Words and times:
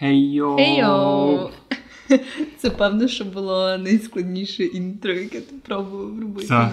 Хей-йоу! 0.00 0.56
Хей-йоу! 0.56 1.50
Це 2.58 2.70
певно, 2.70 3.08
що 3.08 3.24
було 3.24 3.78
найскладніше 3.78 4.64
інтро, 4.64 5.12
яке 5.12 5.40
ти 5.40 5.54
пробував 5.64 6.20
робити. 6.20 6.48
Так. 6.48 6.72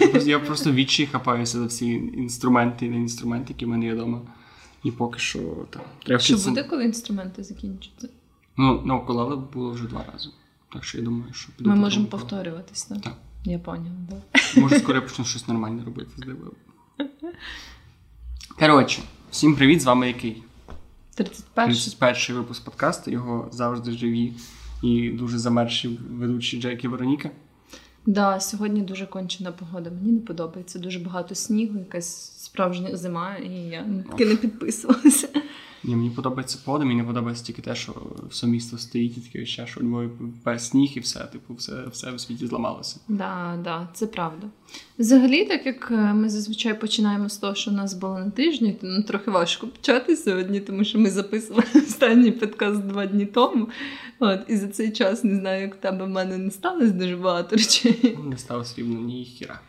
Я 0.00 0.08
просто, 0.08 0.30
я 0.30 0.38
просто 0.38 0.72
відчі 0.72 1.06
хапаюся 1.06 1.58
за 1.58 1.66
всі 1.66 1.86
інструменти 1.94 2.86
і 2.86 2.90
не 2.90 2.96
інструменти, 2.96 3.52
які 3.52 3.64
в 3.64 3.68
мене 3.68 3.86
є 3.86 3.94
вдома. 3.94 4.20
І 4.84 4.90
поки 4.90 5.18
що 5.18 5.38
так. 5.70 5.82
Треба 6.04 6.20
Що 6.20 6.36
буде, 6.36 6.62
коли 6.62 6.84
інструменти 6.84 7.44
закінчаться? 7.44 8.08
Ну, 8.56 8.82
на 8.84 8.94
укулеле 8.94 9.36
було 9.36 9.70
вже 9.70 9.84
два 9.84 10.04
рази. 10.12 10.28
Так 10.72 10.84
що 10.84 10.98
я 10.98 11.04
думаю, 11.04 11.32
що 11.32 11.52
піду 11.56 11.70
Ми 11.70 11.76
можемо 11.76 12.04
попробую. 12.06 12.28
повторюватись, 12.30 12.84
так? 12.84 13.00
Так. 13.00 13.16
Я 13.44 13.58
поняв, 13.58 13.92
так. 14.10 14.42
Може, 14.56 14.78
скоро 14.78 14.94
я 14.94 15.02
почну 15.02 15.24
щось 15.24 15.48
нормальне 15.48 15.84
робити 15.84 16.10
з. 16.16 16.24
Коротше, 18.58 19.02
всім 19.30 19.56
привіт, 19.56 19.82
з 19.82 19.84
вами 19.84 20.06
який? 20.06 20.42
31 21.16 21.74
31 21.74 22.36
випуск 22.36 22.64
подкасту. 22.64 23.10
Його 23.10 23.48
завжди 23.52 23.92
живі 23.92 24.32
і 24.82 25.10
дуже 25.10 25.38
замерші 25.38 26.00
ведучі 26.10 26.60
Джекі 26.60 26.88
Вероніка. 26.88 27.30
Да, 28.06 28.40
сьогодні 28.40 28.82
дуже 28.82 29.06
кончена 29.06 29.52
погода. 29.52 29.90
Мені 29.90 30.12
не 30.12 30.20
подобається. 30.20 30.78
Дуже 30.78 30.98
багато 30.98 31.34
снігу, 31.34 31.78
якась 31.78 32.42
справжня 32.44 32.96
зима, 32.96 33.36
і 33.36 33.50
я 33.50 33.86
таки 34.10 34.26
не 34.26 34.36
підписувалася. 34.36 35.28
Ні, 35.86 35.96
мені 35.96 36.10
подобається 36.10 36.58
погода, 36.64 36.84
мені 36.84 37.00
не 37.00 37.06
подобається 37.06 37.44
тільки 37.44 37.62
те, 37.62 37.74
що 37.74 37.94
все 38.30 38.46
місто 38.46 38.78
стоїть 38.78 39.18
і 39.18 39.20
таке 39.20 39.46
ще, 39.46 39.66
що 39.66 39.80
у 39.80 39.82
Львові 39.82 40.10
без 40.44 40.68
сніг 40.68 40.92
і 40.96 41.00
все, 41.00 41.20
типу, 41.20 41.54
все, 41.54 41.72
все 41.92 42.12
в 42.12 42.20
світі 42.20 42.46
зламалося. 42.46 43.00
Да, 43.08 43.58
да, 43.64 43.88
це 43.94 44.06
правда. 44.06 44.46
Взагалі, 44.98 45.44
так 45.44 45.66
як 45.66 45.90
е, 45.90 46.14
ми 46.14 46.28
зазвичай 46.28 46.80
починаємо 46.80 47.28
з 47.28 47.38
того, 47.38 47.54
що 47.54 47.70
у 47.70 47.74
нас 47.74 47.94
було 47.94 48.18
на 48.18 48.30
тижні, 48.30 48.72
то 48.72 48.86
ну, 48.86 49.02
трохи 49.02 49.30
важко 49.30 49.66
почати 49.66 50.16
сьогодні, 50.16 50.60
тому 50.60 50.84
що 50.84 50.98
ми 50.98 51.10
записували 51.10 51.64
останній 51.74 52.32
подкаст 52.32 52.80
два 52.80 53.06
дні 53.06 53.26
тому. 53.26 53.68
От, 54.18 54.40
і 54.48 54.56
за 54.56 54.68
цей 54.68 54.90
час 54.90 55.24
не 55.24 55.36
знаю, 55.40 55.62
як 55.62 55.74
в 55.74 55.78
тебе 55.78 56.04
в 56.04 56.08
мене 56.08 56.38
не 56.38 56.50
сталося 56.50 56.90
дуже 56.90 57.16
багато 57.16 57.56
речей. 57.56 58.18
Не 58.24 58.38
сталося 58.38 58.74
рівно 58.76 59.00
ні 59.00 59.24
хіра. 59.24 59.60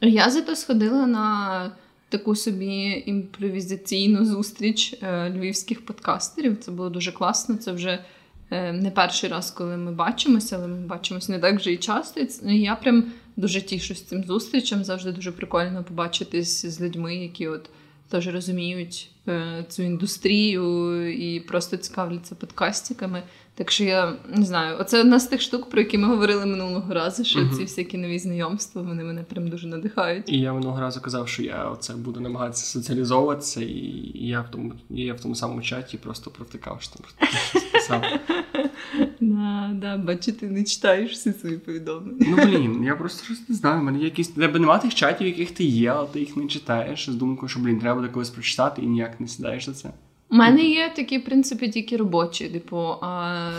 Я 0.00 0.30
зато 0.30 0.56
сходила 0.56 1.06
на 1.06 1.72
таку 2.08 2.36
собі 2.36 3.02
імпровізаційну 3.06 4.24
зустріч 4.24 4.94
е, 5.02 5.30
львівських 5.30 5.84
подкастерів. 5.84 6.56
Це 6.60 6.70
було 6.70 6.90
дуже 6.90 7.12
класно. 7.12 7.56
Це 7.56 7.72
вже 7.72 8.04
е, 8.50 8.72
не 8.72 8.90
перший 8.90 9.30
раз, 9.30 9.50
коли 9.50 9.76
ми 9.76 9.92
бачимося, 9.92 10.56
але 10.56 10.66
ми 10.66 10.86
бачимося 10.86 11.32
не 11.32 11.38
так 11.38 11.56
вже 11.56 11.72
і 11.72 11.76
часто. 11.76 12.20
І 12.46 12.60
я 12.60 12.76
прям 12.76 13.04
дуже 13.36 13.60
тішусь 13.60 14.02
цим 14.02 14.24
зустрічам. 14.24 14.84
Завжди 14.84 15.12
дуже 15.12 15.32
прикольно 15.32 15.84
побачитись 15.84 16.66
з 16.66 16.80
людьми, 16.80 17.16
які 17.16 17.48
от 17.48 17.70
теж 18.08 18.28
розуміють 18.28 19.10
цю 19.68 19.82
індустрію 19.82 21.10
і 21.12 21.40
просто 21.40 21.76
цікавляться 21.76 22.34
подкастиками. 22.34 23.22
Так 23.54 23.70
що 23.70 23.84
я 23.84 24.12
не 24.34 24.44
знаю, 24.46 24.76
оце 24.80 25.00
одна 25.00 25.20
з 25.20 25.26
тих 25.26 25.40
штук, 25.40 25.70
про 25.70 25.80
які 25.80 25.98
ми 25.98 26.08
говорили 26.08 26.46
минулого 26.46 26.94
разу, 26.94 27.24
що 27.24 27.38
Мгм. 27.40 27.56
ці 27.56 27.62
всякі 27.62 27.98
нові 27.98 28.18
знайомства, 28.18 28.82
вони 28.82 29.04
мене 29.04 29.22
прям 29.22 29.48
дуже 29.48 29.66
надихають. 29.68 30.28
І 30.28 30.40
я 30.40 30.52
минулого 30.52 30.80
разу 30.80 31.00
казав, 31.00 31.28
що 31.28 31.42
я 31.42 31.64
оце 31.64 31.94
буду 31.94 32.20
намагатися 32.20 32.66
соціалізовуватися, 32.66 33.60
і 33.60 34.10
я 34.14 34.40
в 34.40 34.50
тому, 34.50 34.72
я 34.90 35.14
в 35.14 35.20
тому 35.20 35.34
самому 35.34 35.62
чаті 35.62 35.96
просто 35.98 36.30
провтикав, 36.30 36.82
що 36.82 36.94
там 36.94 37.06
щось 37.50 37.62
писав. 37.64 38.02
Да, 39.20 39.70
да, 39.74 39.96
бачу, 39.96 40.32
ти 40.32 40.46
не 40.46 40.64
читаєш 40.64 41.12
всі 41.12 41.32
свої 41.32 41.58
повідомлення. 41.58 42.26
Ну 42.28 42.36
блін, 42.36 42.84
я 42.84 42.96
просто 42.96 43.24
щось 43.24 43.48
не 43.48 43.54
знаю. 43.54 43.82
мене 43.82 43.98
якісь 43.98 44.28
тебе 44.28 44.58
немає 44.58 44.80
тих 44.80 44.94
чатів, 44.94 45.26
яких 45.26 45.50
ти 45.50 45.64
є, 45.64 45.90
але 45.90 46.06
ти 46.08 46.20
їх 46.20 46.36
не 46.36 46.46
читаєш 46.46 47.10
з 47.10 47.14
думкою, 47.14 47.48
що 47.48 47.60
блін, 47.60 47.80
треба 47.80 48.00
буде 48.00 48.08
колись 48.12 48.30
прочитати 48.30 48.82
і 48.82 48.86
ніяк 48.86 49.15
не 49.20 49.28
сідаєш 49.28 49.64
за 49.64 49.72
це. 49.72 49.90
У 50.30 50.36
мене 50.36 50.62
є 50.62 50.92
такі, 50.96 51.18
в 51.18 51.24
принципі, 51.24 51.68
тільки 51.68 51.96
робочі, 51.96 52.48
типу. 52.48 52.76
А... 53.00 53.50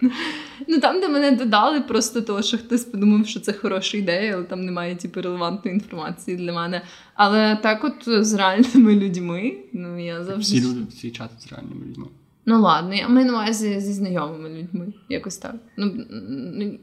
ну 0.68 0.80
там, 0.80 1.00
де 1.00 1.08
мене 1.08 1.30
додали, 1.30 1.80
просто 1.80 2.20
того, 2.20 2.42
що 2.42 2.58
хтось 2.58 2.84
подумав, 2.84 3.26
що 3.26 3.40
це 3.40 3.52
хороша 3.52 3.98
ідея, 3.98 4.34
але 4.34 4.44
там 4.44 4.64
немає 4.64 4.96
типу, 4.96 5.22
релевантної 5.22 5.74
інформації 5.74 6.36
для 6.36 6.52
мене. 6.52 6.82
Але 7.14 7.56
так, 7.56 7.84
от 7.84 8.24
з 8.26 8.34
реальними 8.34 8.94
людьми, 8.94 9.56
ну 9.72 10.06
я 10.06 10.24
завжди. 10.24 10.58
Всі 10.58 10.68
люди 10.68 10.80
всі 10.90 11.10
чати 11.10 11.34
з 11.38 11.52
реальними 11.52 11.86
людьми. 11.86 12.06
Ну 12.46 12.60
ладно, 12.60 12.94
я 12.94 13.08
маю 13.08 13.26
на 13.26 13.32
увазі 13.32 13.80
зі 13.80 13.92
знайомими 13.92 14.48
людьми, 14.48 14.92
якось 15.08 15.36
так. 15.36 15.54
Ну, 15.76 16.04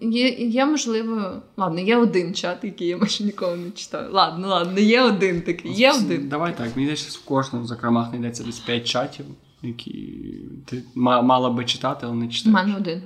є, 0.01 0.29
є, 0.29 0.66
можливо, 0.66 1.41
ладно, 1.57 1.79
є 1.79 1.97
один 1.97 2.33
чат, 2.33 2.57
який 2.63 2.88
я 2.88 2.97
майже 2.97 3.23
ніколи 3.23 3.57
не 3.57 3.72
читаю. 3.72 4.09
Ладно, 4.11 4.47
ладно, 4.47 4.79
є 4.79 5.01
один 5.01 5.41
такий, 5.41 5.73
є 5.73 5.91
один. 5.94 6.29
Давай 6.29 6.57
так. 6.57 6.67
Мені 6.75 6.88
здається, 6.88 7.19
в 7.19 7.25
кожному 7.25 7.66
закромах 7.66 8.09
знайдеться 8.09 8.44
десь 8.44 8.59
5 8.59 8.88
чатів, 8.88 9.25
які 9.63 10.19
ти 10.66 10.83
ма- 10.95 11.22
мала 11.22 11.49
би 11.49 11.66
читати, 11.66 12.05
але 12.05 12.16
не 12.16 12.29
У 12.45 12.49
мене 12.49 12.75
один. 12.78 13.01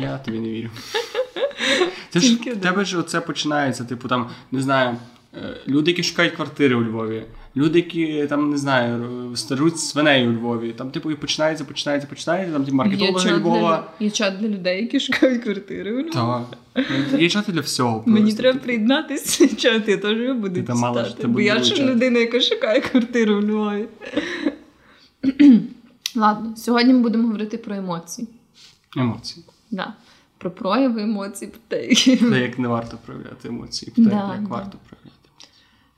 Я 0.00 0.18
тобі 0.18 0.38
не 0.38 0.48
вірю. 0.48 0.68
Це 2.10 2.20
ж 2.20 2.36
тебе 2.36 2.84
ж 2.84 2.98
оце 2.98 3.20
починається, 3.20 3.84
типу, 3.84 4.08
там, 4.08 4.30
не 4.52 4.62
знаю, 4.62 4.96
е, 5.34 5.56
люди, 5.68 5.90
які 5.90 6.02
шукають 6.02 6.34
квартири 6.34 6.74
у 6.74 6.82
Львові, 6.82 7.24
люди, 7.56 7.78
які 7.78 8.26
там, 8.28 8.50
не 8.50 8.58
знаю, 8.58 9.06
стажуть 9.36 9.78
свиней 9.78 10.28
у 10.28 10.32
Львові. 10.32 10.72
Там, 10.72 10.90
типу, 10.90 11.10
і 11.10 11.14
починається, 11.14 11.64
починається, 11.64 12.08
починається, 12.08 12.52
там 12.52 12.64
ті 12.64 12.72
маркетологи 12.72 13.32
Львова. 13.32 13.88
для, 13.98 14.04
є 14.06 14.10
чат 14.10 14.38
для 14.38 14.48
людей, 14.48 14.80
які 14.82 15.00
шукають 15.00 15.42
квартири. 15.42 15.92
у 15.92 15.98
Львові. 15.98 16.10
Так. 16.12 17.20
Є 17.20 17.28
чати 17.28 17.52
для 17.52 17.60
всього. 17.60 18.02
Мені 18.06 18.32
треба 18.32 18.58
приєднатися 18.58 19.56
чат, 19.56 19.88
я 19.88 19.96
теж 19.96 20.18
його 20.18 20.34
буду 20.34 20.62
Ти 20.62 20.74
мала 20.74 21.04
ж 21.04 21.10
читати. 21.10 21.28
Бо 21.28 21.40
я 21.40 21.62
ж 21.62 21.84
людина, 21.84 22.18
яка 22.18 22.40
шукає 22.40 22.80
квартиру 22.80 23.36
в 23.36 23.44
Львові. 23.44 23.86
Ладно, 26.16 26.56
сьогодні 26.56 26.92
ми 26.94 27.00
будемо 27.00 27.24
говорити 27.26 27.58
про 27.58 27.74
емоції. 27.74 28.28
Емоції. 28.96 29.44
Да. 29.70 29.94
Про 30.38 30.50
прояви 30.50 31.02
емоцій, 31.02 31.46
про 31.46 31.60
те, 31.68 31.86
як 32.40 32.58
не 32.58 32.68
варто 32.68 32.98
проявляти 33.06 33.48
емоції, 33.48 33.92
те, 33.96 34.02
Да, 34.02 34.10
як 34.10 34.42
да. 34.42 34.48
варто 34.48 34.78
проявляти. 34.88 34.99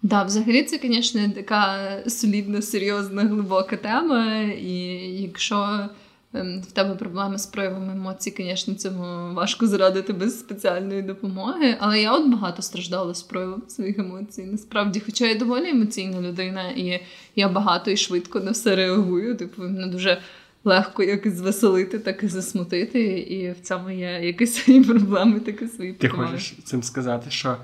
Да, 0.02 0.22
взагалі 0.22 0.62
це, 0.62 0.78
звісно, 0.82 1.20
така 1.34 1.88
солідна, 2.06 2.62
серйозна, 2.62 3.22
глибока 3.22 3.76
тема. 3.76 4.42
І 4.42 4.74
якщо 5.22 5.88
ем, 6.34 6.62
в 6.68 6.72
тебе 6.72 6.94
проблеми 6.94 7.38
з 7.38 7.46
проявами 7.46 7.92
емоцій, 7.92 8.34
звісно, 8.36 8.74
цьому 8.74 9.34
важко 9.34 9.66
зрадити 9.66 10.12
без 10.12 10.40
спеціальної 10.40 11.02
допомоги. 11.02 11.76
Але 11.80 12.02
я 12.02 12.12
от 12.12 12.28
багато 12.28 12.62
страждала 12.62 13.14
з 13.14 13.22
проявом 13.22 13.62
своїх 13.68 13.98
емоцій. 13.98 14.42
Насправді, 14.42 15.02
хоча 15.06 15.26
я 15.26 15.34
доволі 15.34 15.68
емоційна 15.68 16.20
людина, 16.20 16.70
і 16.70 17.00
я 17.36 17.48
багато 17.48 17.90
і 17.90 17.96
швидко 17.96 18.40
на 18.40 18.50
все 18.50 18.76
реагую. 18.76 19.36
Типу, 19.36 19.62
мене 19.62 19.86
дуже 19.86 20.20
легко 20.64 21.02
як 21.02 21.28
звеселити, 21.28 21.98
так 21.98 22.22
і 22.22 22.28
засмутити. 22.28 23.02
І 23.19 23.50
в 23.50 23.60
цьому 23.60 23.90
є 23.90 24.20
якісь 24.22 24.54
свої 24.64 24.84
проблеми, 24.84 25.40
так 25.40 25.62
і 25.62 25.66
свої 25.66 25.92
Ти 25.92 26.08
хочеш 26.08 26.54
цим 26.64 26.82
сказати, 26.82 27.30
що 27.30 27.56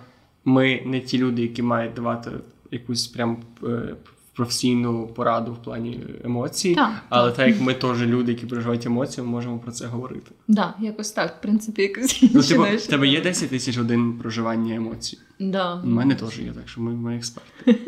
ми 0.49 0.83
не 0.87 1.01
ті 1.01 1.19
люди, 1.19 1.43
які 1.43 1.63
мають 1.63 1.95
давати 1.95 2.31
якусь 2.71 3.07
прям 3.07 3.37
е, 3.65 3.95
професійну 4.35 5.07
пораду 5.07 5.53
в 5.53 5.63
плані 5.63 6.01
емоцій, 6.25 6.75
Так, 6.75 6.93
але 7.09 7.29
так. 7.29 7.37
так 7.37 7.49
як 7.49 7.61
ми 7.61 7.75
теж 7.75 8.03
люди, 8.03 8.33
які 8.33 8.47
переживають 8.47 8.87
емоції, 8.87 9.25
ми 9.27 9.31
можемо 9.31 9.59
про 9.59 9.73
це 9.73 9.87
говорити. 9.87 10.31
Да, 10.49 10.75
якось 10.81 11.13
так, 11.13 11.37
в 11.39 11.43
принципі, 11.43 11.83
якось 11.83 12.25
Ну, 12.35 12.43
типу, 12.43 12.63
в 12.63 12.87
тебе 12.87 13.07
є 13.09 13.21
теми. 13.21 13.31
10 13.31 13.51
тисяч 13.51 13.77
годин 13.77 14.13
проживання 14.23 14.75
емоцій. 14.75 15.19
Да. 15.41 15.75
У 15.85 15.87
мене 15.87 16.15
теж 16.15 16.39
є, 16.39 16.53
так 16.53 16.69
що 16.69 16.81
ми, 16.81 16.93
ми 16.93 17.17
експерти. 17.17 17.79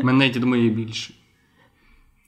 У 0.00 0.06
мене 0.06 0.28
я 0.28 0.40
думаю, 0.40 0.64
є 0.64 0.70
більше. 0.70 1.14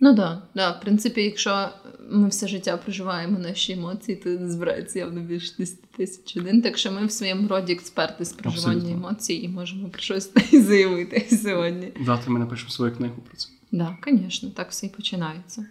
Ну 0.04 0.12
да, 0.14 0.42
да. 0.54 0.70
В 0.70 0.80
принципі, 0.80 1.22
якщо 1.22 1.68
ми 2.10 2.28
все 2.28 2.48
життя 2.48 2.76
проживаємо 2.76 3.38
наші 3.38 3.72
емоції, 3.72 4.16
то 4.16 4.48
збирається 4.48 4.98
явно 4.98 5.20
більше 5.20 5.52
10 5.58 5.82
тисяч 5.82 6.36
один. 6.36 6.62
Так 6.62 6.78
що 6.78 6.92
ми 6.92 7.06
в 7.06 7.12
своєму 7.12 7.48
роді 7.48 7.72
експерти 7.72 8.24
з 8.24 8.32
проживання 8.32 8.76
Абсолютно. 8.76 9.06
емоцій 9.06 9.34
і 9.34 9.48
можемо 9.48 9.88
про 9.88 10.00
щось 10.00 10.32
заявити 10.52 11.36
сьогодні. 11.36 11.92
Завтра 12.06 12.32
ми 12.32 12.38
напишемо 12.38 12.70
свою 12.70 12.96
книгу 12.96 13.14
про 13.28 13.36
це. 13.36 13.48
Да, 13.72 13.96
звісно, 14.06 14.50
так 14.50 14.70
все 14.70 14.86
і 14.86 14.88
починається. 14.88 15.66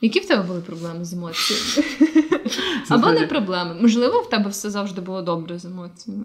Які 0.00 0.20
в 0.20 0.28
тебе 0.28 0.42
були 0.42 0.60
проблеми 0.60 1.04
з 1.04 1.12
емоціями? 1.12 1.88
Або 2.88 3.10
не 3.10 3.26
проблеми. 3.26 3.76
Можливо, 3.80 4.20
в 4.20 4.30
тебе 4.30 4.50
все 4.50 4.70
завжди 4.70 5.00
було 5.00 5.22
добре 5.22 5.58
з 5.58 5.64
емоціями. 5.64 6.24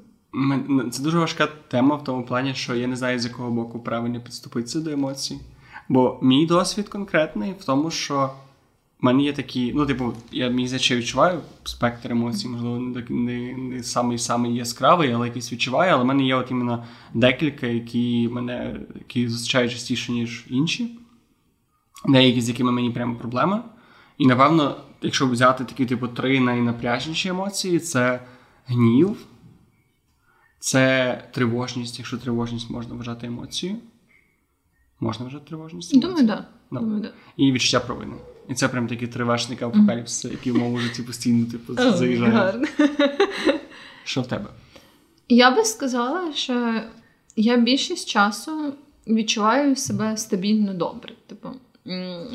Це 0.92 1.04
дуже 1.04 1.20
важка 1.20 1.48
тема 1.68 1.96
в 1.96 2.04
тому 2.04 2.26
плані, 2.26 2.54
що 2.56 2.76
я 2.76 2.88
не 2.88 2.96
знаю, 2.96 3.20
з 3.20 3.26
якого 3.26 3.52
боку 3.52 3.80
правильно 3.80 4.22
підступитися 4.22 4.80
до 4.80 4.90
емоцій. 4.90 5.40
Бо 5.90 6.20
мій 6.22 6.46
досвід 6.46 6.90
конкретний 6.90 7.54
в 7.60 7.66
тому, 7.66 7.92
що 7.92 8.30
в 9.02 9.06
мене 9.06 9.24
є 9.24 9.34
такі, 9.34 9.74
ну, 9.76 9.86
типу, 9.86 10.14
я 10.32 10.50
мій 10.50 10.68
здається, 10.68 10.96
відчуваю 10.96 11.42
спектр 11.64 12.12
емоцій, 12.12 12.48
можливо, 12.48 12.80
не, 12.80 13.06
не, 13.10 13.58
не 13.58 13.84
самий 13.84 14.18
самий 14.18 14.56
яскравий, 14.56 15.12
але 15.12 15.28
якийсь 15.28 15.54
відчуваю. 15.54 15.94
Але 15.94 16.04
в 16.04 16.06
мене 16.06 16.24
є 16.24 16.36
от 16.36 16.52
іменно 16.52 16.86
декілька, 17.14 17.68
які 17.68 18.30
мене 18.32 18.80
які 18.96 19.28
зустрічають 19.28 19.72
частіше, 19.72 20.12
ніж 20.12 20.46
інші. 20.50 21.00
Деякі, 22.08 22.42
з 22.42 22.50
якими 22.50 22.72
мені 22.72 22.92
прямо 22.92 23.16
проблема. 23.16 23.64
І 24.18 24.28
напевно, 24.28 24.76
якщо 25.02 25.28
взяти 25.28 25.66
такі, 25.66 25.86
типу, 25.86 26.08
три 26.08 26.40
найнапряжніші 26.40 27.30
емоції, 27.30 27.80
це 27.80 28.20
гнів, 28.66 29.18
це 30.60 31.24
тривожність, 31.34 32.00
якщо 32.00 32.18
тривожність 32.18 32.70
можна 32.70 32.96
вважати 32.96 33.28
емоцією. 33.28 33.80
Можна 35.04 35.26
вважати 35.26 35.46
тривожність? 35.48 36.00
Думаю, 36.00 36.28
так. 36.28 36.46
Да. 36.72 36.80
Думаю, 36.80 37.02
да. 37.02 37.12
І 37.38 37.52
відчуття 37.52 37.80
провини. 37.80 38.14
І 38.50 38.54
це 38.54 38.68
прям 38.68 38.88
такі 38.88 39.08
триважники 39.08 39.66
апокаліпсиси, 39.66 40.30
які 40.30 40.52
в 40.52 40.58
моєму 40.58 40.78
житті 40.78 41.04
постійно 41.04 41.46
типу, 41.52 41.74
заїжджають. 41.76 42.34
гарно. 42.34 42.68
Що 44.04 44.22
в 44.22 44.28
тебе? 44.28 44.46
Я 45.30 45.52
би 45.56 45.64
сказала, 45.64 46.34
що 46.34 46.82
я 47.36 47.58
більшість 47.58 48.10
часу 48.10 48.74
відчуваю 49.08 49.76
себе 49.76 50.18
стабільно 50.18 50.74
добре. 50.74 51.14
Типу, 51.28 51.50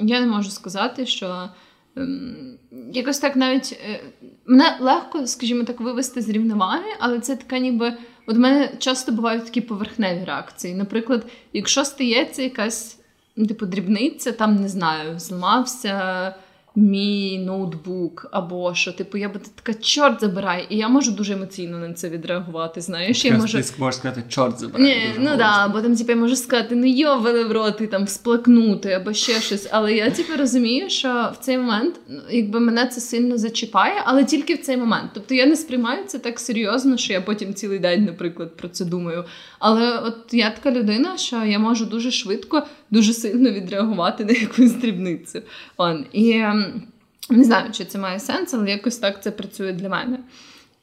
я 0.02 0.20
не 0.20 0.26
можу 0.26 0.50
сказати, 0.50 1.06
що 1.06 1.48
ем, 1.96 2.58
якось 2.92 3.18
так 3.18 3.36
навіть 3.36 3.80
е, 3.88 4.00
мене 4.46 4.76
легко, 4.80 5.26
скажімо 5.26 5.64
так, 5.64 5.80
вивести 5.80 6.22
з 6.22 6.28
рівноваги, 6.28 6.88
але 6.98 7.20
це 7.20 7.36
така 7.36 7.58
ніби. 7.58 7.92
От 8.28 8.36
в 8.36 8.40
мене 8.40 8.70
часто 8.78 9.12
бувають 9.12 9.44
такі 9.44 9.60
поверхневі 9.60 10.25
реакції. 10.25 10.75
Наприклад, 10.75 11.26
якщо 11.52 11.84
стається 11.84 12.42
якась 12.42 12.98
ну, 13.36 13.46
типу 13.46 13.66
дрібниця, 13.66 14.32
там 14.32 14.56
не 14.56 14.69
знаю, 14.69 15.19
зламався 15.19 16.34
мій 16.76 17.38
ноутбук, 17.38 18.28
або 18.30 18.74
що, 18.74 18.92
типу, 18.92 19.18
я 19.18 19.28
би 19.28 19.40
така 19.54 19.74
чорт 19.74 20.20
забирай, 20.20 20.66
і 20.68 20.76
я 20.76 20.88
можу 20.88 21.12
дуже 21.12 21.32
емоційно 21.32 21.78
на 21.78 21.92
це 21.92 22.08
відреагувати. 22.08 22.80
Знаєш, 22.80 23.24
я 23.24 23.34
можу. 23.34 23.58
Ти 23.58 23.64
можеш 23.78 24.00
сказати, 24.00 24.22
чорт 24.28 24.58
забирай. 24.58 24.82
Ні, 24.82 25.10
ну 25.18 25.36
да, 25.36 25.68
бо 25.68 25.80
там 25.80 25.96
типу, 25.96 26.12
я 26.12 26.16
можу 26.16 26.36
сказати, 26.36 26.76
ну 26.76 26.86
йовали 26.86 27.44
в 27.44 27.52
рот 27.52 27.80
і 27.80 27.86
там 27.86 28.04
всплакнути 28.04 28.92
або 28.92 29.12
ще 29.12 29.40
щось. 29.40 29.68
Але 29.70 29.94
я 29.94 30.10
типу 30.10 30.36
розумію, 30.38 30.90
що 30.90 31.30
в 31.34 31.44
цей 31.44 31.58
момент 31.58 31.94
ну, 32.08 32.20
якби 32.30 32.60
мене 32.60 32.86
це 32.86 33.00
сильно 33.00 33.38
зачіпає, 33.38 34.02
але 34.04 34.24
тільки 34.24 34.54
в 34.54 34.60
цей 34.60 34.76
момент. 34.76 35.10
Тобто 35.14 35.34
я 35.34 35.46
не 35.46 35.56
сприймаю 35.56 36.04
це 36.06 36.18
так 36.18 36.40
серйозно, 36.40 36.96
що 36.96 37.12
я 37.12 37.20
потім 37.20 37.54
цілий 37.54 37.78
день, 37.78 38.04
наприклад, 38.04 38.56
про 38.56 38.68
це 38.68 38.84
думаю. 38.84 39.24
Але 39.58 39.99
от 39.99 40.16
я 40.32 40.50
така 40.50 40.70
людина, 40.70 41.16
що 41.16 41.44
я 41.44 41.58
можу 41.58 41.84
дуже 41.84 42.10
швидко, 42.10 42.62
дуже 42.90 43.12
сильно 43.12 43.50
відреагувати 43.50 44.25
на 44.25 44.32
якусь 44.32 44.72
дрібницю. 44.72 45.43
Он. 45.76 46.05
І 46.12 46.31
ем, 46.31 46.82
не 47.31 47.44
знаю, 47.44 47.72
чи 47.72 47.84
це 47.84 47.99
має 47.99 48.20
сенс, 48.20 48.55
але 48.55 48.70
якось 48.70 48.99
так 48.99 49.22
це 49.22 49.31
працює 49.31 49.72
для 49.72 49.88
мене. 49.88 50.19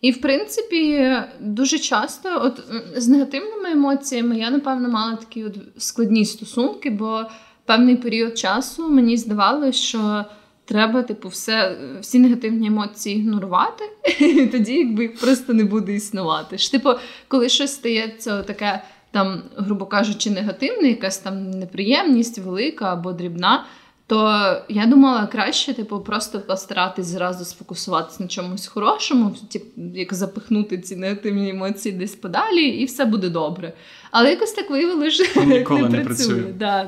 І, 0.02 0.12
в 0.12 0.22
принципі, 0.22 1.12
дуже 1.40 1.80
часто, 1.80 2.42
от 2.44 2.64
з 2.96 3.08
негативними 3.08 3.72
емоціями, 3.72 4.40
я, 4.40 4.50
напевно, 4.50 4.90
мала 4.90 5.16
такі 5.16 5.44
от 5.44 5.58
складні 5.78 6.26
стосунки, 6.26 6.90
бо 6.90 7.26
певний 7.66 7.96
період 7.96 8.38
часу 8.38 8.90
мені 8.90 9.18
здавалося, 9.18 9.80
що 9.80 10.26
треба, 10.66 11.04
типу, 11.04 11.30
все, 11.30 11.78
всі 12.02 12.20
негативні 12.20 12.68
емоції 12.68 13.18
ігнорувати, 13.18 13.84
і 14.20 14.46
тоді 14.52 14.74
якби 14.74 15.04
їх 15.04 15.20
просто 15.20 15.54
не 15.54 15.64
буде 15.64 15.94
існувати. 15.94 16.58
Ж, 16.58 16.72
типу, 16.72 16.90
коли 17.28 17.50
щось 17.50 17.74
стається 17.74 18.44
таке, 18.44 18.82
там, 19.12 19.42
грубо 19.56 19.86
кажучи, 19.86 20.30
негативне, 20.30 20.88
якась 20.90 21.18
там 21.18 21.52
неприємність 21.52 22.38
велика 22.38 22.94
або 22.94 23.12
дрібна. 23.12 23.66
То 24.08 24.28
я 24.70 24.86
думала 24.86 25.28
краще, 25.28 25.74
типу, 25.74 26.00
просто 26.00 26.40
постаратись 26.40 27.06
зразу 27.06 27.46
сфокусуватися 27.46 28.24
на 28.24 28.30
чомусь 28.30 28.68
хорошому, 28.68 29.36
типу, 29.52 29.82
як 29.96 30.14
запихнути 30.14 30.78
ці 30.78 30.96
негативні 30.96 31.50
емоції 31.50 31.96
десь 31.96 32.16
подалі, 32.16 32.62
і 32.62 32.86
все 32.86 33.06
буде 33.06 33.30
добре. 33.30 33.74
Але 34.12 34.30
якось 34.30 34.52
так 34.52 34.70
виявилося, 34.70 35.26
що 35.26 35.44
Ніколи 35.44 35.82
не 35.82 35.90
не 35.90 36.04
працює. 36.04 36.36
працює. 36.36 36.54
Да, 36.54 36.88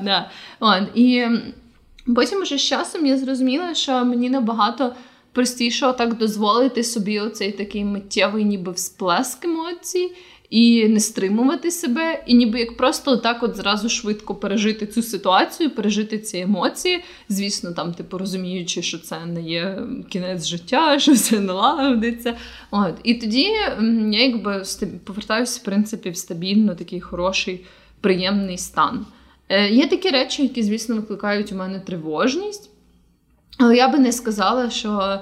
да. 0.60 0.86
І 0.94 1.26
потім 2.14 2.42
уже 2.42 2.58
з 2.58 2.62
часом 2.62 3.06
я 3.06 3.18
зрозуміла, 3.18 3.74
що 3.74 4.04
мені 4.04 4.30
набагато 4.30 4.94
простіше 5.32 5.94
так 5.98 6.18
дозволити 6.18 6.84
собі 6.84 7.20
оцей 7.20 7.52
такий 7.52 7.84
миттєвий, 7.84 8.44
ніби 8.44 8.72
всплеск 8.72 9.44
емоцій. 9.44 10.12
І 10.50 10.88
не 10.88 11.00
стримувати 11.00 11.70
себе, 11.70 12.24
і 12.26 12.34
ніби 12.34 12.60
як 12.60 12.76
просто 12.76 13.16
так 13.16 13.42
от 13.42 13.56
зразу 13.56 13.88
швидко 13.88 14.34
пережити 14.34 14.86
цю 14.86 15.02
ситуацію, 15.02 15.70
пережити 15.70 16.18
ці 16.18 16.38
емоції. 16.38 17.04
Звісно, 17.28 17.72
там, 17.72 17.94
типу, 17.94 18.18
розуміючи, 18.18 18.82
що 18.82 18.98
це 18.98 19.26
не 19.26 19.42
є 19.42 19.82
кінець 20.08 20.46
життя, 20.46 20.98
що 21.00 21.12
все 21.12 21.40
налагодиться. 21.40 22.36
От. 22.70 22.94
І 23.02 23.14
тоді 23.14 23.42
я 23.42 23.78
якби 24.12 24.62
повертаюся, 25.04 25.60
в 25.62 25.64
принципі, 25.64 26.10
в 26.10 26.16
стабільно 26.16 26.74
такий 26.74 27.00
хороший, 27.00 27.64
приємний 28.00 28.58
стан. 28.58 29.06
Е, 29.48 29.70
є 29.70 29.86
такі 29.86 30.10
речі, 30.10 30.42
які, 30.42 30.62
звісно, 30.62 30.96
викликають 30.96 31.52
у 31.52 31.56
мене 31.56 31.80
тривожність, 31.80 32.70
але 33.58 33.76
я 33.76 33.88
би 33.88 33.98
не 33.98 34.12
сказала, 34.12 34.70
що 34.70 35.20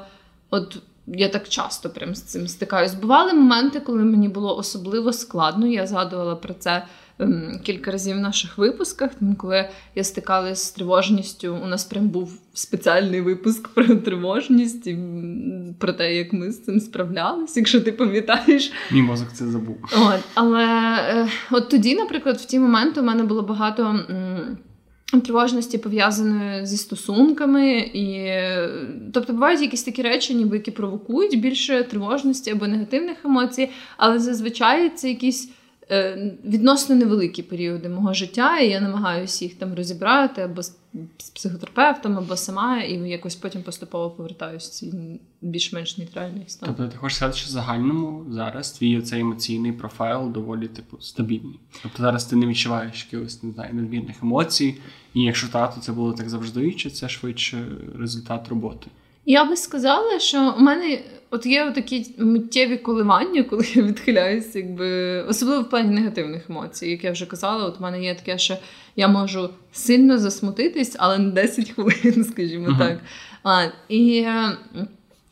от 0.50 0.78
я 1.06 1.28
так 1.28 1.48
часто 1.48 1.90
прям 1.90 2.14
з 2.14 2.22
цим 2.22 2.48
стикаюсь. 2.48 2.94
Бували 2.94 3.32
моменти, 3.32 3.80
коли 3.80 4.04
мені 4.04 4.28
було 4.28 4.56
особливо 4.56 5.12
складно. 5.12 5.66
Я 5.66 5.86
згадувала 5.86 6.36
про 6.36 6.54
це 6.54 6.86
кілька 7.62 7.90
разів 7.90 8.16
в 8.16 8.20
наших 8.20 8.58
випусках. 8.58 9.10
Тому 9.14 9.34
коли 9.34 9.68
я 9.94 10.04
стикалась 10.04 10.64
з 10.64 10.70
тривожністю, 10.70 11.58
у 11.64 11.66
нас 11.66 11.84
прям 11.84 12.08
був 12.08 12.38
спеціальний 12.54 13.20
випуск 13.20 13.68
про 13.74 13.96
тривожність 13.96 14.86
і 14.86 14.98
про 15.78 15.92
те, 15.92 16.16
як 16.16 16.32
ми 16.32 16.52
з 16.52 16.64
цим 16.64 16.80
справлялись, 16.80 17.56
якщо 17.56 17.80
ти 17.80 17.92
пам'ятаєш. 17.92 18.72
Мій 18.92 19.02
мозок 19.02 19.28
це 19.32 19.46
забув. 19.46 19.76
От, 19.92 20.20
але 20.34 20.64
е, 20.64 21.28
от 21.50 21.68
тоді, 21.68 21.94
наприклад, 21.94 22.36
в 22.36 22.44
ті 22.44 22.58
моменти 22.58 23.00
у 23.00 23.04
мене 23.04 23.22
було 23.22 23.42
багато. 23.42 24.00
Тривожності 25.24 25.78
пов'язаної 25.78 26.66
зі 26.66 26.76
стосунками, 26.76 27.78
і 27.78 28.32
тобто 29.12 29.32
бувають 29.32 29.60
якісь 29.60 29.82
такі 29.82 30.02
речі, 30.02 30.34
ніби 30.34 30.56
які 30.56 30.70
провокують 30.70 31.40
більше 31.40 31.82
тривожності 31.82 32.50
або 32.50 32.66
негативних 32.66 33.16
емоцій, 33.24 33.70
але 33.96 34.18
зазвичай 34.18 34.90
це 34.90 35.08
якісь 35.08 35.50
відносно 36.44 36.94
невеликі 36.94 37.42
періоди 37.42 37.88
мого 37.88 38.14
життя, 38.14 38.58
і 38.58 38.70
я 38.70 38.80
намагаюся 38.80 39.44
їх 39.44 39.54
там 39.54 39.74
розібрати 39.74 40.42
або 40.42 40.62
з, 40.62 40.76
психотерапевтом, 41.34 42.18
або 42.18 42.36
сама, 42.36 42.82
і 42.82 42.92
якось 42.92 43.36
потім 43.36 43.62
поступово 43.62 44.10
повертаюся 44.10 44.68
в 44.68 44.72
цей 44.72 45.20
більш-менш 45.40 45.98
нейтральний 45.98 46.44
стан. 46.46 46.68
Тобто 46.68 46.92
ти 46.92 46.98
хочеш 46.98 47.16
сказати, 47.16 47.38
що 47.38 47.46
в 47.46 47.50
загальному 47.50 48.26
зараз 48.30 48.72
твій 48.72 49.02
цей 49.02 49.20
емоційний 49.20 49.72
профайл 49.72 50.32
доволі 50.32 50.68
типу 50.68 51.00
стабільний. 51.00 51.60
Тобто 51.82 52.02
зараз 52.02 52.24
ти 52.24 52.36
не 52.36 52.46
відчуваєш 52.46 53.06
якихось 53.10 53.42
не 53.42 53.52
знаю, 53.52 53.74
надмірних 53.74 54.22
емоцій, 54.22 54.78
і 55.14 55.22
якщо 55.22 55.48
так, 55.48 55.74
то 55.74 55.80
це 55.80 55.92
було 55.92 56.12
так 56.12 56.28
завжди, 56.28 56.72
чи 56.72 56.90
це 56.90 57.08
швидше 57.08 57.66
результат 57.98 58.48
роботи? 58.48 58.86
Я 59.26 59.44
би 59.44 59.56
сказала, 59.56 60.18
що 60.18 60.54
у 60.58 60.60
мене 60.60 60.98
от 61.30 61.46
є 61.46 61.70
такі 61.70 62.06
миттєві 62.18 62.76
коливання, 62.76 63.42
коли 63.42 63.64
я 63.74 63.82
відхиляюся, 63.82 64.58
якби 64.58 65.20
особливо 65.22 65.62
в 65.62 65.70
плані 65.70 65.94
негативних 65.94 66.50
емоцій. 66.50 66.90
Як 66.90 67.04
я 67.04 67.12
вже 67.12 67.26
казала, 67.26 67.64
от 67.64 67.76
у 67.78 67.82
мене 67.82 68.04
є 68.04 68.14
таке, 68.14 68.38
що 68.38 68.56
я 68.96 69.08
можу 69.08 69.50
сильно 69.72 70.18
засмутитись, 70.18 70.96
але 70.98 71.18
на 71.18 71.30
10 71.30 71.70
хвилин, 71.70 72.24
скажімо 72.32 72.68
Мгм. 72.68 72.78
так. 72.78 72.98
А, 73.44 73.64
і 73.88 74.18
е, 74.18 74.56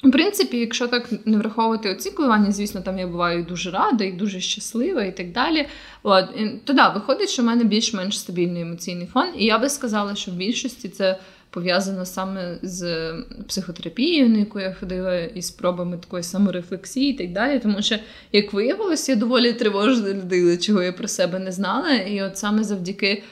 в 0.04 0.10
принципі, 0.10 0.58
якщо 0.58 0.88
так 0.88 1.08
не 1.24 1.36
враховувати 1.38 1.90
оці 1.90 2.10
коливання, 2.10 2.52
звісно, 2.52 2.80
там 2.80 2.98
я 2.98 3.06
буваю 3.06 3.42
дуже 3.48 3.70
рада, 3.70 4.04
і 4.04 4.12
дуже 4.12 4.40
щаслива, 4.40 5.04
і 5.04 5.16
так 5.16 5.32
далі. 5.32 5.66
От, 6.02 6.24
і, 6.36 6.48
то 6.64 6.72
да, 6.72 6.88
виходить, 6.88 7.28
що 7.30 7.42
в 7.42 7.44
мене 7.44 7.64
більш-менш 7.64 8.18
стабільний 8.18 8.62
емоційний 8.62 9.06
фон. 9.06 9.26
І 9.36 9.44
я 9.44 9.58
би 9.58 9.68
сказала, 9.68 10.14
що 10.14 10.30
в 10.30 10.34
більшості 10.34 10.88
це 10.88 11.18
пов'язано 11.54 12.06
саме 12.06 12.58
з 12.62 13.12
психотерапією, 13.48 14.28
на 14.28 14.38
яку 14.38 14.60
я 14.60 14.76
ходила, 14.80 15.18
і 15.18 15.42
спробами 15.42 15.98
такої 15.98 16.22
саморефлексії, 16.22 17.10
і 17.10 17.18
так 17.18 17.32
далі. 17.32 17.58
Тому 17.58 17.82
що, 17.82 17.96
як 18.32 18.52
виявилось, 18.52 19.08
я 19.08 19.16
доволі 19.16 19.52
тривожна 19.52 20.08
людина, 20.08 20.56
чого 20.56 20.82
я 20.82 20.92
про 20.92 21.08
себе 21.08 21.38
не 21.38 21.52
знала. 21.52 21.92
І 21.92 22.22
от 22.22 22.38
саме 22.38 22.64
завдяки 22.64 23.22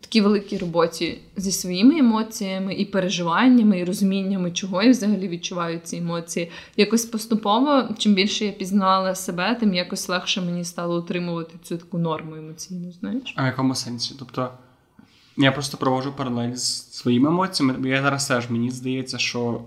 такій 0.00 0.20
великій 0.20 0.58
роботі 0.58 1.18
зі 1.36 1.52
своїми 1.52 1.98
емоціями 1.98 2.74
і 2.74 2.84
переживаннями, 2.84 3.78
і 3.78 3.84
розуміннями, 3.84 4.50
чого 4.50 4.82
я 4.82 4.90
взагалі 4.90 5.28
відчуваю 5.28 5.80
ці 5.84 5.96
емоції. 5.96 6.50
Якось 6.76 7.04
поступово, 7.04 7.88
чим 7.98 8.14
більше 8.14 8.44
я 8.44 8.52
пізнала 8.52 9.14
себе, 9.14 9.56
тим 9.60 9.74
якось 9.74 10.08
легше 10.08 10.40
мені 10.40 10.64
стало 10.64 10.98
утримувати 10.98 11.54
цю 11.62 11.76
таку 11.76 11.98
норму 11.98 12.36
емоційну. 12.36 12.92
Знаєш? 12.92 13.34
А 13.36 13.42
в 13.42 13.46
якому 13.46 13.74
сенсі? 13.74 14.14
Тобто 14.18 14.50
я 15.38 15.52
просто 15.52 15.76
проводжу 15.76 16.12
паралель 16.16 16.54
з 16.54 16.92
своїми 16.92 17.28
емоціями, 17.28 17.78
бо 17.78 17.88
я 17.88 18.02
зараз 18.02 18.28
теж 18.28 18.50
мені 18.50 18.70
здається, 18.70 19.18
що 19.18 19.62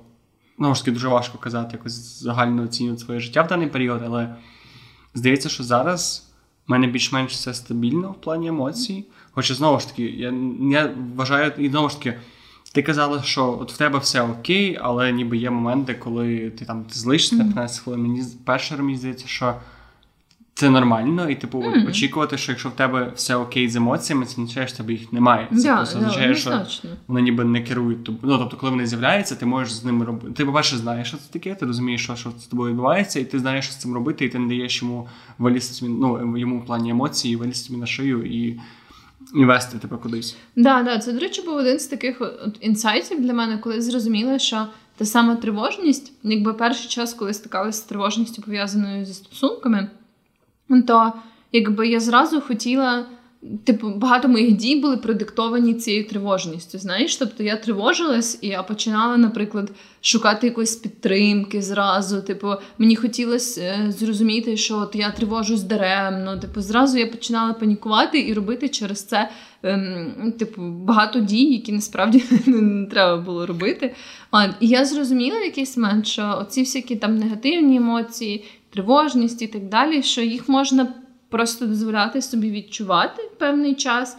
ну 0.57 0.75
ж 0.75 0.81
таки 0.81 0.91
дуже 0.91 1.07
важко 1.07 1.37
казати, 1.37 1.69
якось 1.73 2.21
загально 2.21 2.63
оцінювати 2.63 3.03
своє 3.03 3.19
життя 3.19 3.41
в 3.41 3.47
даний 3.47 3.67
період, 3.67 4.01
але 4.05 4.35
здається, 5.13 5.49
що 5.49 5.63
зараз 5.63 6.31
в 6.67 6.71
мене 6.71 6.87
більш-менш 6.87 7.31
все 7.31 7.53
стабільно 7.53 8.11
в 8.11 8.21
плані 8.21 8.47
емоцій. 8.47 9.05
Хоча 9.31 9.53
знову 9.53 9.79
ж 9.79 9.87
таки, 9.87 10.03
я, 10.03 10.33
я 10.71 10.93
вважаю, 11.15 11.51
і 11.57 11.69
знову 11.69 11.89
ж 11.89 11.97
таки, 11.97 12.19
ти 12.73 12.83
казала, 12.83 13.23
що 13.23 13.57
от 13.61 13.73
в 13.73 13.77
тебе 13.77 13.99
все 13.99 14.21
окей, 14.21 14.79
але 14.81 15.11
ніби 15.11 15.37
є 15.37 15.49
моменти, 15.49 15.93
коли 15.93 16.49
ти 16.49 16.65
там 16.65 16.83
ти 16.83 16.99
злишся 16.99 17.35
на 17.35 17.43
15 17.43 17.83
хвилин. 17.83 18.01
Мені 18.01 18.23
перше 18.45 18.77
мені 18.77 18.97
здається, 18.97 19.27
що 19.27 19.55
це 20.61 20.69
нормально, 20.69 21.29
і 21.29 21.35
типу 21.35 21.59
Мгм. 21.59 21.87
очікувати, 21.87 22.37
що 22.37 22.51
якщо 22.51 22.69
в 22.69 22.71
тебе 22.71 23.11
все 23.15 23.35
окей 23.35 23.69
з 23.69 23.75
емоціями, 23.75 24.25
це 24.25 24.31
означає, 24.31 24.67
що 24.67 24.73
в 24.73 24.77
тебе 24.77 24.93
їх 24.93 25.13
немає. 25.13 25.47
Це 25.51 25.63
Да, 25.63 25.75
просто 25.75 25.99
да, 25.99 26.05
означає, 26.05 26.35
що 26.35 26.61
вони 27.07 27.21
ніби 27.21 27.43
не 27.43 27.61
керують 27.61 28.03
тобою. 28.03 28.33
Ну, 28.33 28.37
тобто, 28.39 28.57
коли 28.57 28.69
вони 28.69 28.87
з'являються, 28.87 29.35
ти 29.35 29.45
можеш 29.45 29.73
з 29.73 29.85
ними 29.85 30.05
робити. 30.05 30.33
Ти, 30.33 30.45
по-перше, 30.45 30.77
знаєш, 30.77 31.07
що 31.07 31.17
це 31.17 31.23
таке, 31.33 31.55
ти 31.55 31.65
розумієш, 31.65 32.03
що, 32.03 32.15
що 32.15 32.31
з 32.39 32.45
тобою 32.47 32.69
відбувається, 32.69 33.19
і 33.19 33.23
ти 33.23 33.39
знаєш, 33.39 33.65
що 33.65 33.73
з 33.73 33.77
цим 33.77 33.93
робити, 33.93 34.25
і 34.25 34.29
ти 34.29 34.39
не 34.39 34.47
даєш 34.47 34.81
йому 34.81 35.07
вилізти 35.37 35.85
ну, 35.85 36.37
йому 36.37 36.59
в 36.59 36.65
плані 36.65 36.89
емоцій, 36.89 37.35
вилізти 37.35 37.67
собі 37.67 37.79
на 37.79 37.85
шию 37.85 38.25
і 38.25 38.59
і 39.35 39.45
вести 39.45 39.77
тебе 39.77 39.97
кудись. 39.97 40.35
Да, 40.55 40.83
да, 40.83 40.97
це, 40.97 41.13
до 41.13 41.19
речі, 41.19 41.41
був 41.41 41.55
один 41.55 41.79
з 41.79 41.87
таких 41.87 42.21
от 42.21 42.57
інсайтів 42.59 43.21
для 43.21 43.33
мене, 43.33 43.57
коли 43.57 43.81
зрозуміла, 43.81 44.39
що 44.39 44.67
та 44.97 45.05
сама 45.05 45.35
тривожність, 45.35 46.13
якби 46.23 46.53
перший 46.53 46.89
час, 46.89 47.13
коли 47.13 47.33
стикалася 47.33 47.77
з 47.77 47.81
тривожністю 47.81 48.41
пов'язаною 48.41 49.05
зі 49.05 49.13
стосунками, 49.13 49.89
то 50.87 51.13
якби 51.51 51.87
я 51.87 51.99
зразу 51.99 52.41
хотіла. 52.41 53.05
Типу, 53.63 53.89
багато 53.89 54.27
моїх 54.27 54.57
дій 54.57 54.75
були 54.75 54.97
продиктовані 54.97 55.73
цією 55.73 56.07
тривожністю. 56.07 56.77
Знаєш, 56.77 57.15
тобто 57.15 57.43
я 57.43 57.55
тривожилась, 57.55 58.39
і 58.41 58.47
я 58.47 58.63
починала, 58.63 59.17
наприклад, 59.17 59.71
шукати 60.01 60.47
якоїсь 60.47 60.75
підтримки 60.75 61.61
зразу. 61.61 62.21
Типу, 62.21 62.53
мені 62.77 62.95
хотілося 62.95 63.61
е, 63.61 63.91
зрозуміти, 63.91 64.57
що 64.57 64.77
от 64.77 64.95
я 64.95 65.11
тривожусь 65.11 65.63
даремно. 65.63 66.37
Типу, 66.37 66.61
зразу 66.61 66.97
я 66.97 67.07
починала 67.07 67.53
панікувати 67.53 68.27
і 68.27 68.33
робити 68.33 68.69
через 68.69 69.03
це, 69.03 69.29
ем, 69.63 70.33
типу, 70.39 70.61
багато 70.61 71.19
дій, 71.19 71.53
які 71.53 71.71
насправді 71.71 72.23
не 72.45 72.85
треба 72.85 73.17
було 73.17 73.45
робити. 73.45 73.95
І 74.59 74.67
я 74.67 74.85
зрозуміла 74.85 75.39
в 75.39 75.43
якийсь 75.43 75.77
момент, 75.77 76.07
що 76.07 76.37
оці 76.41 76.61
всякі 76.61 76.95
там 76.95 77.17
негативні 77.17 77.77
емоції, 77.77 78.45
тривожність 78.73 79.41
і 79.41 79.47
так 79.47 79.69
далі, 79.69 80.03
що 80.03 80.21
їх 80.21 80.49
можна 80.49 80.93
просто 81.29 81.65
дозволяти 81.65 82.21
собі 82.21 82.51
відчувати 82.51 83.21
певний 83.39 83.75
час. 83.75 84.17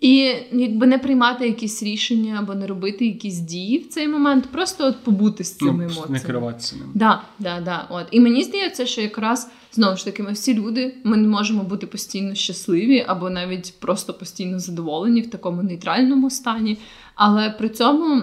І 0.00 0.34
якби 0.52 0.86
не 0.86 0.98
приймати 0.98 1.46
якісь 1.46 1.82
рішення 1.82 2.36
або 2.38 2.54
не 2.54 2.66
робити 2.66 3.06
якісь 3.06 3.38
дії 3.38 3.78
в 3.78 3.88
цей 3.88 4.08
момент, 4.08 4.46
просто 4.52 4.86
от 4.86 5.04
побути 5.04 5.44
з 5.44 5.56
цими 5.56 5.72
Ну, 5.72 5.82
емоціями. 5.82 6.10
Не 6.10 6.20
керуватися 6.20 6.76
ними. 6.76 6.90
Да, 6.94 7.22
да, 7.38 7.60
да. 7.60 7.86
От. 7.90 8.06
І 8.10 8.20
мені 8.20 8.42
здається, 8.42 8.86
що 8.86 9.00
якраз 9.00 9.50
знову 9.72 9.96
ж 9.96 10.04
таки 10.04 10.22
ми 10.22 10.32
всі 10.32 10.54
люди, 10.54 10.94
ми 11.04 11.16
не 11.16 11.28
можемо 11.28 11.62
бути 11.62 11.86
постійно 11.86 12.34
щасливі 12.34 13.04
або 13.08 13.30
навіть 13.30 13.74
просто 13.78 14.14
постійно 14.14 14.58
задоволені 14.58 15.20
в 15.20 15.30
такому 15.30 15.62
нейтральному 15.62 16.30
стані. 16.30 16.78
Але 17.14 17.50
при 17.50 17.68
цьому 17.68 18.22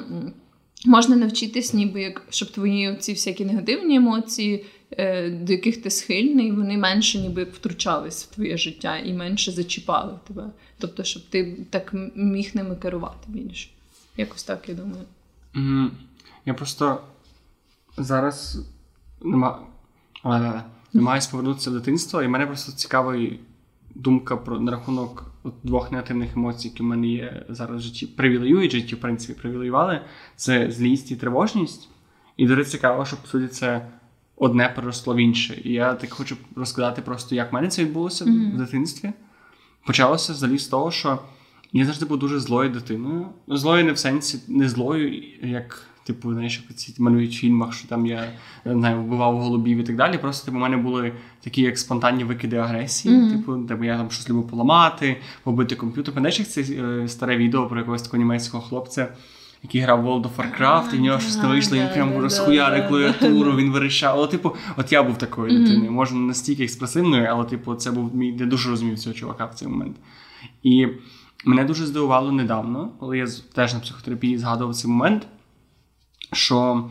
можна 0.85 1.15
навчитись, 1.15 1.73
ніби 1.73 2.01
як 2.01 2.21
щоб 2.29 2.51
твої 2.51 2.95
ці 2.99 3.13
всякі 3.13 3.45
негативні 3.45 3.95
емоції, 3.95 4.65
до 5.31 5.53
яких 5.53 5.81
ти 5.81 5.89
схильний, 5.89 6.51
вони 6.51 6.77
менше 6.77 7.19
ніби 7.19 7.43
втручались 7.43 8.23
в 8.23 8.35
твоє 8.35 8.57
життя 8.57 8.97
і 8.97 9.13
менше 9.13 9.51
зачіпали 9.51 10.19
тебе. 10.27 10.49
Тобто, 10.77 11.03
щоб 11.03 11.23
ти 11.29 11.65
так 11.69 11.95
міг 12.15 12.51
ними 12.53 12.75
керувати 12.75 13.27
більше. 13.27 13.69
Якось 14.17 14.43
так 14.43 14.69
я 14.69 14.75
думаю. 14.75 15.05
Я 16.45 16.53
просто 16.53 17.01
зараз 17.97 18.59
намагаюся 20.93 21.31
повернутися 21.31 21.69
в 21.69 21.73
дитинство, 21.73 22.23
і 22.23 22.27
мене 22.27 22.47
просто 22.47 22.71
цікава 22.71 23.17
думка 23.95 24.37
про 24.37 24.59
на 24.59 24.71
рахунок 24.71 25.31
от 25.43 25.53
двох 25.63 25.91
негативних 25.91 26.33
емоцій, 26.35 26.67
які 26.67 26.83
в 26.83 26.85
мене 26.85 27.07
є 27.07 27.45
зараз 27.49 27.77
в 27.77 27.83
житті. 27.83 28.07
Привілеюють 28.07 28.71
житті, 28.71 28.95
в 28.95 28.99
принципі, 28.99 29.39
привілеювали. 29.41 30.01
Це 30.35 30.71
злість 30.71 31.11
і 31.11 31.15
тривожність. 31.15 31.89
І 32.37 32.47
дуже 32.47 32.65
цікаво, 32.65 33.05
що 33.05 33.17
по 33.17 33.27
суті 33.27 33.47
це 33.47 33.87
одне 34.37 34.73
переросло 34.75 35.13
в 35.13 35.17
інше. 35.17 35.61
І 35.63 35.71
я 35.73 35.93
так 35.93 36.13
хочу 36.13 36.37
розказати 36.55 37.01
просто, 37.01 37.35
як 37.35 37.51
в 37.51 37.55
мене 37.55 37.67
це 37.67 37.83
відбулося 37.83 38.25
в 38.25 38.57
дитинстві. 38.57 39.11
Почалося 39.85 40.33
взагалі 40.33 40.57
з 40.57 40.67
того, 40.67 40.91
що 40.91 41.19
я 41.73 41.85
завжди 41.85 42.05
був 42.05 42.19
дуже 42.19 42.39
злою 42.39 42.69
дитиною. 42.69 43.27
Злою 43.47 43.85
не 43.85 43.91
в 43.91 43.97
сенсі, 43.97 44.39
не 44.47 44.69
злою, 44.69 45.23
як, 45.41 45.81
типу, 46.03 46.33
знаєш, 46.33 46.63
як 46.69 46.77
ці 46.77 46.95
малюють 46.97 47.35
в 47.35 47.39
фільмах, 47.39 47.73
що 47.73 47.87
там 47.87 48.05
я 48.05 48.31
не 48.65 48.73
знаю, 48.73 49.01
вбивав 49.01 49.39
голубів 49.39 49.77
і 49.77 49.83
так 49.83 49.95
далі. 49.95 50.17
Просто 50.17 50.45
типу, 50.45 50.57
у 50.57 50.61
мене 50.61 50.77
були 50.77 51.13
такі 51.41 51.61
як 51.61 51.77
спонтанні 51.77 52.23
викиди 52.23 52.55
агресії. 52.55 53.17
Мгм. 53.17 53.31
Типу, 53.31 53.55
де 53.55 53.85
я 53.85 53.97
там 53.97 54.11
щось 54.11 54.29
любив 54.29 54.47
поламати, 54.47 55.17
побити 55.43 55.75
комп'ютер. 55.75 56.13
Пам'ятаєш, 56.13 56.39
як 56.39 56.49
це 56.49 56.61
е, 56.61 57.07
старе 57.07 57.37
відео 57.37 57.67
про 57.67 57.79
якогось 57.79 58.01
такого 58.01 58.17
німецького 58.23 58.63
хлопця, 58.63 59.07
який 59.65 59.81
грав 59.81 60.01
в 60.01 60.07
World 60.07 60.23
of 60.23 60.35
Warcraft, 60.35 60.93
і 60.93 60.97
в 60.97 61.01
нього 61.01 61.19
щось 61.19 61.37
не 61.37 61.47
вийшло, 61.47 61.77
він 61.77 62.21
розхуярив 62.21 62.81
да, 62.81 62.87
клавіатуру, 62.87 63.55
він 63.55 63.71
вирішав. 63.71 64.17
Але, 64.17 64.27
типу, 64.27 64.55
от 64.77 64.91
я 64.91 65.03
був 65.03 65.17
такою 65.17 65.59
дитиною. 65.59 65.91
Може, 65.91 66.15
не 66.15 66.21
настільки 66.21 66.63
експресивною, 66.63 67.27
але, 67.29 67.45
типу, 67.45 67.75
це 67.75 67.91
був 67.91 68.15
мій. 68.15 68.35
Я 68.39 68.45
дуже 68.45 68.69
розумів 68.69 68.99
цього 68.99 69.15
чувака 69.15 69.45
в 69.45 69.53
цей 69.53 69.67
момент. 69.67 69.95
І 70.63 70.87
мене 71.45 71.63
дуже 71.65 71.85
здивувало 71.85 72.31
недавно, 72.31 72.91
коли 72.99 73.17
я 73.17 73.27
теж 73.53 73.73
на 73.73 73.79
психотерапії 73.79 74.37
згадував 74.37 74.75
цей 74.75 74.91
момент, 74.91 75.27
що 76.33 76.89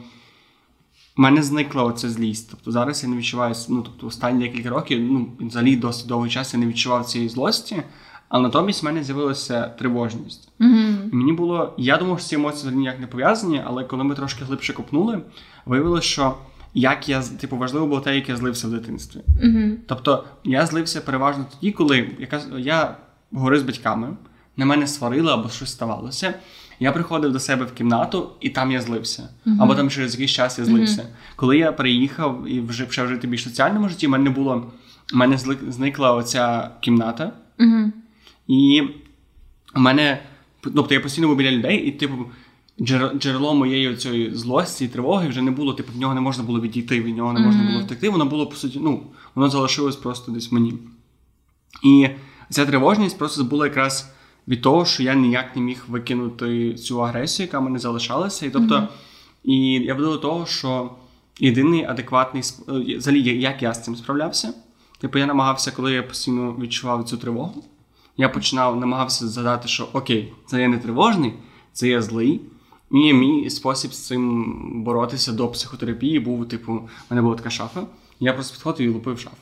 в 1.17 1.21
мене 1.21 1.43
зникла 1.43 1.83
оця 1.83 2.11
злість. 2.11 2.51
Тобто 2.51 2.73
зараз 2.73 3.03
я 3.03 3.09
не 3.09 3.17
відчуваю, 3.17 3.55
ну, 3.69 3.83
тобто 3.83 4.07
останні 4.07 4.49
декілька 4.49 4.69
років, 4.69 5.01
ну, 5.01 5.29
взагалі 5.41 5.77
досить 5.77 6.09
довгий 6.09 6.31
час 6.31 6.55
я 6.55 6.61
не 6.61 6.67
відчував 6.67 7.07
цієї 7.07 7.29
злості, 7.29 7.83
але 8.35 8.43
натомість 8.43 8.83
в 8.83 8.85
мене 8.85 9.05
з'явилася 9.05 9.69
тривожність. 9.69 10.49
І 11.13 11.17
мені 11.17 11.33
було, 11.33 11.75
я 11.79 11.97
думав, 11.97 12.21
що 12.21 12.29
ці 12.29 12.35
емоції 12.35 12.75
ніяк 12.75 13.01
не 13.01 13.07
пов'язані, 13.07 13.63
але 13.67 13.85
коли 13.85 14.05
ми 14.05 14.15
трошки 14.15 14.45
глибше 14.45 14.73
копнули, 14.73 15.21
виявилося, 15.67 16.09
що 16.09 16.35
як 16.75 17.09
я, 17.09 17.23
типу, 17.23 17.57
важливо 17.57 17.87
було 17.87 18.01
те, 18.01 18.15
як 18.17 18.29
я 18.29 18.37
злився 18.37 18.69
в 18.69 18.71
дитинстві. 18.71 19.21
Угу. 19.45 19.77
Тобто 19.87 20.25
я 20.45 20.67
злився 20.67 21.01
переважно 21.01 21.45
тоді, 21.55 21.73
коли 21.73 22.11
яка, 22.19 22.41
я 22.59 22.97
говорив 23.33 23.61
з 23.61 23.63
батьками, 23.63 24.09
на 24.57 24.67
мене 24.67 24.87
сварили 24.87 25.33
або 25.33 25.49
щось 25.49 25.71
ставалося. 25.71 26.35
Я 26.81 26.93
приходив 26.93 27.33
до 27.33 27.41
себе 27.41 27.65
в 27.65 27.73
кімнату, 27.73 28.31
і 28.41 28.51
там 28.51 28.73
я 28.73 28.81
злився. 28.81 29.29
Мгм. 29.45 29.63
Або 29.63 29.75
там 29.75 29.91
через 29.91 30.13
якийсь 30.13 30.31
час 30.31 30.59
я 30.59 30.65
злився. 30.65 31.07
Коли 31.37 31.59
я 31.59 31.73
приїхав 31.73 32.45
і 32.47 32.61
вже 32.61 32.85
почав 32.85 33.09
жити 33.09 33.27
більш 33.27 33.43
соціальному 33.43 33.89
житті, 33.89 34.07
в 34.07 34.11
мене 34.11 34.25
не 34.25 34.31
було. 34.31 34.73
в 35.13 35.17
мене 35.17 35.39
зникла 35.69 36.13
оця 36.13 36.71
кімната, 36.81 37.33
Угу. 37.61 37.93
І 38.49 38.83
в 39.75 39.79
мене. 39.81 40.23
Тобто 40.61 40.95
я 40.95 41.01
постійно 41.01 41.29
був 41.29 41.37
біля 41.37 41.51
людей, 41.51 41.79
і 41.87 41.93
типу. 41.93 42.15
Джерело 43.19 43.55
моєї 43.55 43.97
цієї 43.97 44.35
злості 44.35 44.85
і 44.85 44.89
тривоги 44.89 45.29
вже 45.29 45.43
не 45.43 45.51
було, 45.51 45.73
типу, 45.75 45.93
в 45.93 45.97
нього 46.01 46.15
не 46.15 46.21
можна 46.21 46.45
було 46.45 46.61
відійти, 46.61 47.01
від 47.01 47.17
нього 47.17 47.33
не 47.33 47.41
можна 47.41 47.63
Мгм. 47.63 47.73
було 47.73 47.85
втекти. 47.85 48.09
Воно 48.11 48.25
було, 48.27 48.47
по 48.47 48.57
суті, 48.57 48.79
ну, 48.83 49.03
воно 49.35 49.51
залишилось 49.51 49.97
просто 49.97 50.33
десь 50.33 50.53
мені. 50.53 50.75
І 51.85 52.09
ця 52.51 52.67
тривожність 52.67 53.19
просто 53.19 53.45
була 53.45 53.67
якраз 53.67 54.13
від 54.49 54.63
того, 54.63 54.85
що 54.85 55.03
я 55.03 55.15
ніяк 55.15 55.57
не 55.57 55.63
міг 55.63 55.85
викинути 55.89 56.75
цю 56.75 57.03
агресію, 57.05 57.47
яка 57.47 57.59
в 57.59 57.63
мене 57.63 57.79
залишалася. 57.79 58.47
І 58.47 58.51
тобто, 58.51 58.75
Мгм. 58.77 58.89
і 59.45 59.57
я 59.73 59.95
веду 59.95 60.11
до 60.11 60.19
того, 60.19 60.47
що 60.47 60.91
єдиний 61.41 61.85
адекватний 61.85 62.43
е, 62.69 62.97
взагалі, 62.97 63.41
як 63.41 63.63
я 63.63 63.75
з 63.75 63.85
цим 63.85 63.97
справлявся. 63.97 64.55
Типу, 65.01 65.19
я 65.19 65.27
намагався, 65.27 65.71
коли 65.71 65.93
я 65.93 66.03
постійно 66.03 66.57
відчував 66.61 67.05
цю 67.05 67.17
тривогу, 67.17 67.65
я 68.17 68.29
починав 68.29 68.81
намагався 68.81 69.29
згадати, 69.29 69.69
що 69.69 69.89
окей, 69.93 70.33
це 70.47 70.61
я 70.61 70.69
не 70.69 70.79
тривожний, 70.79 71.33
це 71.73 71.89
я 71.89 72.03
злий. 72.03 72.41
І 72.91 73.13
мій 73.13 73.51
спосіб 73.51 73.93
з 73.93 74.07
цим 74.07 74.55
боротися 74.85 75.33
до 75.33 75.49
психотерапії 75.49 76.21
був, 76.21 76.49
типу, 76.49 76.73
в 76.73 76.89
мене 77.11 77.23
була 77.23 77.35
така 77.35 77.51
шафа. 77.51 77.83
Я 78.21 78.33
просто 78.33 78.55
підходив 78.55 78.87
і 78.87 78.95
лупив 78.95 79.19
шафу. 79.19 79.37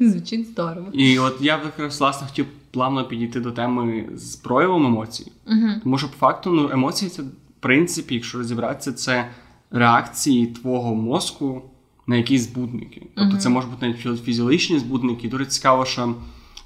Звучить 0.00 0.46
здорово. 0.46 0.86
І 0.92 1.18
от 1.18 1.36
я 1.40 1.60
якраз 1.64 2.00
власне 2.00 2.26
хотів 2.26 2.46
плавно 2.70 3.04
підійти 3.04 3.40
до 3.40 3.52
теми 3.52 4.08
з 4.14 4.36
проявом 4.36 4.86
емоцій. 4.86 5.32
Угу. 5.46 5.68
Тому 5.82 5.98
що 5.98 6.08
по 6.08 6.16
факту 6.16 6.50
ну, 6.50 6.70
емоції 6.72 7.10
це, 7.10 7.22
в 7.22 7.26
принципі, 7.60 8.14
якщо 8.14 8.38
розібратися, 8.38 8.92
це 8.92 9.28
реакції 9.70 10.46
твого 10.46 10.94
мозку 10.94 11.62
на 12.06 12.16
якісь 12.16 12.42
збудники. 12.42 13.02
Тобто 13.14 13.30
Мгм. 13.30 13.38
це 13.38 13.48
може 13.48 13.68
бути 13.68 13.96
навіть 14.04 14.24
фізіологічні 14.24 14.78
збудники. 14.78 15.28
Дуже 15.28 15.46
цікаво, 15.46 15.84
що 15.84 16.14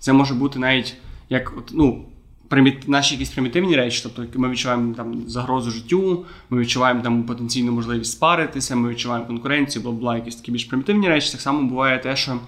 це 0.03 0.13
може 0.13 0.35
бути 0.35 0.59
навіть 0.59 0.95
як 1.29 1.53
ну, 1.73 2.05
приміт... 2.49 2.89
наші 2.89 3.15
якісь 3.15 3.31
примітивні 3.31 3.77
речі. 3.77 4.09
Тобто 4.17 4.39
ми 4.39 4.49
відчуваємо 4.51 4.95
там 4.95 5.29
загрозу 5.29 5.71
життю, 5.71 6.25
ми 6.51 6.59
відчуваємо 6.59 7.03
там 7.03 7.23
потенційну 7.23 7.73
можливість 7.73 8.13
спаритися, 8.13 8.77
ми 8.77 8.89
відчуваємо 8.89 9.27
конкуренцію, 9.27 9.83
бла 9.83 9.93
бла, 9.93 10.17
якісь 10.17 10.37
такі 10.37 10.53
більш 10.53 10.65
примітивні 10.65 11.09
речі. 11.09 11.33
Так 11.33 11.41
само 11.41 11.69
буває 11.69 11.99
те, 11.99 12.17
що 12.17 12.39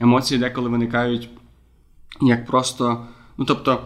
емоції 0.00 0.40
деколи 0.40 0.68
виникають 0.70 1.28
як 2.20 2.46
просто. 2.46 3.06
Ну 3.38 3.44
тобто, 3.44 3.82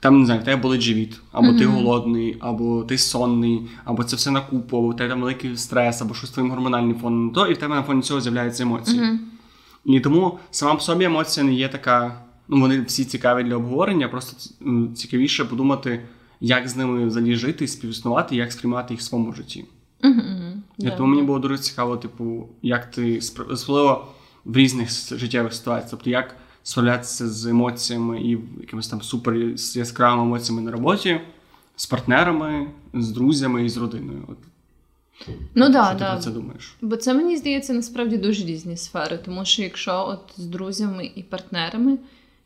там 0.00 0.20
не 0.20 0.26
знаю, 0.26 0.40
в 0.40 0.44
тебе 0.44 0.62
болить 0.62 0.80
живіт, 0.80 1.20
або 1.32 1.52
ти 1.52 1.66
голодний, 1.66 2.36
або 2.40 2.84
ти 2.84 2.98
сонний, 2.98 3.62
або 3.84 4.04
це 4.04 4.16
все 4.16 4.30
на 4.30 4.40
купу, 4.40 4.78
або 4.78 4.88
в 4.88 4.96
тебе 4.96 5.10
там 5.10 5.20
великий 5.20 5.56
стрес, 5.56 6.02
або 6.02 6.14
щось 6.14 6.30
з 6.30 6.32
твоїм 6.32 6.50
гормональним 6.50 6.94
фоном, 6.94 7.30
то 7.30 7.46
і 7.46 7.54
в 7.54 7.56
тебе 7.56 7.74
на 7.74 7.82
фоні 7.82 8.02
цього 8.02 8.20
з'являються 8.20 8.62
емоції. 8.62 9.00
Угу. 9.00 9.18
І 9.84 10.00
тому 10.00 10.38
сама 10.50 10.74
по 10.74 10.80
собі 10.80 11.04
емоція 11.04 11.46
не 11.46 11.54
є 11.54 11.68
така. 11.68 12.24
Ну, 12.48 12.60
вони 12.60 12.80
всі 12.80 13.04
цікаві 13.04 13.44
для 13.44 13.56
обговорення, 13.56 14.08
просто 14.08 14.54
цікавіше 14.94 15.44
подумати, 15.44 16.00
як 16.40 16.68
з 16.68 16.76
ними 16.76 17.06
взагалі 17.06 17.36
жити, 17.36 17.68
співіснувати, 17.68 18.36
як 18.36 18.52
сприймати 18.52 18.94
їх 18.94 19.00
в 19.00 19.04
своєму 19.04 19.32
житті. 19.32 19.64
Угу. 20.04 20.22
І 20.78 20.90
тому 20.90 21.08
мені 21.08 21.22
було 21.22 21.38
дуже 21.38 21.58
цікаво, 21.58 21.96
типу, 21.96 22.48
як 22.62 22.90
ти 22.90 23.20
особливо 23.50 24.08
в 24.44 24.56
різних 24.56 24.90
життєвих 25.18 25.54
ситуаціях, 25.54 25.90
тобто 25.90 26.10
як 26.10 26.36
справлятися 26.62 27.28
з 27.28 27.46
емоціями 27.46 28.22
і 28.22 28.38
якимись 28.60 28.88
там 28.88 29.02
супер 29.02 29.58
з 29.58 29.76
яскравими 29.76 30.22
емоціями 30.22 30.62
на 30.62 30.70
роботі, 30.70 31.20
з 31.76 31.86
партнерами, 31.86 32.66
з 32.94 33.08
друзями 33.10 33.64
і 33.64 33.68
з 33.68 33.76
родиною. 33.76 34.24
От, 34.28 34.38
Ну 35.54 35.64
що 35.64 35.72
да, 35.72 35.92
ти 35.92 35.98
да. 35.98 36.12
про 36.12 36.22
це 36.22 36.30
думаєш? 36.30 36.76
Бо 36.80 36.96
це 36.96 37.14
мені 37.14 37.36
здається 37.36 37.72
насправді 37.72 38.16
дуже 38.16 38.44
різні 38.44 38.76
сфери, 38.76 39.18
тому 39.24 39.44
що 39.44 39.62
якщо 39.62 40.06
от 40.08 40.20
з 40.36 40.46
друзями 40.46 41.10
і 41.14 41.22
партнерами, 41.22 41.98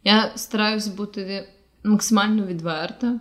я 0.04 0.32
стараюсь 0.34 0.88
бути 0.88 1.48
максимально 1.84 2.46
відверта. 2.46 3.20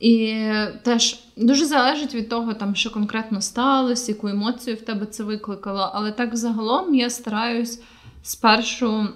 І 0.00 0.44
теж 0.82 1.18
дуже 1.36 1.66
залежить 1.66 2.14
від 2.14 2.28
того, 2.28 2.54
там, 2.54 2.74
що 2.74 2.90
конкретно 2.90 3.40
сталося, 3.40 4.12
яку 4.12 4.28
емоцію 4.28 4.76
в 4.76 4.80
тебе 4.80 5.06
це 5.06 5.24
викликало. 5.24 5.90
Але 5.94 6.12
так 6.12 6.36
загалом 6.36 6.94
я 6.94 7.10
стараюсь 7.10 7.82
спершу. 8.22 9.08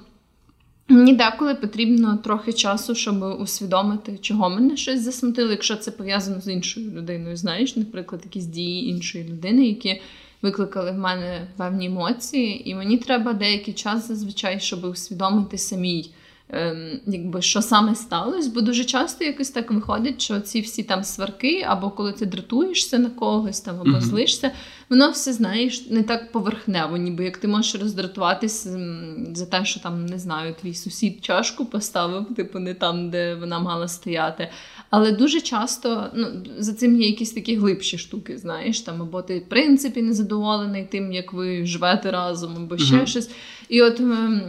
Мені 0.89 1.15
деколи 1.15 1.55
потрібно 1.55 2.17
трохи 2.17 2.53
часу, 2.53 2.95
щоб 2.95 3.41
усвідомити, 3.41 4.19
чого 4.19 4.51
мене 4.51 4.77
щось 4.77 5.01
засмутило, 5.01 5.51
якщо 5.51 5.77
це 5.77 5.91
пов'язано 5.91 6.41
з 6.41 6.49
іншою 6.49 6.91
людиною. 6.91 7.37
Знаєш, 7.37 7.77
наприклад, 7.77 8.21
якісь 8.25 8.45
дії 8.45 8.89
іншої 8.89 9.25
людини, 9.25 9.67
які 9.67 10.03
викликали 10.43 10.91
в 10.91 10.99
мене 10.99 11.49
певні 11.57 11.87
емоції, 11.87 12.71
і 12.71 12.75
мені 12.75 12.99
треба 12.99 13.33
деякий 13.33 13.75
час 13.75 14.09
зазвичай, 14.09 14.61
щоб 14.61 14.85
усвідомити 14.85 15.59
самій. 15.59 16.11
Ем, 16.55 17.01
якби 17.07 17.43
що 17.43 17.63
саме 17.63 17.95
сталося, 17.95 18.51
бо 18.55 18.61
дуже 18.61 18.85
часто 18.85 19.25
якось 19.25 19.51
так 19.51 19.71
виходить, 19.71 20.23
що 20.23 20.41
ці 20.41 20.61
всі 20.61 20.83
там 20.83 21.05
сварки, 21.05 21.65
або 21.69 21.91
коли 21.91 22.13
ти 22.13 22.27
дратуєшся 22.27 22.99
на 22.99 23.11
когось 23.11 23.61
там, 23.61 23.81
або 23.81 23.91
mm-hmm. 23.91 24.01
злишся, 24.01 24.51
воно 24.93 25.11
все 25.11 25.33
знаєш 25.33 25.91
не 25.91 26.03
так 26.03 26.33
поверхнево, 26.33 26.97
ніби 26.97 27.25
як 27.25 27.37
ти 27.37 27.49
можеш 27.49 27.75
роздратуватись 27.75 28.67
за 29.33 29.47
те, 29.47 29.65
що 29.65 29.81
там 29.81 30.07
не 30.07 30.19
знаю, 30.19 30.55
твій 30.61 30.75
сусід 30.75 31.25
чашку 31.25 31.67
поставив, 31.67 32.35
типу 32.35 32.59
не 32.59 32.75
там, 32.75 33.11
де 33.11 33.35
вона 33.35 33.59
мала 33.61 33.89
стояти. 33.89 34.49
Але 34.91 35.13
дуже 35.13 35.41
часто 35.41 36.07
ну, 36.15 36.27
за 36.59 36.73
цим 36.73 37.01
є 37.01 37.07
якісь 37.07 37.33
такі 37.33 37.57
глибші 37.57 37.99
штуки, 37.99 38.39
знаєш, 38.39 38.81
там 38.81 39.03
або 39.03 39.23
ти 39.23 39.39
в 39.39 39.49
принципі 39.49 40.03
незадоволений 40.03 40.85
тим, 40.91 41.13
як 41.13 41.33
ви 41.33 41.67
живете 41.67 42.11
разом, 42.11 42.57
або 42.57 42.79
ще 42.79 42.95
mm-hmm. 42.95 43.07
щось. 43.07 43.31
І 43.69 43.83
от 43.83 44.01
ем, 44.01 44.41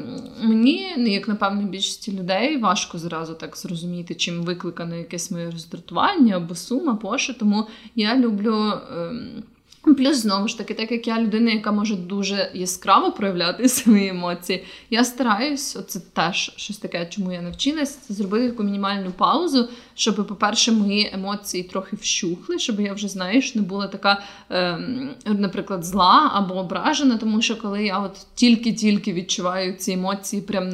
мені, 0.42 0.88
ну, 0.98 1.08
як 1.08 1.28
напевно, 1.28 1.62
більшості 1.62 2.12
людей 2.12 2.58
важко 2.58 2.98
зразу 2.98 3.34
так 3.34 3.58
зрозуміти, 3.58 4.16
чим 4.16 4.44
викликано 4.44 4.96
якесь 4.96 5.32
моє 5.32 5.52
роздратування 5.52 6.38
або 6.38 6.56
сума, 6.56 6.96
поша. 6.96 7.34
Тому 7.34 7.68
я 7.96 8.18
люблю. 8.18 8.74
Ем, 8.98 9.44
Плюс, 9.84 10.18
знову 10.18 10.48
ж 10.48 10.58
таки, 10.58 10.74
так 10.74 10.92
як 10.92 11.08
я 11.08 11.22
людина, 11.22 11.52
яка 11.52 11.72
може 11.72 11.96
дуже 11.96 12.52
яскраво 12.54 13.12
проявляти 13.12 13.70
свої 13.70 14.08
емоції, 14.08 14.64
я 14.90 15.04
стараюсь, 15.04 15.76
оце 15.76 16.00
теж 16.14 16.52
щось 16.56 16.78
таке, 16.78 17.06
чому 17.06 17.32
я 17.32 17.42
навчилась, 17.42 17.96
це 17.96 18.14
зробити 18.14 18.50
таку 18.50 18.64
мінімальну 18.64 19.12
паузу, 19.12 19.70
щоб, 19.96 20.16
по-перше, 20.28 20.72
мої 20.72 21.10
емоції 21.14 21.64
трохи 21.64 21.96
вщухли, 21.96 22.60
щоб 22.60 22.80
я 22.80 22.94
вже, 22.94 23.08
знаєш, 23.08 23.56
не 23.56 23.62
була 23.62 23.88
така, 23.88 24.22
е, 24.52 24.78
наприклад, 25.26 25.86
зла 25.86 26.32
або 26.34 26.56
ображена, 26.56 27.18
тому 27.18 27.42
що 27.42 27.62
коли 27.62 27.86
я 27.86 28.00
от 28.00 28.18
тільки-тільки 28.36 29.14
відчуваю 29.14 29.74
ці 29.74 29.92
емоції, 29.92 30.42
прям 30.42 30.70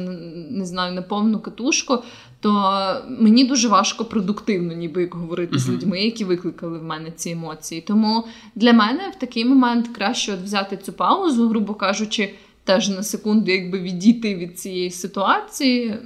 не 0.50 0.66
знаю, 0.66 0.94
на 0.94 1.02
повну 1.02 1.40
катушку, 1.40 2.02
то 2.40 3.04
мені 3.08 3.44
дуже 3.44 3.68
важко 3.68 4.04
продуктивно, 4.04 4.72
ніби 4.72 5.00
як 5.00 5.14
говорити 5.14 5.56
uh-huh. 5.56 5.58
з 5.58 5.68
людьми, 5.68 6.00
які 6.00 6.24
викликали 6.24 6.78
в 6.78 6.82
мене 6.82 7.10
ці 7.10 7.30
емоції. 7.30 7.80
Тому 7.80 8.24
для 8.54 8.72
мене 8.72 9.12
в 9.16 9.18
такий 9.18 9.44
момент 9.44 9.88
краще 9.88 10.34
от 10.34 10.40
взяти 10.40 10.76
цю 10.76 10.92
паузу, 10.92 11.48
грубо 11.48 11.74
кажучи, 11.74 12.34
теж 12.64 12.88
на 12.88 13.02
секунду, 13.02 13.50
якби 13.50 13.78
відійти 13.80 14.34
від 14.34 14.60
цієї 14.60 14.90
ситуації. 14.90 15.98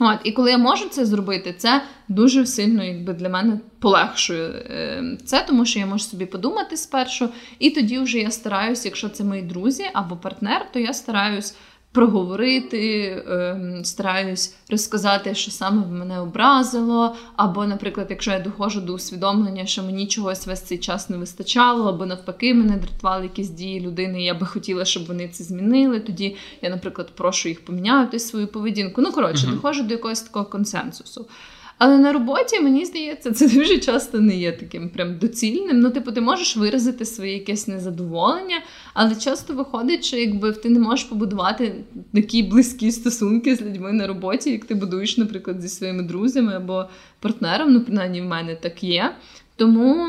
От, 0.00 0.18
І 0.24 0.32
коли 0.32 0.50
я 0.50 0.58
можу 0.58 0.88
це 0.88 1.06
зробити, 1.06 1.54
це 1.58 1.82
дуже 2.08 2.46
сильно 2.46 2.84
якби 2.84 3.12
для 3.12 3.28
мене 3.28 3.60
полегшує 3.78 4.48
е, 4.48 5.18
це, 5.24 5.44
тому 5.48 5.64
що 5.66 5.78
я 5.78 5.86
можу 5.86 6.04
собі 6.04 6.26
подумати 6.26 6.76
спершу, 6.76 7.28
і 7.58 7.70
тоді 7.70 7.98
вже 7.98 8.18
я 8.18 8.30
стараюсь, 8.30 8.84
якщо 8.84 9.08
це 9.08 9.24
мої 9.24 9.42
друзі 9.42 9.84
або 9.92 10.16
партнер, 10.16 10.66
то 10.72 10.78
я 10.78 10.92
стараюсь 10.92 11.54
проговорити, 11.92 13.08
ем, 13.28 13.84
стараюсь 13.84 14.54
розказати, 14.70 15.34
що 15.34 15.50
саме 15.50 15.86
мене 15.86 16.20
образило. 16.20 17.16
Або, 17.36 17.66
наприклад, 17.66 18.06
якщо 18.10 18.30
я 18.30 18.38
доходжу 18.38 18.80
до 18.80 18.92
усвідомлення, 18.92 19.66
що 19.66 19.82
мені 19.82 20.06
чогось 20.06 20.46
весь 20.46 20.62
цей 20.62 20.78
час 20.78 21.10
не 21.10 21.16
вистачало, 21.16 21.88
або 21.88 22.06
навпаки, 22.06 22.54
мене 22.54 22.76
дратували 22.76 23.22
якісь 23.22 23.48
дії 23.48 23.80
людини, 23.80 24.22
і 24.22 24.24
я 24.24 24.34
би 24.34 24.46
хотіла, 24.46 24.84
щоб 24.84 25.06
вони 25.06 25.28
це 25.28 25.44
змінили. 25.44 26.00
Тоді 26.00 26.36
я, 26.62 26.70
наприклад, 26.70 27.10
прошу 27.14 27.48
їх 27.48 27.64
поміняти 27.64 28.18
свою 28.18 28.46
поведінку. 28.46 29.00
Ну, 29.00 29.12
коротше, 29.12 29.46
uh-huh. 29.46 29.54
доходжу 29.54 29.82
до 29.82 29.94
якогось 29.94 30.22
такого 30.22 30.44
консенсусу. 30.44 31.26
Але 31.84 31.98
на 31.98 32.12
роботі, 32.12 32.60
мені 32.60 32.84
здається, 32.84 33.32
це 33.32 33.48
дуже 33.48 33.78
часто 33.78 34.20
не 34.20 34.36
є 34.36 34.52
таким 34.52 34.88
прям 34.88 35.18
доцільним. 35.18 35.80
Ну, 35.80 35.90
типу, 35.90 36.12
ти 36.12 36.20
можеш 36.20 36.56
виразити 36.56 37.04
своє 37.04 37.32
якесь 37.32 37.68
незадоволення, 37.68 38.62
але 38.94 39.14
часто 39.16 39.54
виходить, 39.54 40.04
що 40.04 40.16
якби 40.16 40.52
ти 40.52 40.68
не 40.68 40.80
можеш 40.80 41.04
побудувати 41.04 41.84
такі 42.14 42.42
близькі 42.42 42.92
стосунки 42.92 43.56
з 43.56 43.62
людьми 43.62 43.92
на 43.92 44.06
роботі, 44.06 44.50
як 44.50 44.64
ти 44.64 44.74
будуєш, 44.74 45.18
наприклад, 45.18 45.62
зі 45.62 45.68
своїми 45.68 46.02
друзями 46.02 46.54
або 46.54 46.84
партнером. 47.20 47.72
Ну, 47.72 47.80
принаймні, 47.80 48.20
в 48.20 48.24
мене 48.24 48.54
так 48.54 48.84
є. 48.84 49.14
Тому 49.56 50.08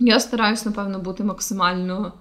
я 0.00 0.20
стараюсь, 0.20 0.66
напевно, 0.66 0.98
бути 0.98 1.24
максимально 1.24 2.12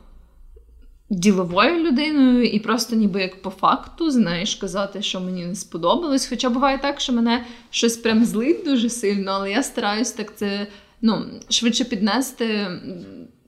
діловою 1.13 1.83
людиною, 1.83 2.43
і 2.43 2.59
просто 2.59 2.95
ніби 2.95 3.21
як 3.21 3.41
по 3.41 3.49
факту, 3.49 4.11
знаєш, 4.11 4.55
казати, 4.55 5.01
що 5.01 5.19
мені 5.19 5.45
не 5.45 5.55
сподобалось. 5.55 6.27
Хоча 6.27 6.49
буває 6.49 6.77
так, 6.77 6.99
що 6.99 7.13
мене 7.13 7.45
щось 7.69 7.97
прям 7.97 8.25
злить 8.25 8.65
дуже 8.65 8.89
сильно, 8.89 9.31
але 9.31 9.51
я 9.51 9.63
стараюсь 9.63 10.11
так 10.11 10.35
це 10.35 10.67
ну, 11.01 11.25
швидше 11.49 11.83
піднести. 11.83 12.67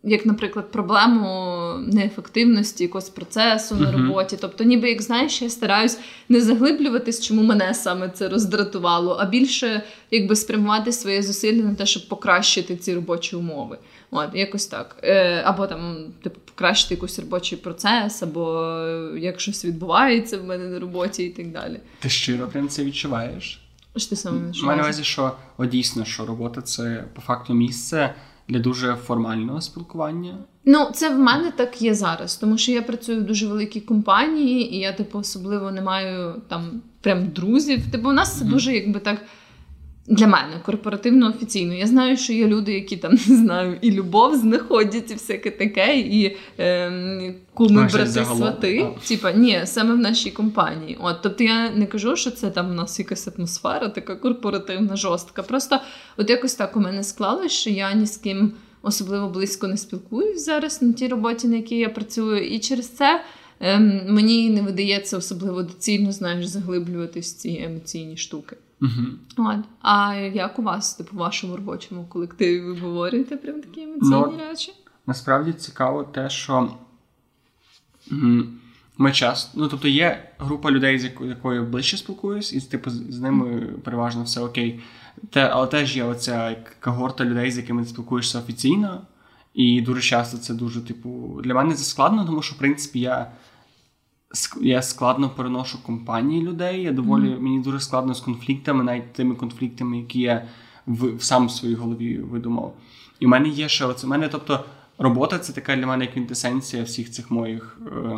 Як, 0.08 0.26
наприклад, 0.26 0.72
проблему 0.72 1.74
неефективності 1.88 2.84
якогось 2.84 3.10
процесу 3.10 3.76
на 3.76 3.92
роботі. 3.92 4.38
Тобто, 4.42 4.64
ніби 4.64 4.90
як 4.90 5.02
знаєш, 5.02 5.42
я 5.42 5.50
стараюсь 5.50 6.00
не 6.30 6.42
заглиблюватись, 6.42 7.28
чому 7.28 7.44
мене 7.44 7.74
саме 7.74 8.10
це 8.10 8.30
роздратувало, 8.30 9.18
а 9.20 9.26
більше 9.26 9.84
якби 10.12 10.36
спрямувати 10.36 10.92
своє 10.92 11.24
зусилля 11.24 11.64
на 11.64 11.76
те, 11.76 11.86
щоб 11.86 12.08
покращити 12.08 12.76
ці 12.76 12.96
робочі 12.96 13.36
умови. 13.36 13.78
От, 14.12 14.30
якось 14.34 14.68
так. 14.68 14.96
Е, 15.04 15.42
Або 15.46 15.68
там, 15.68 16.06
типу, 16.24 16.40
покращити 16.46 16.96
якийсь 16.96 17.20
робочий 17.20 17.58
процес, 17.58 18.24
або 18.24 18.72
як 19.18 19.40
щось 19.40 19.66
відбувається 19.66 20.38
в 20.38 20.44
мене 20.44 20.68
на 20.68 20.80
роботі 20.80 21.24
і 21.24 21.30
так 21.30 21.52
далі. 21.52 21.80
Ти 22.00 22.10
щиро 22.10 22.48
прям 22.48 22.70
це 22.70 22.84
відчуваєш? 22.84 23.62
Що 23.96 24.10
ти 24.10 24.16
саме 24.16 24.38
відчуваєш? 24.38 24.64
Маю 24.64 24.78
на 24.78 24.84
увазі, 24.84 25.04
що 25.04 25.32
о, 25.58 25.66
дійсно, 25.66 26.06
що 26.06 26.26
робота 26.26 26.62
це 26.62 27.04
по 27.14 27.22
факту 27.22 27.54
місце 27.54 28.16
для 28.48 28.60
дуже 28.60 28.96
формального 28.96 29.62
спілкування. 29.62 30.38
Ну, 30.66 30.92
це 30.94 31.10
в 31.10 31.20
мене 31.20 31.52
так 31.52 31.82
є 31.82 31.94
зараз, 31.94 32.36
тому 32.36 32.58
що 32.58 32.72
я 32.72 32.82
працюю 32.82 33.20
в 33.20 33.24
дуже 33.24 33.48
великій 33.48 33.82
компанії, 33.82 34.76
і 34.76 34.80
я, 34.80 34.94
типу, 34.94 35.20
особливо 35.20 35.72
не 35.72 35.82
маю 35.82 36.42
там 36.48 36.82
прям 37.02 37.28
друзів. 37.28 37.92
Типу, 37.92 38.10
у 38.10 38.14
нас 38.14 38.40
це 38.40 38.46
mm-hmm. 38.46 38.50
дуже 38.50 38.74
якби 38.74 39.00
так. 39.00 39.22
Для 40.08 40.28
мене 40.28 40.62
корпоративно 40.66 41.30
офіційно. 41.30 41.74
Я 41.74 41.88
знаю, 41.88 42.18
що 42.18 42.34
є 42.34 42.48
люди, 42.48 42.74
які 42.74 42.98
там 42.98 43.12
не 43.28 43.36
знаю, 43.36 43.78
і 43.82 43.92
любов 43.92 44.36
знаходять, 44.36 45.12
і 45.12 45.14
всяке 45.14 45.52
таке, 45.52 46.00
і 46.00 46.38
е, 46.60 47.36
куми 47.54 47.90
брати 47.94 48.26
свати. 48.26 48.88
Типа, 49.08 49.32
ні, 49.32 49.62
саме 49.66 49.94
в 49.94 49.98
нашій 49.98 50.32
компанії. 50.32 50.98
От, 51.02 51.22
Тобто 51.22 51.44
я 51.44 51.70
не 51.70 51.86
кажу, 51.86 52.16
що 52.16 52.32
це 52.32 52.50
там 52.50 52.72
у 52.72 52.74
нас 52.74 53.00
якась 53.00 53.28
атмосфера, 53.28 53.90
така 53.90 54.16
корпоративна, 54.16 54.96
жорстка. 54.96 55.44
Просто 55.44 55.80
от 56.18 56.30
якось 56.30 56.56
так 56.56 56.78
у 56.78 56.80
мене 56.80 57.04
склалось, 57.04 57.52
що 57.52 57.70
я 57.70 57.94
ні 57.94 58.06
з 58.06 58.18
ким 58.18 58.52
особливо 58.82 59.30
близько 59.30 59.68
не 59.68 59.78
спілкуюсь 59.78 60.46
зараз 60.46 60.82
на 60.82 60.94
тій 60.94 61.08
роботі, 61.08 61.48
на 61.48 61.56
якій 61.56 61.78
я 61.78 61.90
працюю, 61.90 62.48
і 62.48 62.60
через 62.60 62.90
це. 62.90 63.24
Ем, 63.60 64.02
мені 64.08 64.50
не 64.50 64.62
видається 64.62 65.18
особливо 65.18 65.64
доцільно 65.64 66.12
знаєш, 66.12 66.46
заглиблюватись 66.46 67.34
в 67.34 67.38
ці 67.38 67.62
емоційні 67.66 68.18
штуки. 68.18 68.56
Угу. 68.86 69.50
От. 69.50 69.66
А 69.82 70.16
як 70.16 70.60
у 70.60 70.62
вас, 70.62 70.94
типу, 70.94 71.16
в 71.16 71.20
вашому 71.20 71.56
робочому 71.56 72.06
колективі 72.06 72.62
ви 72.62 72.80
говорите 72.80 73.38
прям 73.38 73.62
такі 73.62 73.82
емоційні 73.82 74.12
ну, 74.12 74.38
речі? 74.50 74.74
Насправді 75.08 75.54
цікаво 75.54 76.04
те, 76.04 76.30
що 76.30 76.70
ми 78.98 79.12
часто, 79.12 79.60
ну 79.60 79.68
тобто 79.68 79.88
є 79.88 80.30
група 80.40 80.72
людей, 80.72 81.00
з 81.00 81.04
якою 81.22 81.66
ближче 81.66 81.98
спілкуюсь, 81.98 82.54
і 82.54 82.62
типу 82.62 82.90
з 82.90 83.20
ними 83.20 83.62
переважно 83.84 84.24
все 84.24 84.42
окей. 84.42 84.80
Те, 85.30 85.42
Але 85.42 85.68
теж 85.68 85.98
є 85.98 86.04
оця 86.04 86.56
когорта 86.80 87.26
людей, 87.26 87.52
з 87.52 87.58
якими 87.58 87.84
ти 87.84 87.90
спілкуєшся 87.90 88.40
офіційно. 88.40 89.02
І 89.54 89.82
дуже 89.82 90.02
часто 90.02 90.38
це 90.38 90.54
дуже, 90.54 90.82
типу, 90.82 91.42
для 91.44 91.54
мене 91.54 91.74
це 91.74 91.84
складно, 91.84 92.26
тому 92.26 92.42
що 92.42 92.56
в 92.56 92.58
принципі 92.58 93.00
я 93.00 93.32
я 94.62 94.82
складно 94.82 95.30
переношу 95.30 95.84
компанії 95.84 96.42
людей. 96.42 96.82
Я 96.82 96.92
доволі 96.92 97.24
mm-hmm. 97.24 97.40
мені 97.40 97.60
дуже 97.60 97.80
складно 97.80 98.14
з 98.14 98.20
конфліктами, 98.20 98.84
навіть 98.84 99.14
тими 99.14 99.36
конфліктами, 99.36 99.98
які 99.98 100.20
я 100.20 100.46
в, 100.86 101.16
в 101.16 101.24
сам 101.24 101.50
своїй 101.50 101.76
голові 101.76 102.18
видумав. 102.18 102.74
І 103.20 103.26
в 103.26 103.30
мене 103.30 103.50
є 103.50 103.70
ще 103.70 103.86
оце. 103.86 104.08
У 104.08 104.10
мене, 104.10 104.28
тобто, 104.28 104.66
робота 104.98 105.40
це 105.40 105.54
така 105.54 105.76
для 105.76 105.88
мене 105.88 106.08
квінтесенція 106.08 106.84
всіх 106.84 107.12
цих 107.12 107.32
моїх 107.32 107.78
е, 107.88 108.18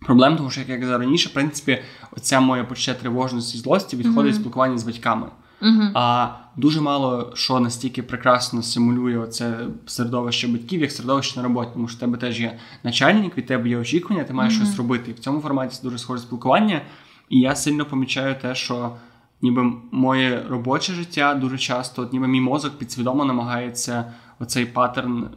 проблем, 0.00 0.36
тому 0.36 0.50
що 0.50 0.60
як 0.60 0.68
я 0.68 0.78
казав 0.78 1.00
раніше, 1.00 1.28
в 1.28 1.32
принципі, 1.32 1.82
оця 2.16 2.40
моя 2.40 2.64
почуття 2.64 2.94
тривожності 2.94 3.58
і 3.58 3.60
злості 3.60 3.96
відходить 3.96 4.34
mm-hmm. 4.34 4.40
спілкування 4.40 4.78
з 4.78 4.84
батьками. 4.84 5.26
Uh-huh. 5.62 5.90
А 5.94 6.28
дуже 6.56 6.80
мало 6.80 7.32
що 7.34 7.60
настільки 7.60 8.02
прекрасно 8.02 8.62
симулює 8.62 9.26
це 9.26 9.58
середовище 9.86 10.48
батьків, 10.48 10.80
як 10.80 10.92
середовище 10.92 11.36
на 11.36 11.42
роботі, 11.42 11.70
тому 11.74 11.88
що 11.88 11.96
в 11.96 12.00
тебе 12.00 12.18
теж 12.18 12.40
є 12.40 12.58
начальник, 12.84 13.38
від 13.38 13.46
тебе 13.46 13.68
є 13.68 13.76
очікування, 13.76 14.24
ти 14.24 14.32
маєш 14.32 14.54
uh-huh. 14.54 14.64
щось 14.64 14.76
робити. 14.76 15.10
І 15.10 15.14
в 15.14 15.18
цьому 15.18 15.40
форматі 15.40 15.76
це 15.76 15.82
дуже 15.82 15.98
схоже 15.98 16.22
спілкування. 16.22 16.82
І 17.28 17.40
я 17.40 17.56
сильно 17.56 17.84
помічаю 17.84 18.34
те, 18.42 18.54
що 18.54 18.96
ніби 19.42 19.72
моє 19.90 20.42
робоче 20.48 20.92
життя 20.92 21.34
дуже 21.34 21.58
часто, 21.58 22.02
от 22.02 22.12
ніби 22.12 22.28
мій 22.28 22.40
мозок 22.40 22.78
підсвідомо 22.78 23.24
намагається 23.24 24.12
оцей 24.38 24.66
паттерн 24.66 25.28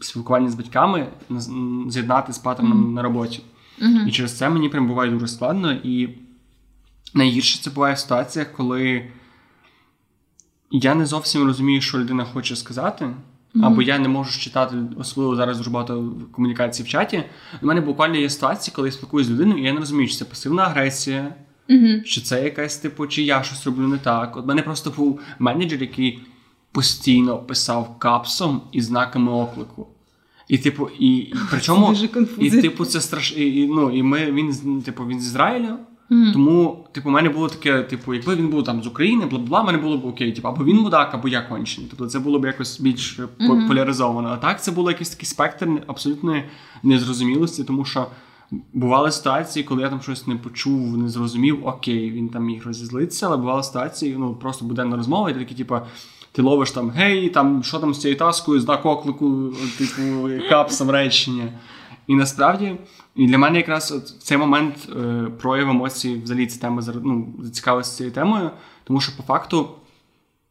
спілкування 0.00 0.50
з 0.50 0.54
батьками 0.54 1.06
з'єднати 1.88 2.32
з 2.32 2.38
паттерном 2.38 2.84
mm-hmm. 2.84 2.92
на 2.92 3.02
роботі. 3.02 3.42
Mm-hmm. 3.82 4.08
І 4.08 4.12
через 4.12 4.38
це 4.38 4.48
мені 4.48 4.68
прям 4.68 4.88
буває 4.88 5.10
дуже 5.10 5.28
складно. 5.28 5.72
І 5.72 6.08
найгірше 7.14 7.62
це 7.62 7.70
буває 7.70 7.94
в 7.94 7.98
ситуаціях, 7.98 8.52
коли 8.52 9.10
я 10.78 10.94
не 10.94 11.06
зовсім 11.06 11.46
розумію, 11.46 11.80
що 11.80 11.98
людина 11.98 12.24
хоче 12.24 12.56
сказати. 12.56 13.04
Mm-hmm. 13.04 13.66
Або 13.66 13.82
я 13.82 13.98
не 13.98 14.08
можу 14.08 14.40
читати, 14.40 14.76
особливо 14.96 15.36
зараз 15.36 15.58
дуже 15.58 15.70
багато 15.70 16.12
комунікації 16.32 16.86
в 16.86 16.88
чаті. 16.88 17.24
У 17.62 17.66
мене 17.66 17.80
буквально 17.80 18.16
є 18.16 18.30
ситуації, 18.30 18.72
коли 18.76 18.88
я 18.88 18.92
спілкуюся 18.92 19.28
з 19.28 19.32
людиною, 19.32 19.62
і 19.62 19.66
я 19.66 19.72
не 19.72 19.80
розумію, 19.80 20.08
чи 20.08 20.16
це 20.16 20.24
пасивна 20.24 20.62
агресія, 20.62 21.34
mm-hmm. 21.68 22.02
чи 22.02 22.20
це 22.20 22.44
якась 22.44 22.76
типу, 22.76 23.06
чи 23.06 23.22
я 23.22 23.42
щось 23.42 23.66
роблю 23.66 23.88
не 23.88 23.98
так. 23.98 24.36
От 24.36 24.46
мене 24.46 24.62
просто 24.62 24.90
був 24.96 25.20
менеджер, 25.38 25.80
який 25.80 26.20
постійно 26.72 27.38
писав 27.38 27.98
капсом 27.98 28.62
і 28.72 28.80
знаками 28.80 29.32
оклику. 29.32 29.86
І, 30.48 30.58
типу, 30.58 30.88
і, 30.98 31.16
і 31.16 31.34
причому, 31.50 31.94
і, 32.38 32.50
типу, 32.50 32.84
це 32.84 33.00
страш... 33.00 33.32
І, 33.36 33.66
ну, 33.66 33.90
і 33.90 34.02
ми, 34.02 34.32
він, 34.32 34.82
типу, 34.82 35.06
він 35.06 35.20
з 35.20 35.26
Ізраїля. 35.26 35.78
Mm. 36.10 36.32
Тому, 36.32 36.86
типу, 36.92 37.08
у 37.08 37.12
мене 37.12 37.28
було 37.28 37.48
таке, 37.48 37.82
типу, 37.82 38.14
якби 38.14 38.34
він 38.34 38.48
був 38.48 38.64
там 38.64 38.82
з 38.82 38.86
України, 38.86 39.26
бла 39.26 39.38
бла, 39.38 39.62
мене 39.62 39.78
було 39.78 39.98
б 39.98 40.04
окей, 40.04 40.32
типу, 40.32 40.48
або 40.48 40.64
він 40.64 40.76
мудак, 40.76 41.14
або 41.14 41.28
я 41.28 41.42
кончений. 41.42 41.90
Тобто 41.90 42.06
це 42.06 42.18
було 42.18 42.38
б 42.38 42.44
якось 42.44 42.80
більш 42.80 43.18
mm-hmm. 43.18 43.68
поляризовано. 43.68 44.28
А 44.28 44.36
так 44.36 44.62
це 44.62 44.72
було 44.72 44.90
якийсь 44.90 45.10
такий 45.10 45.26
спектр 45.26 45.68
абсолютної 45.86 46.44
незрозумілості, 46.82 47.64
тому 47.64 47.84
що 47.84 48.06
бували 48.72 49.12
ситуації, 49.12 49.64
коли 49.64 49.82
я 49.82 49.88
там 49.88 50.00
щось 50.00 50.26
не 50.26 50.36
почув, 50.36 50.96
не 50.96 51.08
зрозумів, 51.08 51.66
окей, 51.66 52.10
він 52.10 52.28
там 52.28 52.44
міг 52.44 52.66
розізлитися, 52.66 53.26
але 53.26 53.36
бували 53.36 53.62
ситуації, 53.62 54.16
ну 54.18 54.34
просто 54.34 54.64
буденна 54.64 54.96
розмова, 54.96 55.30
і 55.30 55.32
ти 55.32 55.38
такий, 55.38 55.56
типу, 55.56 55.76
ти 56.32 56.42
ловиш 56.42 56.70
там 56.70 56.90
гей, 56.90 57.28
там 57.28 57.62
що 57.62 57.78
там 57.78 57.94
з 57.94 58.00
цією 58.00 58.18
таскою, 58.18 58.60
знак 58.60 58.86
оклику, 58.86 59.52
типу, 59.78 60.28
капсом 60.48 60.90
речення. 60.90 61.48
І 62.06 62.14
насправді 62.14 62.76
і 63.16 63.26
для 63.26 63.38
мене 63.38 63.58
якраз 63.58 63.92
от 63.92 64.02
в 64.02 64.22
цей 64.22 64.38
момент 64.38 64.74
е, 64.96 65.26
прояв 65.40 65.68
емоцій 65.68 66.20
взагалі 66.24 66.46
ця 66.46 66.60
тема 66.60 66.82
ну, 67.02 67.34
зацікавилася 67.42 67.96
цією 67.96 68.14
темою, 68.14 68.50
тому 68.84 69.00
що 69.00 69.16
по 69.16 69.22
факту, 69.22 69.68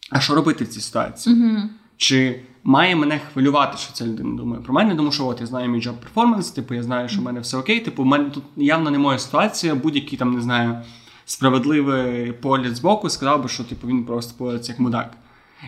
а 0.09 0.19
що 0.19 0.35
робити 0.35 0.63
в 0.63 0.67
цій 0.67 0.81
ситуації? 0.81 1.35
Mm-hmm. 1.35 1.63
Чи 1.97 2.43
має 2.63 2.95
мене 2.95 3.21
хвилювати, 3.33 3.77
що 3.77 3.93
ця 3.93 4.05
людина 4.05 4.37
думає 4.37 4.61
про 4.61 4.73
мене, 4.73 4.95
тому 4.95 5.11
що 5.11 5.27
от 5.27 5.41
я 5.41 5.47
знаю 5.47 5.69
мій 5.69 5.81
джоб 5.81 5.99
перформанс, 5.99 6.51
типу 6.51 6.73
я 6.73 6.83
знаю, 6.83 7.09
що 7.09 7.21
в 7.21 7.23
мене 7.23 7.39
все 7.39 7.57
окей. 7.57 7.79
Типу, 7.79 8.03
в 8.03 8.05
мене 8.05 8.29
тут 8.29 8.43
явно 8.55 8.91
не 8.91 8.97
моя 8.97 9.19
ситуація, 9.19 9.75
будь-який 9.75 10.19
там 10.19 10.33
не 10.33 10.41
знаю 10.41 10.81
справедливий 11.25 12.31
погляд 12.31 12.75
з 12.75 12.79
боку 12.79 13.09
сказав 13.09 13.43
би, 13.43 13.49
що 13.49 13.63
типу 13.63 13.87
він 13.87 14.05
просто 14.05 14.37
поводиться 14.37 14.71
як 14.71 14.79
мудак. 14.79 15.17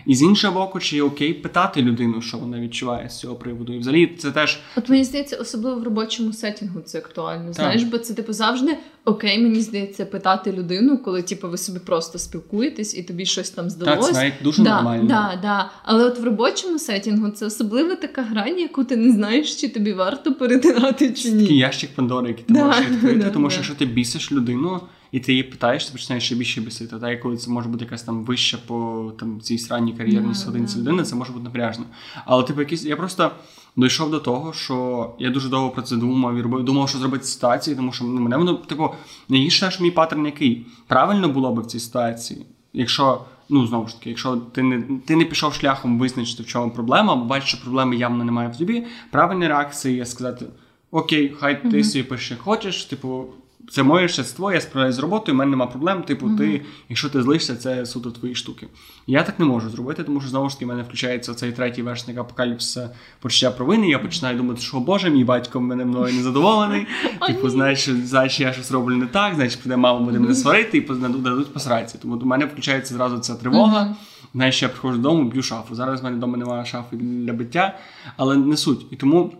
І 0.06 0.14
з 0.14 0.22
іншого 0.22 0.60
боку, 0.60 0.80
чи 0.80 0.96
є 0.96 1.02
окей 1.02 1.34
питати 1.34 1.82
людину, 1.82 2.22
що 2.22 2.38
вона 2.38 2.60
відчуває 2.60 3.08
з 3.08 3.18
цього 3.18 3.34
приводу. 3.34 3.72
І 3.72 3.78
взагалі 3.78 4.16
це 4.18 4.30
теж. 4.30 4.58
От 4.76 4.88
мені 4.88 5.04
здається, 5.04 5.36
особливо 5.36 5.80
в 5.80 5.82
робочому 5.82 6.32
сетінгу 6.32 6.80
це 6.80 6.98
актуально. 6.98 7.52
Знаєш, 7.52 7.82
бо 7.82 7.98
це 7.98 8.14
типу 8.14 8.32
завжди 8.32 8.76
окей, 9.04 9.38
мені 9.38 9.60
здається, 9.60 10.06
питати 10.06 10.52
людину, 10.52 10.98
коли 10.98 11.22
типу, 11.22 11.48
ви 11.48 11.58
собі 11.58 11.78
просто 11.78 12.18
спілкуєтесь 12.18 12.96
і 12.96 13.02
тобі 13.02 13.26
щось 13.26 13.50
там 13.50 13.70
здалося. 13.70 14.00
Так, 14.00 14.14
це 14.14 14.20
навіть 14.20 14.34
дуже 14.42 14.62
да, 14.62 14.74
нормально. 14.74 15.08
Да, 15.08 15.38
да. 15.42 15.70
Але 15.84 16.04
от 16.04 16.18
в 16.18 16.24
робочому 16.24 16.78
сетінгу 16.78 17.30
це 17.30 17.46
особливо 17.46 17.94
така 17.94 18.22
грань, 18.22 18.58
яку 18.58 18.84
ти 18.84 18.96
не 18.96 19.12
знаєш, 19.12 19.54
чи 19.54 19.68
тобі 19.68 19.92
варто 19.92 20.34
перетинати 20.34 21.10
чи 21.10 21.30
ні. 21.30 21.42
Такий 21.42 21.58
ящик 21.58 21.90
Пандори, 21.94 22.28
який 22.28 22.44
ти 22.44 22.52
да, 22.52 22.64
можеш 22.64 22.86
відкрити, 22.86 23.18
да, 23.24 23.30
тому 23.30 23.50
що 23.50 23.58
якщо 23.58 23.74
ти 23.74 23.86
бісиш 23.86 24.32
людину 24.32 24.80
і 25.12 25.20
ти 25.20 25.32
її 25.32 25.42
питаєш, 25.42 25.86
ти 25.86 25.92
починаєш 25.92 26.24
ще 26.24 26.34
більше 26.34 26.60
бісити. 26.60 26.98
Та 26.98 27.16
коли 27.16 27.36
це 27.36 27.50
може 27.50 27.68
бути 27.68 27.84
якась 27.84 28.02
там 28.02 28.24
вища 28.24 28.58
по 28.66 29.12
там 29.18 29.40
цій 29.40 29.58
сранній 29.58 29.92
кар'єрній 29.92 30.28
yeah, 30.28 30.34
сходинці 30.34 30.76
yeah. 30.76 30.80
людини, 30.80 31.02
це 31.02 31.16
може 31.16 31.32
бути 31.32 31.44
напряжно. 31.44 31.84
Але 32.24 32.42
типу, 32.42 32.60
якісь 32.60 32.84
я 32.84 32.96
просто 32.96 33.30
дійшов 33.76 34.10
до 34.10 34.20
того, 34.20 34.52
що 34.52 35.10
я 35.18 35.30
дуже 35.30 35.48
довго 35.48 35.70
про 35.70 35.82
це 35.82 35.96
думав 35.96 36.36
і 36.36 36.42
робив, 36.42 36.64
думав, 36.64 36.88
що 36.88 36.98
зробити 36.98 37.24
ситуації, 37.24 37.76
тому 37.76 37.92
що 37.92 38.04
ну, 38.04 38.20
мене 38.20 38.36
воно 38.36 38.54
типу 38.54 38.90
найгірше 39.28 39.70
ж 39.70 39.82
мій 39.82 39.90
паттерн, 39.90 40.26
який 40.26 40.66
правильно 40.86 41.28
було 41.28 41.52
би 41.52 41.62
в 41.62 41.66
цій 41.66 41.80
ситуації, 41.80 42.46
якщо. 42.72 43.24
Ну, 43.48 43.66
знову 43.66 43.88
ж 43.88 43.98
таки, 43.98 44.08
якщо 44.08 44.36
ти 44.36 44.62
не 44.62 44.82
ти 45.06 45.16
не 45.16 45.24
пішов 45.24 45.54
шляхом 45.54 45.98
визначити, 45.98 46.42
в 46.42 46.46
чому 46.46 46.70
проблема, 46.70 47.12
або 47.12 47.24
бачиш, 47.24 47.48
що 47.48 47.62
проблеми 47.62 47.96
явно 47.96 48.24
немає 48.24 48.48
в 48.48 48.56
тобі, 48.56 48.86
правильна 49.10 49.48
реакція 49.48 49.96
є 49.96 50.06
сказати: 50.06 50.46
Окей, 50.90 51.34
хай 51.38 51.62
ти 51.62 51.68
mm-hmm. 51.68 51.84
собі 51.84 52.04
пиши 52.04 52.36
хочеш, 52.36 52.84
типу, 52.84 53.24
це 53.70 53.82
моє 53.82 54.08
щастя, 54.08 54.52
я 54.52 54.60
справляюсь 54.60 54.96
з 54.96 54.98
роботою, 54.98 55.36
у 55.36 55.38
мене 55.38 55.50
нема 55.50 55.66
проблем. 55.66 56.02
Типу, 56.02 56.26
mm-hmm. 56.26 56.38
ти, 56.38 56.62
якщо 56.88 57.08
ти 57.08 57.22
злишся, 57.22 57.56
це 57.56 57.86
суто 57.86 58.10
твої 58.10 58.34
штуки. 58.34 58.66
Я 59.06 59.22
так 59.22 59.38
не 59.38 59.44
можу 59.44 59.70
зробити, 59.70 60.04
тому 60.04 60.20
що 60.20 60.30
знову 60.30 60.48
ж 60.48 60.54
таки 60.54 60.64
в 60.64 60.68
мене 60.68 60.82
включається 60.82 61.34
цей 61.34 61.52
третій 61.52 61.82
вершник 61.82 62.18
апокаліпсиса 62.18 62.90
почуття 63.20 63.50
провини. 63.50 63.88
Я 63.88 63.98
починаю 63.98 64.36
думати, 64.36 64.60
що 64.60 64.80
Боже, 64.80 65.10
мій 65.10 65.24
батько 65.24 65.60
мене 65.60 65.84
мною 65.84 66.14
не 66.14 66.22
задоволений. 66.22 66.86
Типу, 67.26 67.50
знаєш, 67.50 67.88
знаєш, 67.88 68.40
я 68.40 68.52
щось 68.52 68.70
роблю 68.70 68.96
не 68.96 69.06
так, 69.06 69.34
значить, 69.34 69.60
прийде 69.60 69.76
мама 69.76 70.00
буде 70.00 70.18
мене 70.18 70.34
сварити 70.34 70.78
і 70.78 70.80
дадуть 70.80 71.52
посраці. 71.52 71.98
Тому 72.02 72.16
до 72.16 72.26
мене 72.26 72.44
включається 72.44 72.94
зразу 72.94 73.18
ця 73.18 73.34
тривога. 73.34 73.96
Знаєш, 74.34 74.62
я 74.62 74.68
приходжу 74.68 74.96
додому, 74.96 75.30
б'ю 75.30 75.42
шафу. 75.42 75.74
Зараз 75.74 76.00
в 76.00 76.04
мене 76.04 76.16
вдома 76.16 76.36
немає 76.36 76.64
шафи 76.66 76.96
для 76.96 77.32
биття, 77.32 77.78
але 78.16 78.36
не 78.36 78.56
суть. 78.56 78.86
І 78.90 78.96
тому, 78.96 79.32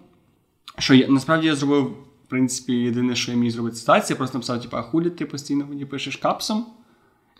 що 0.78 0.94
я 0.94 1.08
насправді 1.08 1.46
я 1.46 1.56
зробив 1.56 1.96
в 2.26 2.30
принципі, 2.30 2.72
єдине, 2.72 3.14
що 3.14 3.30
я 3.30 3.36
міг 3.36 3.50
зробити 3.50 3.76
ситуація, 3.76 4.14
я 4.14 4.16
просто 4.16 4.38
написав, 4.38 4.62
типу, 4.62 4.76
а 4.76 4.82
хулі 4.82 5.10
ти 5.10 5.26
постійно 5.26 5.66
мені 5.66 5.84
пишеш 5.84 6.16
капсом. 6.16 6.66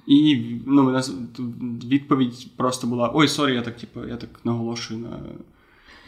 І 0.06 0.44
ну, 0.66 0.88
у 0.88 0.90
нас 0.90 1.12
відповідь 1.84 2.56
просто 2.56 2.86
була: 2.86 3.10
Ой, 3.14 3.28
sorry, 3.28 3.54
я 3.54 3.62
так, 3.62 3.76
типу, 3.76 4.06
я 4.06 4.16
так 4.16 4.30
наголошую 4.44 5.00
на. 5.00 5.18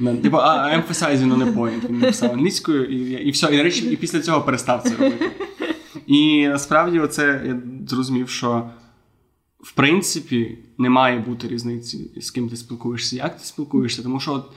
На, 0.00 0.16
типу, 0.16 0.36
а 0.36 0.76
emphasizing 0.76 1.34
on 1.34 1.44
a 1.44 1.54
point. 1.54 1.88
Він 1.88 1.98
написав 1.98 2.32
англійською, 2.32 2.84
і 2.84 3.12
і 3.28 3.30
все, 3.30 3.54
і 3.54 3.62
речі, 3.62 3.90
і 3.90 3.96
після 3.96 4.20
цього 4.20 4.42
перестав 4.42 4.82
це 4.82 4.96
робити. 4.96 5.30
І 6.06 6.48
насправді, 6.48 7.00
оце 7.00 7.42
я 7.46 7.60
зрозумів, 7.88 8.28
що 8.28 8.70
в 9.60 9.72
принципі 9.72 10.58
не 10.78 10.90
має 10.90 11.18
бути 11.18 11.48
різниці, 11.48 12.10
з 12.20 12.30
ким 12.30 12.48
ти 12.48 12.56
спілкуєшся, 12.56 13.16
як 13.16 13.38
ти 13.38 13.44
спілкуєшся, 13.44 14.02
тому 14.02 14.20
що 14.20 14.32
от 14.32 14.50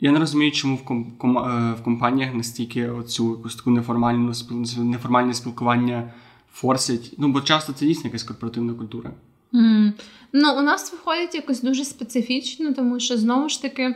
я 0.00 0.12
не 0.12 0.18
розумію, 0.18 0.52
чому 0.52 0.76
в 0.76 0.84
ком- 0.84 1.38
е, 1.38 1.74
в 1.80 1.84
компаніях 1.84 2.34
настільки 2.34 2.88
оцю 2.88 3.30
якусь 3.30 3.56
таку 3.56 3.70
неформальну 3.70 4.32
неформальне 4.78 5.34
спілкування 5.34 6.12
форсять. 6.52 7.14
Ну, 7.18 7.28
бо 7.28 7.40
часто 7.40 7.72
це 7.72 7.86
дійсно 7.86 8.04
якась 8.04 8.22
корпоративна 8.22 8.74
культура. 8.74 9.10
Mm. 9.52 9.92
Ну, 10.32 10.58
у 10.58 10.62
нас 10.62 10.92
виходить 10.92 11.34
якось 11.34 11.62
дуже 11.62 11.84
специфічно, 11.84 12.72
тому 12.72 13.00
що 13.00 13.16
знову 13.16 13.48
ж 13.48 13.62
таки, 13.62 13.94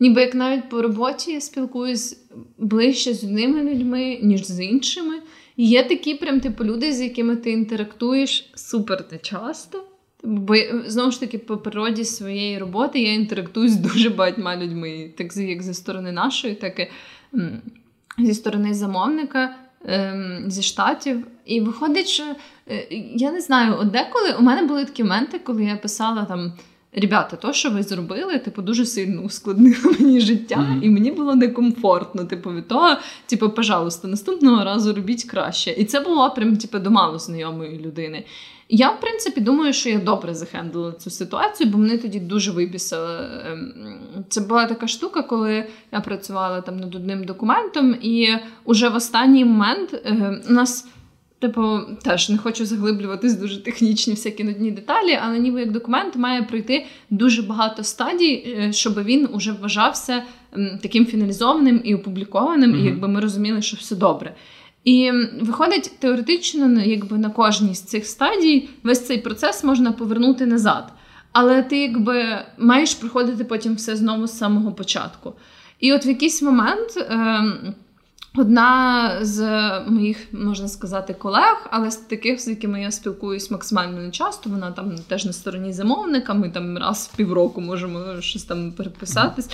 ніби 0.00 0.20
як 0.20 0.34
навіть 0.34 0.68
по 0.68 0.82
роботі 0.82 1.32
я 1.32 1.40
спілкуюсь 1.40 2.20
ближче 2.58 3.14
з 3.14 3.24
одними 3.24 3.62
людьми, 3.62 4.18
ніж 4.22 4.46
з 4.46 4.64
іншими. 4.64 5.14
І 5.56 5.68
є 5.68 5.84
такі 5.84 6.14
прям 6.14 6.40
типу 6.40 6.64
люди, 6.64 6.92
з 6.92 7.00
якими 7.00 7.36
ти 7.36 7.50
інтерактуєш 7.50 8.50
супер 8.54 9.04
часто. 9.22 9.84
Бо 10.24 10.54
знову 10.86 11.10
ж 11.10 11.20
таки, 11.20 11.38
по 11.38 11.56
природі 11.56 12.04
своєї 12.04 12.58
роботи 12.58 13.00
я 13.00 13.12
інтерактую 13.12 13.68
з 13.68 13.76
дуже 13.76 14.10
багатьма 14.10 14.56
людьми, 14.56 15.10
так 15.16 15.36
як 15.36 15.62
зі 15.62 15.74
сторони 15.74 16.12
нашої, 16.12 16.54
так 16.54 16.80
і 18.18 18.26
зі 18.26 18.34
сторони 18.34 18.74
замовника. 18.74 19.54
Ем, 19.84 20.44
зі 20.46 20.62
штатів, 20.62 21.26
і 21.44 21.60
виходить, 21.60 22.08
що 22.08 22.24
е, 22.70 22.86
я 23.14 23.32
не 23.32 23.40
знаю, 23.40 23.76
от 23.80 23.90
деколи 23.90 24.34
у 24.38 24.42
мене 24.42 24.62
були 24.62 24.84
такі 24.84 25.02
моменти, 25.02 25.38
коли 25.38 25.64
я 25.64 25.76
писала 25.76 26.24
там: 26.24 26.52
Ребята, 26.92 27.36
то, 27.36 27.52
що 27.52 27.70
ви 27.70 27.82
зробили, 27.82 28.38
типу, 28.38 28.62
дуже 28.62 28.86
сильно 28.86 29.22
ускладнило 29.22 29.94
мені 30.00 30.20
життя, 30.20 30.56
mm-hmm. 30.56 30.82
і 30.82 30.90
мені 30.90 31.10
було 31.10 31.34
некомфортно. 31.34 32.24
Типу, 32.24 32.52
від 32.52 32.68
того, 32.68 32.96
типу, 33.26 33.50
пожалуйста, 33.50 34.08
наступного 34.08 34.64
разу 34.64 34.94
робіть 34.94 35.24
краще. 35.24 35.70
І 35.70 35.84
це 35.84 36.00
було 36.00 36.30
прям 36.30 36.56
типу, 36.56 36.78
до 36.78 36.90
мало 36.90 37.18
знайомої 37.18 37.78
людини. 37.78 38.24
Я, 38.70 38.90
в 38.90 39.00
принципі, 39.00 39.40
думаю, 39.40 39.72
що 39.72 39.88
я 39.88 39.98
добре 39.98 40.34
захендила 40.34 40.92
цю 40.92 41.10
ситуацію, 41.10 41.70
бо 41.70 41.78
мене 41.78 41.98
тоді 41.98 42.20
дуже 42.20 42.50
вибісило. 42.50 43.08
Ем, 43.46 43.72
це 44.28 44.40
була 44.40 44.66
така 44.66 44.88
штука, 44.88 45.22
коли 45.22 45.64
я 45.92 46.00
працювала 46.00 46.60
там 46.60 46.76
над 46.76 46.94
одним 46.94 47.24
документом, 47.24 47.96
і 48.02 48.28
уже 48.64 48.88
в 48.88 48.94
останній 48.94 49.44
момент 49.44 50.00
ем, 50.04 50.40
у 50.48 50.52
нас. 50.52 50.86
Типу, 51.40 51.78
теж 52.02 52.30
не 52.30 52.38
хочу 52.38 52.66
заглиблюватись 52.66 53.34
дуже 53.34 53.62
технічні 53.62 54.14
всякі 54.14 54.44
нудні 54.44 54.70
деталі, 54.70 55.18
але 55.22 55.38
ніби 55.38 55.60
як 55.60 55.72
документ 55.72 56.16
має 56.16 56.42
пройти 56.42 56.86
дуже 57.10 57.42
багато 57.42 57.84
стадій, 57.84 58.56
е, 58.58 58.72
щоб 58.72 59.04
він 59.04 59.28
уже 59.32 59.52
вважався 59.52 60.22
ем, 60.52 60.78
таким 60.82 61.06
фіналізованим 61.06 61.80
і 61.84 61.94
опублікованим, 61.94 62.72
mm-hmm. 62.72 62.82
і 62.82 62.84
якби 62.84 63.08
ми 63.08 63.20
розуміли, 63.20 63.62
що 63.62 63.76
все 63.76 63.96
добре. 63.96 64.34
І 64.88 65.12
виходить, 65.40 65.92
теоретично, 65.98 66.68
ну, 66.68 66.80
якби 66.80 67.18
на 67.18 67.30
кожній 67.30 67.74
з 67.74 67.82
цих 67.82 68.06
стадій 68.06 68.68
весь 68.82 69.06
цей 69.06 69.18
процес 69.18 69.64
можна 69.64 69.92
повернути 69.92 70.46
назад. 70.46 70.92
Але 71.32 71.62
ти 71.62 71.78
якби 71.78 72.38
маєш 72.58 72.94
проходити 72.94 73.44
потім 73.44 73.74
все 73.74 73.96
знову 73.96 74.26
з 74.26 74.38
самого 74.38 74.72
початку. 74.72 75.32
І 75.80 75.92
от 75.92 76.06
в 76.06 76.08
якийсь 76.08 76.42
момент. 76.42 76.96
Е- 76.96 77.74
Одна 78.40 79.18
з 79.22 79.40
моїх, 79.86 80.16
можна 80.32 80.68
сказати, 80.68 81.14
колег, 81.18 81.66
але 81.70 81.90
з 81.90 81.96
таких, 81.96 82.40
з 82.40 82.48
якими 82.48 82.82
я 82.82 82.90
спілкуюсь 82.90 83.50
максимально 83.50 84.00
не 84.00 84.10
часто, 84.10 84.50
вона 84.50 84.70
там 84.70 84.92
теж 85.08 85.24
на 85.24 85.32
стороні 85.32 85.72
замовника, 85.72 86.34
ми 86.34 86.50
там 86.50 86.78
раз 86.78 87.10
в 87.12 87.16
півроку 87.16 87.60
можемо 87.60 88.20
щось 88.20 88.44
там 88.44 88.72
переписатись. 88.72 89.48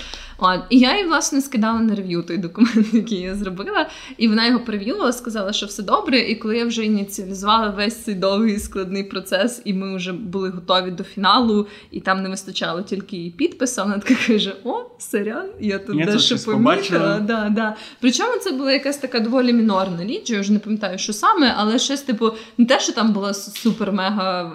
І 0.69 0.79
я 0.79 0.97
їй, 0.97 1.05
власне, 1.05 1.41
скидала 1.41 1.79
на 1.79 1.95
рев'ю 1.95 2.23
той 2.23 2.37
документ, 2.37 2.87
який 2.93 3.19
я 3.19 3.35
зробила, 3.35 3.89
і 4.17 4.27
вона 4.27 4.47
його 4.47 4.59
перев'ювала, 4.59 5.11
сказала, 5.11 5.53
що 5.53 5.65
все 5.65 5.83
добре. 5.83 6.19
І 6.19 6.35
коли 6.35 6.57
я 6.57 6.65
вже 6.65 6.85
ініціалізувала 6.85 7.69
весь 7.69 8.03
цей 8.03 8.15
довгий 8.15 8.59
складний 8.59 9.03
процес, 9.03 9.61
і 9.65 9.73
ми 9.73 9.95
вже 9.95 10.13
були 10.13 10.49
готові 10.49 10.91
до 10.91 11.03
фіналу, 11.03 11.67
і 11.91 11.99
там 11.99 12.23
не 12.23 12.29
вистачало 12.29 12.81
тільки 12.81 13.17
її 13.17 13.31
підпису, 13.31 13.83
вона 13.83 13.99
така 13.99 14.15
каже: 14.27 14.55
О, 14.63 14.85
сорян, 14.99 15.49
я 15.59 15.79
тут 15.79 16.05
дещо 16.05 16.37
помітила. 16.45 17.19
Да, 17.19 17.49
да. 17.49 17.75
Причому 17.99 18.37
це 18.37 18.51
була 18.51 18.74
якась 18.75 18.97
така 18.97 19.19
доволі 19.19 19.53
мінорна 19.53 20.05
річ, 20.05 20.29
я 20.29 20.39
вже 20.39 20.53
не 20.53 20.59
пам'ятаю, 20.59 20.97
що 20.97 21.13
саме, 21.13 21.53
але 21.57 21.79
щось, 21.79 22.01
типу, 22.01 22.31
не 22.57 22.65
те, 22.65 22.79
що 22.79 22.93
там 22.93 23.13
була 23.13 23.31
супер-мега 23.31 24.51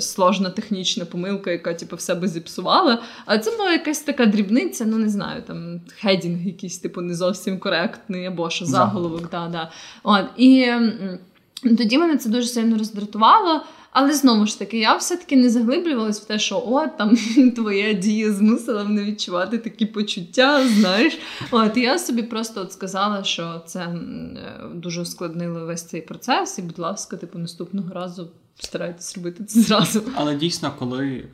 сложна 0.00 0.50
технічна 0.50 1.04
помилка, 1.04 1.50
яка 1.50 1.74
типу, 1.74 1.96
все 1.96 2.14
би 2.14 2.28
зіпсувала. 2.28 3.02
А 3.26 3.38
це 3.38 3.50
була 3.50 3.72
якась 3.72 4.00
така 4.00 4.26
дрібниця, 4.26 4.84
ну 4.84 4.98
не 4.98 5.08
знаю, 5.08 5.42
там 5.46 5.80
хедінг 6.00 6.46
якийсь, 6.46 6.78
типу, 6.78 7.00
не 7.00 7.14
зовсім 7.14 7.58
коректний, 7.58 8.26
або 8.26 8.50
що 8.50 8.64
заголовок. 8.64 9.30
Да, 9.30 9.48
да. 9.48 9.70
От, 10.02 10.24
і 10.36 10.72
тоді 11.78 11.98
мене 11.98 12.16
це 12.16 12.28
дуже 12.28 12.46
сильно 12.46 12.78
роздратувало. 12.78 13.60
Але 13.94 14.14
знову 14.14 14.46
ж 14.46 14.58
таки, 14.58 14.78
я 14.78 14.96
все-таки 14.96 15.36
не 15.36 15.50
заглиблювалась 15.50 16.20
в 16.20 16.24
те, 16.24 16.38
що 16.38 16.62
о, 16.66 16.86
там 16.86 17.16
твоя 17.56 17.92
дія 17.92 18.32
змусила 18.32 18.84
мене 18.84 19.04
відчувати 19.04 19.58
такі 19.58 19.86
почуття, 19.86 20.68
знаєш. 20.68 21.18
От 21.50 21.76
я 21.76 21.98
собі 21.98 22.22
просто 22.22 22.60
от 22.60 22.72
сказала, 22.72 23.24
що 23.24 23.62
це 23.66 23.80
е, 23.80 23.98
дуже 24.74 25.00
ускладнило 25.00 25.66
весь 25.66 25.82
цей 25.82 26.00
процес, 26.00 26.58
і, 26.58 26.62
будь 26.62 26.78
ласка, 26.78 27.16
типу, 27.16 27.38
наступного 27.38 27.94
разу 27.94 28.30
старайтесь 28.58 29.16
робити 29.16 29.44
це 29.44 29.60
зразу. 29.60 30.02
Але 30.14 30.34
дійсно, 30.34 30.72
коли 30.78 31.28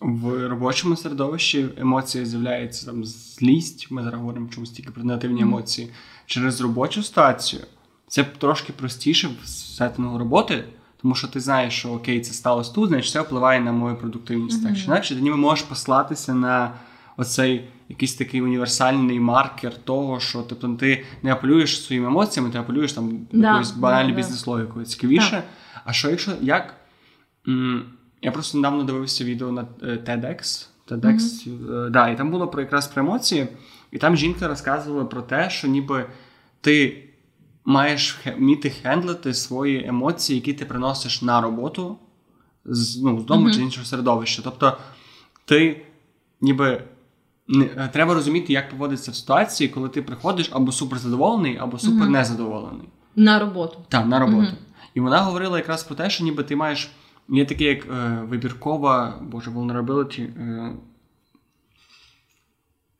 в 0.00 0.48
робочому 0.48 0.96
середовищі 0.96 1.68
емоції 1.76 2.26
з'являється 2.26 2.86
там 2.86 3.04
злість, 3.04 3.90
ми 3.90 4.02
зараз 4.02 4.20
говоримо 4.20 4.48
чомусь 4.48 4.70
тільки 4.70 4.90
про 4.90 5.04
негативні 5.04 5.42
емоції, 5.42 5.90
через 6.26 6.60
робочу 6.60 7.02
ситуацію 7.02 7.62
це 8.08 8.24
трошки 8.38 8.72
простіше 8.72 9.30
в 9.42 9.48
сеттингу 9.48 10.18
роботи, 10.18 10.64
тому 11.02 11.14
що 11.14 11.28
ти 11.28 11.40
знаєш, 11.40 11.78
що 11.78 11.92
окей, 11.92 12.20
це 12.20 12.32
сталося 12.32 12.72
тут, 12.72 12.88
значить 12.88 13.12
це 13.12 13.20
впливає 13.20 13.60
на 13.60 13.72
мою 13.72 13.96
продуктивність. 13.96 14.62
Так 14.62 14.72
Мгм. 14.72 14.80
чи 14.80 14.84
інакше, 14.84 15.14
ти 15.14 15.20
ніби 15.20 15.36
можеш 15.36 15.64
послатися 15.64 16.34
на 16.34 16.72
оцей 17.16 17.68
якийсь 17.88 18.14
такий 18.14 18.42
універсальний 18.42 19.20
маркер 19.20 19.76
того, 19.76 20.20
що 20.20 20.42
тобто, 20.42 20.68
ти 20.68 21.04
не 21.22 21.32
апелюєш 21.32 21.84
своїми 21.84 22.06
емоціями, 22.06 22.52
ти 22.52 22.58
апелюєш 22.58 22.92
там 22.92 23.26
Да, 23.32 23.46
якоюсь 23.46 23.70
банальною 23.70 24.14
да, 24.14 24.16
бізнес-логікою. 24.16 24.84
Цікавіше. 24.84 25.30
Так. 25.30 25.44
А 25.84 25.92
що 25.92 26.10
якщо 26.10 26.32
як? 26.40 26.74
Я 28.22 28.32
просто 28.32 28.58
недавно 28.58 28.84
дивився 28.84 29.24
відео 29.24 29.52
на 29.52 29.66
е, 29.82 29.86
TEDx. 29.86 30.66
TEDx, 30.88 31.48
е, 31.86 31.90
да, 31.90 32.08
і 32.08 32.16
там 32.16 32.30
було 32.30 32.48
про 32.48 32.62
якраз 32.62 32.86
про 32.86 33.02
емоції, 33.02 33.48
і 33.90 33.98
там 33.98 34.16
жінка 34.16 34.48
розказувала 34.48 35.04
про 35.04 35.22
те, 35.22 35.50
що 35.50 35.68
ніби 35.68 36.06
ти 36.60 37.04
маєш 37.64 38.18
вміти 38.38 38.70
хендлити 38.70 39.34
свої 39.34 39.86
емоції, 39.86 40.36
які 40.36 40.52
ти 40.52 40.64
приносиш 40.64 41.22
на 41.22 41.40
роботу 41.40 41.98
з, 42.64 43.02
ну, 43.02 43.20
з 43.20 43.24
дому 43.24 43.42
Мгм. 43.42 43.52
чи 43.52 43.60
іншого 43.60 43.86
середовища. 43.86 44.42
Тобто 44.44 44.76
ти 45.44 45.86
ніби. 46.40 46.84
Не, 47.48 47.64
е, 47.64 47.90
треба 47.92 48.14
розуміти, 48.14 48.52
як 48.52 48.70
поводитися 48.70 49.10
в 49.10 49.14
ситуації, 49.14 49.68
коли 49.68 49.88
ти 49.88 50.02
приходиш 50.02 50.48
або 50.52 50.72
супер 50.72 50.98
задоволений, 50.98 51.56
або 51.56 51.78
супер 51.78 52.08
незадоволений. 52.08 52.88
На 53.16 53.38
роботу. 53.38 53.78
Так, 53.88 54.06
на 54.06 54.18
роботу. 54.18 54.42
Мгм. 54.42 54.56
І 54.94 55.00
вона 55.00 55.20
говорила 55.20 55.58
якраз 55.58 55.84
про 55.84 55.94
те, 55.96 56.10
що 56.10 56.24
ніби 56.24 56.42
ти 56.44 56.56
маєш. 56.56 56.90
Є 57.28 57.44
таке, 57.44 57.64
як 57.64 57.86
е, 57.86 58.22
вибіркова, 58.28 59.18
боже, 59.22 59.50
vulnerability, 59.50 60.22
е, 60.22 60.76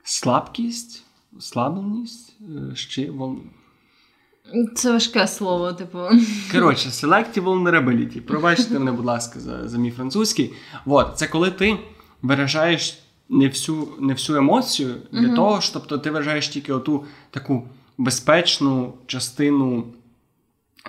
слабкість, 0.04 1.04
слабленість, 1.40 2.36
е, 2.40 2.76
ще 2.76 3.10
вол... 3.10 3.38
Це 4.74 4.92
важке 4.92 5.26
слово, 5.26 5.72
типу. 5.72 5.98
Коротше, 6.52 6.88
selective 6.88 7.42
vulnerability. 7.44 8.20
Пробачте 8.20 8.78
мене, 8.78 8.92
будь 8.92 9.04
ласка, 9.04 9.40
за, 9.40 9.68
за 9.68 9.78
мій 9.78 9.90
французький. 9.90 10.52
От, 10.86 11.12
це 11.16 11.26
коли 11.26 11.50
ти 11.50 11.76
виражаєш 12.22 12.98
не 13.28 13.48
всю, 13.48 13.88
не 14.00 14.12
всю 14.12 14.38
емоцію 14.38 14.94
для 15.12 15.20
Мгм. 15.20 15.36
того, 15.36 15.60
що 15.60 15.72
тобто, 15.72 15.98
ти 15.98 16.10
виражаєш 16.10 16.48
тільки 16.48 16.72
оту 16.72 17.04
таку 17.30 17.68
безпечну 17.98 18.92
частину 19.06 19.84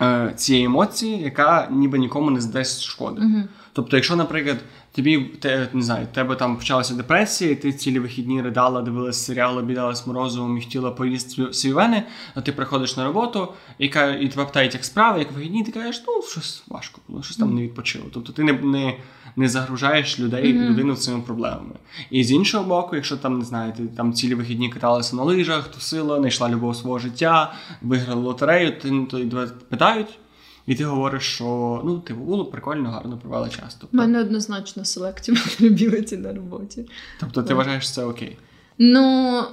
е, 0.02 0.34
цієї 0.36 0.66
емоції, 0.66 1.22
яка 1.22 1.68
ніби 1.72 2.00
нікому 2.00 2.32
не 2.32 2.42
здасть 2.42 2.82
шкоди. 2.82 3.22
Мгм. 3.22 3.44
Тобто, 3.76 3.98
якщо, 3.98 4.16
наприклад, 4.16 4.58
тобі 4.92 5.20
те, 5.20 5.68
не 5.74 5.82
знаю, 5.82 6.08
тебе 6.14 6.36
там 6.36 6.58
почалася 6.58 6.94
депресія, 6.94 7.52
і 7.52 7.56
ти 7.56 7.74
цілі 7.74 8.00
вихідні 8.00 8.42
ридала, 8.42 8.82
дивилась 8.82 9.26
серіал, 9.26 9.58
обідалась 9.58 10.08
морозивом 10.08 10.58
і 10.58 10.62
хотіла 10.62 10.92
поїсти 10.92 11.42
сві- 11.42 11.74
вени, 11.74 12.04
а 12.36 12.42
ти 12.42 12.52
приходиш 12.52 12.98
на 12.98 13.04
роботу 13.06 13.48
і, 13.80 13.86
і 13.86 13.90
тебе 14.30 14.46
питають, 14.46 14.74
як 14.74 14.86
справи, 14.86 15.20
як 15.20 15.32
вихідні, 15.32 15.60
і 15.60 15.64
ти 15.64 15.72
кажеш, 15.72 16.04
ну 16.08 16.22
щось 16.32 16.64
важко 16.68 17.02
було, 17.08 17.24
щось 17.24 17.38
там 17.38 17.56
не 17.56 17.62
відпочило. 17.62 18.06
Тобто 18.14 18.34
ти 18.34 18.44
не, 18.44 18.54
не, 18.54 18.98
не 19.36 19.50
загружаєш 19.50 20.20
людей, 20.20 20.54
Мгм. 20.54 20.64
людину 20.70 20.96
цими 20.96 21.22
проблемами. 21.22 21.76
І 22.12 22.24
з 22.24 22.32
іншого 22.32 22.64
боку, 22.64 22.96
якщо 22.96 23.18
там 23.18 23.40
не 23.40 23.46
знаю, 23.46 23.74
ти 23.78 23.84
там 23.88 24.14
цілі 24.14 24.36
вихідні 24.36 24.70
каталася 24.70 25.16
на 25.16 25.24
лижах, 25.24 25.68
тусила, 25.68 26.18
знайшла 26.20 26.50
любов 26.50 26.76
свого 26.76 27.00
життя, 27.00 27.54
виграла 27.82 28.22
лотерею, 28.22 28.80
ти 28.80 29.06
то 29.12 29.20
й 29.20 29.26
тебе 29.26 29.48
питають. 29.70 30.20
І 30.68 30.76
ти 30.76 30.86
говориш, 30.86 31.24
що 31.24 31.82
ну, 31.86 32.00
типу, 32.00 32.20
було 32.22 32.46
прикольно, 32.46 32.90
гарно 32.90 33.18
провела 33.18 33.50
час. 33.50 33.76
У 33.76 33.78
Тобто, 33.82 33.98
мене 33.98 34.20
однозначно 34.20 34.86
селектив 34.86 35.36
ability 35.62 36.18
на 36.18 36.34
роботі. 36.34 36.86
тобто 37.20 37.42
ти 37.42 37.48
так. 37.48 37.58
вважаєш 37.58 37.92
це 37.94 38.04
окей. 38.06 38.38
Ну, 38.78 39.44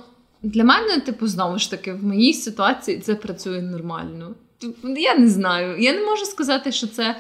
для 0.42 0.64
мене, 0.64 1.00
типу, 1.00 1.26
знову 1.26 1.58
ж 1.58 1.70
таки, 1.70 1.92
в 1.92 2.04
моїй 2.04 2.34
ситуації 2.34 2.98
це 2.98 3.14
працює 3.14 3.62
нормально. 3.62 4.34
Я 4.96 5.14
не 5.18 5.28
знаю. 5.28 5.78
Я 5.78 5.92
не 5.92 6.00
можу 6.06 6.24
сказати, 6.24 6.72
що 6.72 6.86
це 6.86 7.16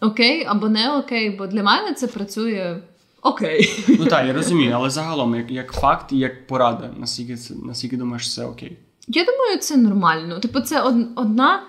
окей 0.00 0.44
або 0.44 0.68
не 0.68 0.96
окей, 0.98 1.30
бо 1.30 1.46
для 1.46 1.62
мене 1.62 1.94
це 1.94 2.06
працює 2.06 2.78
окей. 3.22 3.84
Ну 3.88 4.06
так, 4.06 4.26
я 4.26 4.32
розумію, 4.32 4.72
але 4.74 4.90
загалом, 4.90 5.34
як, 5.34 5.50
як 5.50 5.72
факт 5.72 6.12
і 6.12 6.18
як 6.18 6.46
порада, 6.46 6.90
наскільки 6.98 7.36
це 7.36 7.54
наскільки 7.54 7.96
думаєш, 7.96 8.34
це 8.34 8.44
окей. 8.46 8.78
Я 9.08 9.24
думаю, 9.24 9.58
це 9.58 9.76
нормально. 9.76 10.38
Типу, 10.38 10.60
це 10.60 10.82
од- 10.82 11.08
одна 11.16 11.62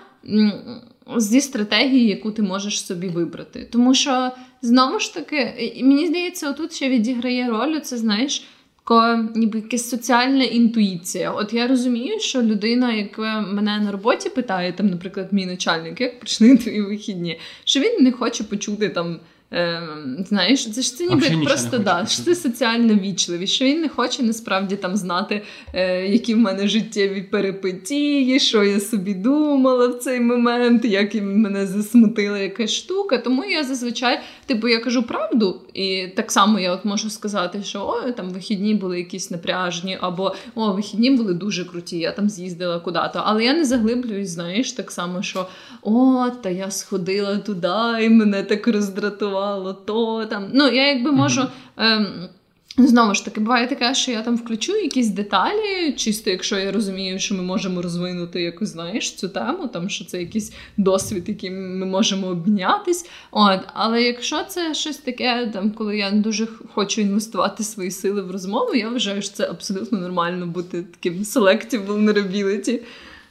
зі 1.16 1.40
стратегії, 1.40 2.08
яку 2.08 2.30
ти 2.30 2.42
можеш 2.42 2.86
собі 2.86 3.08
вибрати. 3.08 3.68
Тому 3.72 3.94
що 3.94 4.30
знову 4.62 4.98
ж 4.98 5.14
таки, 5.14 5.72
мені 5.82 6.06
здається, 6.06 6.50
отут 6.50 6.72
ще 6.72 6.88
відіграє 6.88 7.48
роль, 7.48 7.80
це 7.80 7.96
знаєш. 7.96 8.44
Така, 8.84 9.28
ніби 9.34 9.58
якась 9.58 9.90
соціальна 9.90 10.44
інтуїція. 10.44 11.30
От 11.30 11.52
я 11.52 11.66
розумію, 11.66 12.20
що 12.20 12.42
людина, 12.42 12.92
яка 12.92 13.40
мене 13.40 13.78
на 13.78 13.92
роботі 13.92 14.28
питає, 14.28 14.72
там, 14.72 14.86
наприклад, 14.86 15.28
мій 15.32 15.46
начальник, 15.46 16.00
як 16.00 16.20
прийшли 16.20 16.56
твої 16.56 16.82
вихідні, 16.82 17.38
що 17.64 17.80
він 17.80 18.04
не 18.04 18.12
хоче 18.12 18.44
почути 18.44 18.88
там. 18.88 19.20
Е, 19.52 19.82
знаєш, 20.28 20.72
це 20.72 20.82
ж 20.82 20.96
це 20.96 21.06
ніби 21.06 21.26
як 21.26 21.44
просто 21.44 21.78
да, 21.78 22.06
що 22.06 22.22
це 22.22 22.34
соціальна 22.34 22.94
вічливість, 22.94 23.52
що 23.52 23.64
він 23.64 23.80
не 23.80 23.88
хоче 23.88 24.22
насправді 24.22 24.76
там 24.76 24.96
знати, 24.96 25.42
е, 25.74 26.06
які 26.06 26.34
в 26.34 26.38
мене 26.38 26.68
життєві 26.68 27.22
перипетії, 27.22 28.40
що 28.40 28.64
я 28.64 28.80
собі 28.80 29.14
думала 29.14 29.88
в 29.88 29.94
цей 29.94 30.20
момент, 30.20 30.84
як 30.84 31.14
мене 31.14 31.66
засмутила 31.66 32.38
якась 32.38 32.72
штука. 32.72 33.18
Тому 33.18 33.44
я 33.44 33.64
зазвичай, 33.64 34.20
типу, 34.46 34.68
я 34.68 34.78
кажу 34.78 35.02
правду, 35.02 35.60
і 35.74 36.06
так 36.16 36.32
само 36.32 36.60
я 36.60 36.72
от 36.72 36.84
можу 36.84 37.10
сказати, 37.10 37.62
що 37.62 37.80
о, 37.80 38.10
там 38.12 38.30
вихідні 38.30 38.74
були 38.74 38.98
якісь 38.98 39.30
напряжні, 39.30 39.98
або 40.00 40.34
о, 40.54 40.72
вихідні 40.72 41.10
були 41.10 41.34
дуже 41.34 41.64
круті, 41.64 41.98
я 41.98 42.12
там 42.12 42.28
з'їздила 42.28 42.80
куди-то. 42.80 43.22
Але 43.24 43.44
я 43.44 43.54
не 43.54 43.64
заглиблююсь, 43.64 44.30
знаєш, 44.30 44.72
так 44.72 44.90
само, 44.90 45.22
що 45.22 45.46
о, 45.82 46.26
та 46.42 46.50
я 46.50 46.70
сходила 46.70 47.38
туди, 47.38 48.04
і 48.04 48.08
мене 48.08 48.42
так 48.42 48.68
роздратувало, 48.68 49.41
то 49.86 50.26
там. 50.26 50.50
Ну, 50.54 50.68
я 50.68 50.88
якби 50.88 51.12
можу. 51.12 51.42
Ем, 51.76 52.28
Знову 52.76 53.14
ж 53.14 53.24
таки, 53.24 53.40
буває 53.40 53.66
таке, 53.66 53.94
що 53.94 54.10
я 54.12 54.22
там 54.22 54.36
включу 54.36 54.76
якісь 54.76 55.08
деталі, 55.08 55.92
чисто 55.96 56.30
якщо 56.30 56.58
я 56.58 56.72
розумію, 56.72 57.18
що 57.18 57.34
ми 57.34 57.42
можемо 57.42 57.82
розвинути 57.82 58.42
якось, 58.42 58.68
знаєш, 58.68 59.14
цю 59.14 59.28
тему, 59.28 59.68
там 59.68 59.88
що 59.88 60.04
це 60.04 60.20
якийсь 60.20 60.52
досвід, 60.76 61.24
яким 61.26 61.78
ми 61.78 61.86
можемо 61.86 62.26
обмінятись. 62.26 63.08
От, 63.30 63.60
але 63.74 64.02
якщо 64.02 64.44
це 64.44 64.74
щось 64.74 64.96
таке, 64.96 65.50
там 65.52 65.70
коли 65.70 65.98
я 65.98 66.10
дуже 66.10 66.48
хочу 66.74 67.00
інвестувати 67.00 67.64
свої 67.64 67.90
сили 67.90 68.22
в 68.22 68.30
розмову, 68.30 68.74
я 68.74 68.88
вважаю, 68.88 69.22
що 69.22 69.32
це 69.32 69.50
абсолютно 69.50 69.98
нормально 69.98 70.46
бути 70.46 70.82
таким 70.82 71.22
selective 71.22 71.86
vulnerability. 71.86 72.80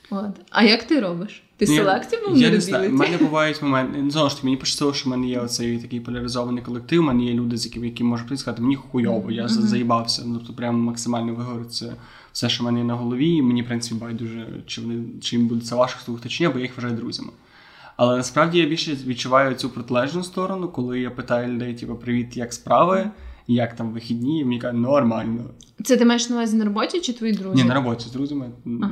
От. 0.10 0.36
А 0.50 0.64
як 0.64 0.84
ти 0.84 1.00
робиш? 1.00 1.44
Ти 1.62 1.68
Ну, 1.70 1.76
селектив 1.76 2.20
я, 2.36 2.50
не 2.50 2.62
знаю. 2.62 2.90
У 2.90 2.94
мене 2.94 3.18
бувають 3.18 3.62
моменти. 3.62 4.00
ну, 4.04 4.12
Знову 4.12 4.30
ж 4.30 4.36
таки, 4.36 4.48
мені 4.48 4.58
пощастило, 4.58 4.94
що 4.94 5.10
в 5.10 5.12
мене 5.12 5.28
є 5.28 5.40
оцей 5.40 5.78
такий 5.78 6.00
поляризований 6.00 6.64
колектив. 6.64 7.02
У 7.02 7.06
мене 7.06 7.24
є 7.24 7.34
люди, 7.34 7.58
з 7.58 7.66
якими 7.66 7.86
які 7.86 8.04
можуть 8.04 8.40
сказати, 8.40 8.62
мені 8.62 8.76
хуйово, 8.76 9.32
я 9.32 9.44
mm-hmm. 9.44 9.48
заїбався. 9.48 10.24
Ну, 10.26 10.38
тобто 10.38 10.54
прямо 10.54 10.78
максимально 10.78 11.34
вигорить 11.34 11.74
це 11.74 11.94
все, 12.32 12.50
що 12.50 12.64
в 12.64 12.66
мене 12.66 12.80
є 12.80 12.86
на 12.86 12.94
голові, 12.94 13.30
і 13.30 13.42
мені, 13.42 13.62
в 13.62 13.66
принципі, 13.66 14.02
байдуже, 14.02 14.48
чи 14.68 14.82
вони 14.82 15.04
чи 15.22 15.36
їм 15.36 15.48
буде 15.48 15.66
це 15.66 15.76
важко 15.76 16.02
слухати, 16.06 16.30
чи 16.30 16.44
ні, 16.44 16.50
бо 16.54 16.60
я 16.60 16.66
їх 16.66 16.78
вважаю 16.78 16.96
друзями. 16.96 17.30
Але 17.98 18.18
насправді 18.18 18.60
я 18.60 18.66
більше 18.66 18.98
відчуваю 19.06 19.56
цю 19.56 19.70
протилежну 19.70 20.24
сторону, 20.24 20.68
коли 20.68 21.00
я 21.00 21.12
питаю 21.12 21.54
людей, 21.54 21.74
типу, 21.74 21.96
привіт, 21.96 22.38
як 22.38 22.54
справи, 22.54 23.12
як 23.48 23.76
там 23.76 23.92
вихідні, 23.92 24.40
і 24.40 24.46
мені 24.46 24.60
кажуть, 24.60 24.82
нормально. 24.82 25.44
Це 25.84 25.98
ти 25.98 26.06
маєш 26.06 26.30
на 26.30 26.36
увазі 26.36 26.58
на 26.58 26.66
роботі 26.66 27.02
чи 27.02 27.14
твої 27.14 27.34
друзі? 27.34 27.64
Ні, 27.64 27.70
на 27.70 27.76
роботі 27.76 28.10
з 28.10 28.12
друзями. 28.12 28.52
А. 28.66 28.88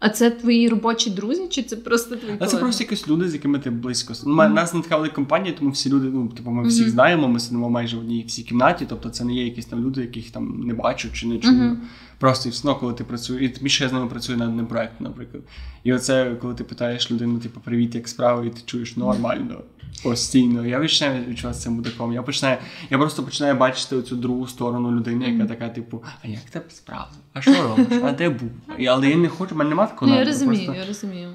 А 0.00 0.08
це 0.08 0.30
твої 0.30 0.68
робочі 0.68 1.10
друзі, 1.10 1.46
чи 1.50 1.62
це 1.62 1.76
просто 1.76 2.16
твої 2.16 2.36
колеги? 2.36 2.38
А 2.40 2.46
це 2.46 2.56
просто 2.56 2.84
якісь 2.84 3.08
люди, 3.08 3.28
з 3.28 3.34
якими 3.34 3.58
ти 3.58 3.70
близько. 3.70 4.14
Ну, 4.26 4.34
mm-hmm. 4.34 4.52
нас 4.52 4.74
велика 4.74 5.14
компанія, 5.14 5.54
тому 5.58 5.70
всі 5.70 5.90
люди, 5.90 6.06
ну, 6.06 6.28
типу, 6.28 6.50
ми 6.50 6.68
всіх 6.68 6.86
mm-hmm. 6.86 6.90
знаємо, 6.90 7.28
ми 7.28 7.40
сидимо 7.40 7.70
майже 7.70 7.96
в 7.96 8.00
одній 8.00 8.24
всій 8.28 8.42
кімнаті, 8.42 8.86
тобто 8.88 9.10
це 9.10 9.24
не 9.24 9.34
є 9.34 9.44
якісь 9.44 9.66
там 9.66 9.84
люди, 9.84 10.00
яких 10.00 10.30
там 10.30 10.62
не 10.66 10.74
бачу 10.74 11.12
чи 11.12 11.26
не 11.26 11.38
чую. 11.38 11.54
Mm-hmm. 11.54 11.76
Просто 12.18 12.48
і 12.48 12.52
все 12.52 12.74
коли 12.74 12.92
ти 12.92 13.04
працюєш, 13.04 13.52
і 13.62 13.82
я 13.82 13.88
з 13.88 13.92
ними 13.92 14.06
працюю 14.06 14.38
над 14.38 14.48
одним 14.48 14.66
проектом, 14.66 15.06
наприклад. 15.06 15.42
І 15.84 15.92
оце, 15.92 16.36
коли 16.40 16.54
ти 16.54 16.64
питаєш 16.64 17.10
людину, 17.10 17.38
типу, 17.38 17.60
привіт, 17.60 17.94
як 17.94 18.08
справи, 18.08 18.46
і 18.46 18.50
ти 18.50 18.60
чуєш 18.64 18.96
нормально. 18.96 19.60
Постійно. 20.02 20.66
Я 20.66 20.78
починаю 20.78 21.24
відчувати 21.24 21.58
цим 21.58 21.76
будаком. 21.76 22.12
Я 22.12 22.22
починаю, 22.22 22.58
я 22.90 22.98
просто 22.98 23.22
починаю 23.22 23.54
бачити 23.54 23.96
оцю 23.96 24.16
другу 24.16 24.46
сторону 24.46 24.92
людини, 24.92 25.30
яка 25.30 25.46
така, 25.46 25.68
типу, 25.68 26.04
а 26.24 26.28
як 26.28 26.40
тебе 26.40 26.64
справа? 26.68 27.10
А 27.32 27.40
що 27.40 27.62
робиш? 27.62 28.00
А 28.04 28.12
де 28.12 28.28
був? 28.30 28.50
Але 28.88 29.10
я 29.10 29.16
не 29.16 29.28
хочу, 29.28 29.54
в 29.54 29.58
мене 29.58 29.70
немає 29.70 29.87
такого. 29.88 30.10
Ну, 30.10 30.18
я 30.18 30.24
розумію, 30.24 30.64
просто... 30.64 30.80
я 30.80 30.86
розумію. 30.86 31.32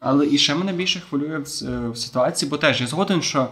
Але 0.00 0.26
і 0.26 0.38
ще 0.38 0.54
мене 0.54 0.72
більше 0.72 1.00
хвилює 1.00 1.38
в, 1.38 1.90
в 1.90 1.96
ситуації, 1.96 2.50
бо 2.50 2.56
теж 2.56 2.80
я 2.80 2.86
згоден, 2.86 3.22
що 3.22 3.48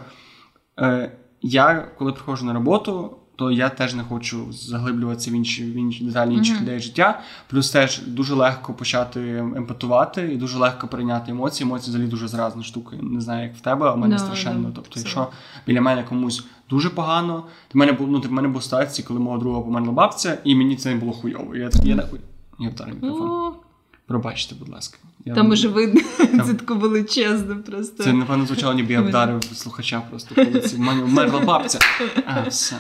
е, 0.81 1.13
я, 1.43 1.89
коли 1.99 2.13
приходжу 2.13 2.47
на 2.47 2.53
роботу, 2.53 3.17
то 3.37 3.51
я 3.51 3.69
теж 3.69 3.95
не 3.95 4.03
хочу 4.03 4.53
заглиблюватися 4.53 5.31
в 5.31 5.35
інші 5.35 5.65
в 5.65 5.75
інші 5.75 6.05
деталі 6.05 6.35
інших 6.35 6.63
mm-hmm. 6.63 6.81
життя. 6.81 7.21
Плюс 7.51 7.71
теж 7.71 8.03
дуже 8.07 8.35
легко 8.35 8.75
почати 8.75 9.37
емпатувати 9.37 10.33
і 10.33 10.37
дуже 10.37 10.59
легко 10.59 10.89
прийняти 10.89 11.31
емоції. 11.31 11.69
Емоції 11.69 11.91
взагалі 11.91 12.11
дуже 12.11 12.29
зразна 12.29 12.63
штука. 12.63 12.97
Не 13.03 13.21
знаю, 13.21 13.43
як 13.43 13.57
в 13.57 13.61
тебе, 13.61 13.87
а 13.87 13.93
в 13.93 13.99
мене 13.99 14.17
no, 14.17 14.19
страшенно. 14.19 14.69
No, 14.69 14.73
тобто, 14.75 15.01
якщо 15.01 15.29
біля 15.67 15.81
мене 15.81 16.03
комусь 16.03 16.47
дуже 16.71 16.91
погано, 16.91 17.35
то 17.41 17.75
в 17.75 17.77
мене 17.77 17.93
був 17.93 18.09
ну, 18.09 18.21
в 18.21 18.33
мене 18.33 18.49
був 18.49 18.63
ситуації, 18.63 19.07
коли 19.09 19.21
мого 19.21 19.39
друга 19.39 19.61
померла 19.61 19.93
бабця, 19.93 20.39
і 20.45 20.55
мені 20.55 20.77
це 20.77 20.95
не 20.95 21.01
було 21.01 21.13
хуйово. 21.13 21.57
Я 21.57 21.71
я 21.85 21.95
нахуй. 21.95 22.21
Я 22.59 22.69
вдарив 22.69 22.95
мікрофон. 22.95 23.55
Пробачте, 24.07 24.55
будь 24.55 24.69
ласка. 24.69 24.99
Я 25.25 25.35
Там 25.35 25.51
уже 25.51 25.69
видно, 25.69 26.01
Там... 26.19 26.43
це 26.43 26.55
таке 26.55 26.75
величезне 26.75 27.55
просто. 27.55 28.03
Це, 28.03 28.13
напевно, 28.13 28.47
звучало, 28.47 28.75
ніби 28.75 28.93
я 28.93 29.01
вдарив 29.01 29.45
слухача 29.45 30.01
просто 30.11 30.35
коли 30.35 30.51
В 30.51 30.79
мене 30.79 31.03
вмерла 31.03 31.41
бабця. 31.41 31.79
А, 32.27 32.49
все. 32.49 32.77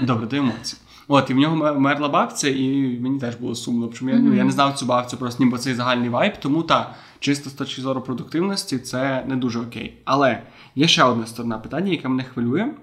Добре, 0.00 0.26
до 0.26 0.36
емоцій. 0.36 0.76
От, 1.08 1.30
і 1.30 1.34
в 1.34 1.36
нього 1.36 1.74
вмерла 1.74 2.08
бабця, 2.08 2.48
і 2.48 2.98
мені 3.00 3.20
теж 3.20 3.34
було 3.36 3.54
сумно. 3.54 3.88
Чому 3.88 4.10
я, 4.10 4.16
mm-hmm. 4.16 4.34
я 4.34 4.44
не 4.44 4.52
знав 4.52 4.74
цю 4.74 4.86
бабцю, 4.86 5.16
просто 5.16 5.44
ніби 5.44 5.58
цей 5.58 5.74
загальний 5.74 6.08
вайб. 6.08 6.32
Тому 6.40 6.62
так, 6.62 6.94
чисто 7.18 7.50
з 7.50 7.52
точки 7.52 7.82
зору 7.82 8.00
продуктивності, 8.00 8.78
це 8.78 9.24
не 9.28 9.36
дуже 9.36 9.60
окей. 9.60 9.98
Але 10.04 10.42
є 10.74 10.88
ще 10.88 11.04
одна 11.04 11.26
сторона 11.26 11.58
питання, 11.58 11.92
яка 11.92 12.08
мене 12.08 12.24
хвилює 12.24 12.74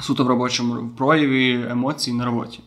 суто 0.00 0.24
в 0.24 0.28
робочому 0.28 0.88
прояві 0.96 1.66
емоцій 1.70 2.12
на 2.12 2.24
роботі. 2.24 2.60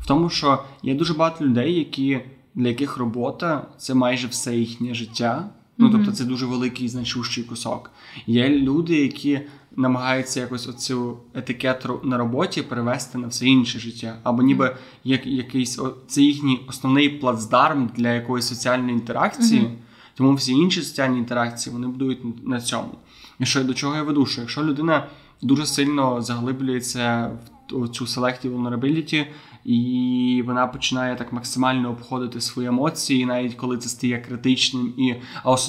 В 0.00 0.06
тому, 0.06 0.30
що 0.30 0.62
є 0.82 0.94
дуже 0.94 1.14
багато 1.14 1.44
людей, 1.44 1.74
які 1.74 2.20
для 2.56 2.68
яких 2.68 2.96
робота 2.96 3.66
це 3.78 3.94
майже 3.94 4.28
все 4.28 4.56
їхнє 4.56 4.94
життя. 4.94 5.48
Ну, 5.78 5.90
тобто, 5.90 6.12
це 6.12 6.24
дуже 6.24 6.46
великий 6.46 6.88
значущий 6.88 7.44
кусок. 7.44 7.90
Є 8.26 8.48
люди, 8.48 8.96
які 8.96 9.40
намагаються 9.76 10.40
якось 10.40 10.68
оцю 10.68 11.18
етикету 11.34 12.00
на 12.04 12.16
роботі 12.18 12.62
перевести 12.62 13.18
на 13.18 13.26
все 13.26 13.46
інше 13.46 13.78
життя, 13.78 14.16
або 14.22 14.42
ніби 14.42 14.76
як 15.04 15.26
якийсь 15.26 15.80
це 16.06 16.22
їхній 16.22 16.60
основний 16.68 17.08
плацдарм 17.08 17.90
для 17.96 18.12
якоїсь 18.12 18.46
соціальної 18.46 18.92
інтеракції, 18.92 19.60
mm-hmm. 19.60 20.14
тому 20.14 20.34
всі 20.34 20.52
інші 20.52 20.82
соціальні 20.82 21.18
інтеракції 21.18 21.72
вони 21.72 21.86
будують 21.86 22.46
на 22.46 22.60
цьому. 22.60 22.90
І 23.40 23.46
що 23.46 23.64
до 23.64 23.74
чого 23.74 23.96
я 23.96 24.02
веду? 24.02 24.26
Що 24.26 24.40
якщо 24.40 24.64
людина 24.64 25.06
дуже 25.42 25.66
сильно 25.66 26.22
заглиблюється 26.22 27.30
в 27.70 27.88
цю 27.88 28.04
selective 28.04 28.56
vulnerability, 28.56 29.26
і 29.66 30.42
вона 30.46 30.66
починає 30.66 31.16
так 31.16 31.32
максимально 31.32 31.90
обходити 31.90 32.40
свої 32.40 32.68
емоції, 32.68 33.26
навіть 33.26 33.54
коли 33.54 33.78
це 33.78 33.88
стає 33.88 34.18
критичним. 34.18 34.94
І 34.96 35.14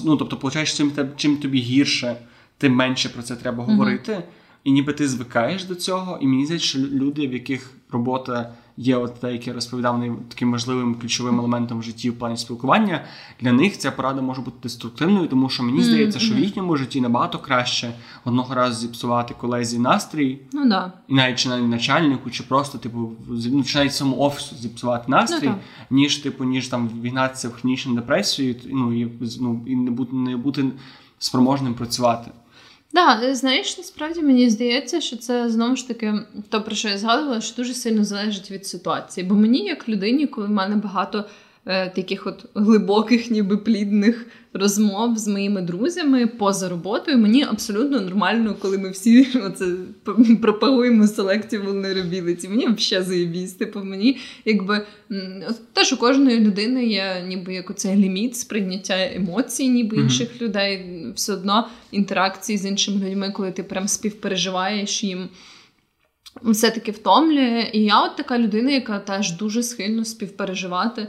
ну, 0.06 0.18
тобто, 0.18 0.36
виходить, 0.36 0.78
чим 0.78 0.92
чим 1.16 1.38
тобі 1.38 1.60
гірше, 1.60 2.16
тим 2.58 2.74
менше 2.74 3.10
про 3.10 3.24
це 3.24 3.36
треба 3.36 3.64
говорити. 3.64 4.12
Mm-hmm. 4.12 4.24
І 4.64 4.72
ніби 4.72 4.94
ти 4.94 5.08
звикаєш 5.08 5.64
до 5.64 5.76
цього, 5.76 6.18
і 6.22 6.28
мені 6.28 6.46
здається, 6.46 6.68
що 6.68 6.80
люди, 6.80 7.28
в 7.28 7.34
яких 7.34 7.74
робота 7.92 8.54
є 8.78 8.98
от 8.98 9.20
те, 9.20 9.34
яке 9.34 9.54
розповідав 9.54 10.04
таким 10.30 10.52
важливим 10.52 10.96
ключовим 10.96 11.40
елементом 11.40 11.80
в 11.80 11.84
житті 11.84 12.10
в 12.10 12.20
плані 12.20 12.38
спілкування, 12.38 13.06
для 13.42 13.52
них 13.52 13.78
ця 13.78 13.92
порада 13.92 14.22
може 14.22 14.42
бути 14.42 14.58
деструктивною, 14.64 15.28
тому 15.28 15.50
що 15.50 15.64
мені 15.64 15.84
здається, 15.84 16.20
що 16.20 16.36
в 16.36 16.40
їхньому 16.40 16.78
житті 16.78 17.02
набагато 17.02 17.40
краще 17.40 17.94
одного 18.26 18.56
разу 18.56 18.80
зіпсувати 18.80 19.34
колезі 19.34 19.80
настрій, 19.80 20.40
ну 20.54 20.70
да. 20.70 20.92
і 21.08 21.14
навіть 21.14 21.40
чи 21.40 21.50
навіть 21.50 21.68
начальнику, 21.68 22.30
чи 22.30 22.44
просто 22.44 22.78
типу 22.78 23.12
ну, 23.28 23.64
чи 23.64 23.78
навіть 23.78 23.94
самому 23.94 24.22
офісу 24.22 24.56
зіпсувати 24.56 25.12
настрій, 25.12 25.48
ну, 25.48 25.56
ніж 25.90 26.18
типу, 26.18 26.44
ніж 26.44 26.68
там 26.68 26.90
вігнатися 27.02 27.50
в 27.50 27.54
хронічну 27.54 27.96
депресію, 27.96 28.56
ну 28.70 29.02
і 29.02 29.12
ну 29.40 29.62
і 29.66 29.76
не 29.76 29.92
бути 29.92 30.16
не 30.16 30.38
бути 30.38 30.66
спроможним 31.20 31.74
працювати. 31.74 32.32
Да, 32.94 33.36
знаєш, 33.36 33.78
насправді 33.78 34.22
мені 34.22 34.50
здається, 34.50 35.02
що 35.02 35.18
це 35.18 35.50
знову 35.50 35.76
ж 35.76 35.88
таки 35.88 36.14
то, 36.50 36.62
про 36.62 36.76
що 36.76 36.90
я 36.90 36.98
згадувала, 36.98 37.42
що 37.42 37.56
дуже 37.56 37.74
сильно 37.74 38.04
залежить 38.04 38.52
від 38.52 38.68
ситуації. 38.68 39.28
Бо 39.28 39.36
мені, 39.36 39.66
як 39.66 39.90
людині, 39.90 40.28
коли 40.28 40.48
в 40.48 40.52
мене 40.52 40.76
багато 40.76 41.26
е, 41.68 41.90
таких 41.90 42.28
от 42.28 42.46
глибоких, 42.56 43.32
ніби 43.32 43.58
плідних 43.58 44.26
розмов 44.54 45.18
з 45.18 45.28
моїми 45.28 45.62
друзями 45.62 46.28
поза 46.28 46.70
роботою, 46.70 47.18
мені 47.18 47.44
абсолютно 47.44 48.02
нормально, 48.02 48.56
коли 48.60 48.78
ми 48.78 48.90
всі 48.90 49.28
оце 49.46 49.66
пропагуємо 50.42 51.08
селекцію 51.08 51.64
vulnerability. 51.64 52.50
Мені 52.50 52.68
взагалі 52.68 53.06
заєбісь. 53.06 53.54
Типу, 53.54 53.84
мені 53.84 54.18
якби 54.46 54.86
теж 55.74 55.94
у 55.94 55.98
кожної 55.98 56.40
людини 56.40 56.86
є 56.86 57.24
ніби 57.28 57.54
як 57.54 57.70
оцей 57.70 57.96
ліміт 57.96 58.38
сприйняття 58.38 59.14
емоцій, 59.16 59.70
ніби 59.70 59.98
інших 59.98 60.30
mm-hmm. 60.30 60.42
людей. 60.42 61.06
Все 61.16 61.34
одно 61.34 61.68
інтеракції 61.92 62.58
з 62.58 62.66
іншими 62.66 63.10
людьми, 63.10 63.32
коли 63.32 63.52
ти 63.52 63.64
прям 63.64 63.88
співпереживаєш 63.88 65.04
їм. 65.04 65.30
Все-таки 66.44 66.92
втомлює. 66.92 67.70
І 67.74 67.84
я 67.84 68.04
от 68.04 68.16
така 68.16 68.40
людина, 68.40 68.72
яка 68.72 69.00
теж 69.00 69.32
дуже 69.32 69.64
схильно 69.64 70.06
співпереживати 70.06 71.08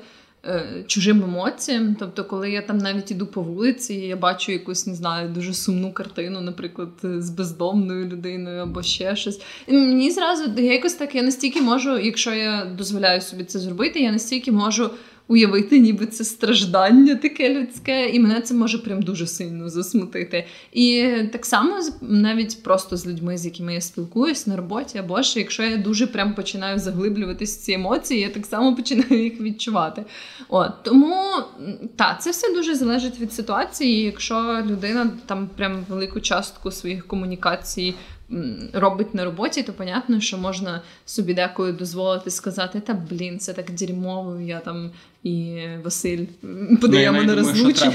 чужим 0.86 1.22
емоціям. 1.22 1.96
Тобто, 1.98 2.24
коли 2.24 2.50
я 2.50 2.62
там 2.62 2.78
навіть 2.78 3.10
іду 3.10 3.26
по 3.26 3.42
вулиці, 3.42 3.94
я 3.94 4.16
бачу 4.16 4.52
якусь, 4.52 4.86
не 4.86 4.94
знаю, 4.94 5.28
дуже 5.28 5.54
сумну 5.54 5.92
картину, 5.92 6.40
наприклад, 6.40 6.88
з 7.02 7.30
бездомною 7.30 8.08
людиною 8.08 8.62
або 8.62 8.82
ще 8.82 9.16
щось. 9.16 9.40
І 9.66 9.72
мені 9.72 10.10
зразу 10.10 10.44
я 10.56 10.72
якось 10.72 10.94
так, 10.94 11.14
я 11.14 11.22
настільки 11.22 11.60
можу, 11.60 11.98
якщо 11.98 12.34
я 12.34 12.64
дозволяю 12.78 13.20
собі 13.20 13.44
це 13.44 13.58
зробити, 13.58 14.00
я 14.00 14.12
настільки 14.12 14.52
можу 14.52 14.90
уявити, 15.28 15.78
ніби 15.78 16.06
це 16.06 16.24
страждання 16.24 17.14
таке 17.14 17.54
людське, 17.54 18.08
і 18.08 18.20
мене 18.20 18.40
це 18.40 18.54
може 18.54 18.78
прям 18.78 19.02
дуже 19.02 19.26
сильно 19.26 19.68
засмутити. 19.68 20.46
І 20.72 21.12
так 21.32 21.46
само 21.46 21.80
навіть 22.00 22.62
просто 22.62 22.96
з 22.96 23.06
людьми, 23.06 23.38
з 23.38 23.44
якими 23.44 23.74
я 23.74 23.80
спілкуюсь 23.80 24.46
на 24.46 24.56
роботі, 24.56 24.98
або 24.98 25.22
ж 25.22 25.38
якщо 25.38 25.62
я 25.62 25.76
дуже 25.76 26.06
прям 26.06 26.34
починаю 26.34 26.78
заглиблюватись 26.78 27.56
в 27.56 27.60
ці 27.60 27.72
емоції, 27.72 28.20
я 28.20 28.28
так 28.28 28.46
само 28.46 28.76
починаю 28.76 29.24
їх 29.24 29.40
відчувати. 29.40 30.04
От 30.48 30.82
Тому 30.82 31.22
так, 31.96 32.22
це 32.22 32.30
все 32.30 32.54
дуже 32.54 32.74
залежить 32.74 33.20
від 33.20 33.32
ситуації. 33.32 34.02
Якщо 34.02 34.62
людина 34.66 35.10
там 35.26 35.50
прям 35.56 35.84
велику 35.88 36.20
частку 36.20 36.70
своїх 36.70 37.06
комунікацій 37.06 37.94
робить 38.72 39.14
на 39.14 39.24
роботі, 39.24 39.62
то 39.62 39.72
понятно, 39.72 40.20
що 40.20 40.38
можна 40.38 40.82
собі 41.06 41.34
деколи 41.34 41.72
дозволити 41.72 42.30
сказати, 42.30 42.80
та 42.80 42.94
блін, 43.10 43.38
це 43.38 43.52
так 43.52 43.70
дерьмово, 43.70 44.40
я 44.40 44.58
там 44.58 44.90
і 45.22 45.58
Василь 45.84 46.26
подаємо 46.80 47.18
ну, 47.18 47.24
на 47.24 47.34
розлучення. 47.34 47.92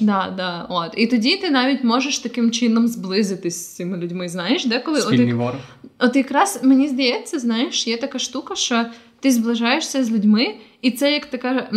Да, 0.00 0.34
да, 0.36 0.66
от. 0.68 0.90
І 0.96 1.06
тоді 1.06 1.36
ти 1.36 1.50
навіть 1.50 1.84
можеш 1.84 2.18
таким 2.18 2.50
чином 2.50 2.88
зблизитись 2.88 3.56
з 3.56 3.74
цими 3.74 3.98
людьми. 3.98 4.28
Знаєш, 4.28 4.64
деколи 4.64 5.00
от, 5.00 5.54
от 5.98 6.16
якраз 6.16 6.60
мені 6.62 6.88
здається, 6.88 7.38
знаєш, 7.38 7.86
є 7.86 7.96
така 7.96 8.18
штука, 8.18 8.54
що 8.54 8.86
ти 9.20 9.32
зближаєшся 9.32 10.04
з 10.04 10.10
людьми, 10.10 10.54
і 10.82 10.90
це 10.90 11.12
як 11.12 11.26
така 11.26 11.70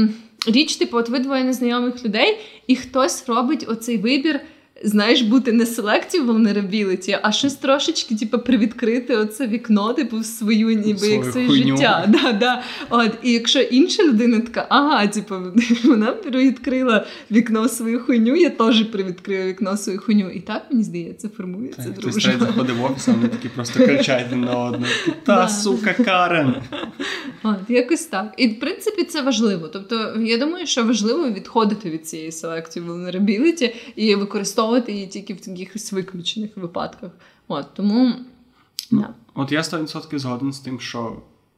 річ, 0.48 0.76
типу, 0.76 0.98
от 0.98 1.10
ви 1.10 1.20
двоє 1.20 1.44
незнайомих 1.44 2.06
людей, 2.06 2.38
і 2.68 2.76
хтось 2.76 3.30
робить 3.30 3.66
оцей 3.68 3.98
вибір 3.98 4.40
знаєш, 4.84 5.22
бути 5.22 5.52
не 5.52 5.64
selective 5.64 6.26
vulnerability, 6.26 7.20
а 7.22 7.32
щось 7.32 7.56
трошечки, 7.56 8.16
типу, 8.16 8.40
привідкрити 8.40 9.16
оце 9.16 9.48
вікно, 9.48 9.94
типу, 9.94 10.20
в 10.20 10.26
свою 10.26 10.68
ніби 10.70 11.00
Свою 11.00 11.14
як 11.16 11.26
своє 11.26 11.48
хуйню. 11.48 11.78
життя. 11.78 12.06
Да, 12.24 12.32
да. 12.32 12.62
От, 12.90 13.12
і 13.24 13.32
якщо 13.32 13.60
інша 13.60 14.04
людина 14.04 14.40
така, 14.40 14.66
ага, 14.70 15.08
типу, 15.08 15.36
вона 15.84 16.12
привідкрила 16.12 17.06
вікно 17.32 17.64
в 17.64 17.70
свою 17.70 18.00
хуйню, 18.00 18.36
я 18.36 18.50
теж 18.50 18.84
привідкрию 18.84 19.48
вікно 19.48 19.74
в 19.74 19.80
свою 19.80 20.00
хуйню. 20.00 20.30
І 20.30 20.40
так, 20.40 20.66
мені 20.72 20.84
здається, 20.84 21.30
формується 21.38 21.82
Хтось 21.82 21.96
дружба. 21.98 22.22
третій 22.22 22.40
заходить 22.40 22.76
в 22.76 22.84
офіс, 22.84 23.08
вони 23.08 23.28
такі 23.28 23.50
просто 23.50 23.86
кричать 23.86 24.32
на 24.36 24.58
одного. 24.66 24.86
Та 25.26 25.36
Да. 25.36 25.48
сука, 25.48 25.94
Карен. 25.94 26.56
От, 27.44 27.56
якось 27.70 28.06
так. 28.06 28.34
І 28.38 28.48
в 28.48 28.60
принципі 28.60 29.04
це 29.04 29.22
важливо. 29.22 29.68
Тобто, 29.68 30.14
я 30.22 30.38
думаю, 30.38 30.68
що 30.68 30.84
важливо 30.84 31.30
відходити 31.30 31.90
від 31.90 32.08
цієї 32.08 32.30
selective 32.30 32.86
vulnerability 32.88 33.74
і 33.96 34.16
використовувати 34.16 34.69
її 34.88 35.08
тільки 35.08 35.34
в 35.34 35.40
якихось 35.48 35.92
виключених 35.92 36.58
випадках. 36.58 37.12
От 37.48 37.74
тому 37.74 38.14
да. 38.92 39.10
От 39.34 39.52
я 39.52 39.62
100% 39.62 40.20
згоден 40.20 40.54
з 40.54 40.60
тим, 40.60 40.80
що, 40.80 41.16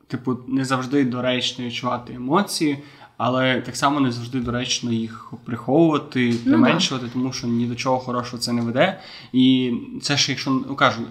типу, 0.07 0.38
не 0.47 0.66
завжди 0.66 1.05
доречно 1.05 1.66
відчувати 1.66 2.14
емоції, 2.14 2.78
але 3.18 3.62
так 3.62 3.76
само 3.78 3.99
не 3.99 4.12
завжди 4.12 4.39
доречно 4.39 4.91
їх 4.91 5.34
приховувати, 5.45 6.30
Ну, 6.45 6.51
применшувати, 6.51 7.07
тому 7.14 7.34
що 7.34 7.47
ні 7.47 7.66
до 7.66 7.76
чого 7.76 7.99
хорошого 7.99 8.38
це 8.38 8.53
не 8.53 8.62
веде. 8.62 8.99
І 9.34 9.74
це 10.01 10.18
ж, 10.18 10.32
якщо 10.32 10.51
ну 10.51 10.76
кажу. 10.76 11.01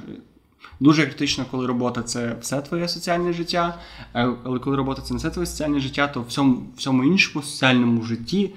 Дуже 0.80 1.06
критично, 1.06 1.44
коли 1.50 1.66
робота 1.66 2.02
це 2.02 2.36
все 2.40 2.60
твоє 2.60 2.88
соціальне 2.88 3.32
життя. 3.32 3.78
е, 4.14 4.32
Але 4.44 4.58
коли 4.58 4.76
робота 4.76 5.02
це 5.02 5.14
не 5.14 5.18
все 5.18 5.30
твоє 5.30 5.46
соціальне 5.46 5.80
життя, 5.80 6.08
то 6.08 6.20
в 6.20 6.26
всьому, 6.26 6.62
всьому 6.76 7.04
іншому 7.04 7.42
соціальному 7.44 8.02
житті 8.02 8.50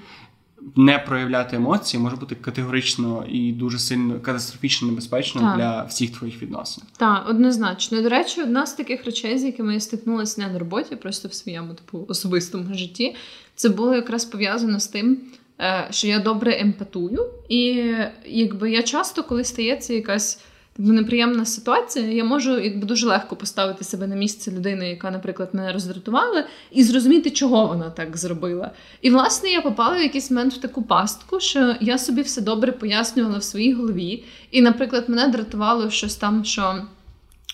не 0.76 0.98
проявляти 0.98 1.56
емоції 1.56 2.02
може 2.02 2.16
бути 2.16 2.34
категорично 2.34 3.24
і 3.28 3.52
дуже 3.52 3.78
сильно 3.78 4.20
катастрофічно 4.20 4.88
небезпечно 4.88 5.40
Так. 5.40 5.56
для 5.56 5.82
всіх 5.82 6.10
твоїх 6.10 6.42
відносин. 6.42 6.84
Так, 6.96 7.24
однозначно. 7.28 8.02
До 8.02 8.08
речі, 8.08 8.42
одна 8.42 8.66
з 8.66 8.72
таких 8.72 9.04
речей, 9.04 9.38
з 9.38 9.44
якими 9.44 9.74
я 9.74 9.80
стикнулася 9.80 10.40
не 10.40 10.52
на 10.52 10.58
роботі, 10.58 10.96
просто 10.96 11.28
в 11.28 11.34
своєму 11.34 11.74
типу 11.74 12.06
особистому 12.08 12.74
житті, 12.74 13.14
це 13.54 13.68
було 13.68 13.94
якраз 13.94 14.24
пов'язано 14.24 14.80
з 14.80 14.86
тим, 14.86 15.18
е, 15.60 15.88
що 15.90 16.06
я 16.06 16.18
добре 16.18 16.60
емпатую, 16.60 17.26
і 17.48 17.92
якби 18.26 18.70
я 18.70 18.82
часто, 18.82 19.22
коли 19.22 19.44
стається 19.44 19.94
якась. 19.94 20.44
Неприємна 20.78 21.44
ситуація, 21.44 22.06
я 22.06 22.24
можу 22.24 22.58
якби 22.58 22.86
дуже 22.86 23.06
легко 23.06 23.36
поставити 23.36 23.84
себе 23.84 24.06
на 24.06 24.16
місце 24.16 24.50
людини, 24.50 24.88
яка, 24.88 25.10
наприклад, 25.10 25.48
мене 25.52 25.72
роздратувала, 25.72 26.44
і 26.70 26.84
зрозуміти, 26.84 27.30
чого 27.30 27.66
вона 27.66 27.90
так 27.90 28.16
зробила. 28.16 28.70
І 29.00 29.10
власне 29.10 29.50
я 29.50 29.60
попала 29.60 29.96
в 29.96 30.02
якийсь 30.02 30.30
момент 30.30 30.54
в 30.54 30.60
таку 30.60 30.82
пастку, 30.82 31.40
що 31.40 31.74
я 31.80 31.98
собі 31.98 32.22
все 32.22 32.40
добре 32.40 32.72
пояснювала 32.72 33.38
в 33.38 33.44
своїй 33.44 33.72
голові. 33.72 34.24
І, 34.50 34.62
наприклад, 34.62 35.04
мене 35.08 35.28
дратувало 35.28 35.90
щось 35.90 36.16
там, 36.16 36.44
що 36.44 36.82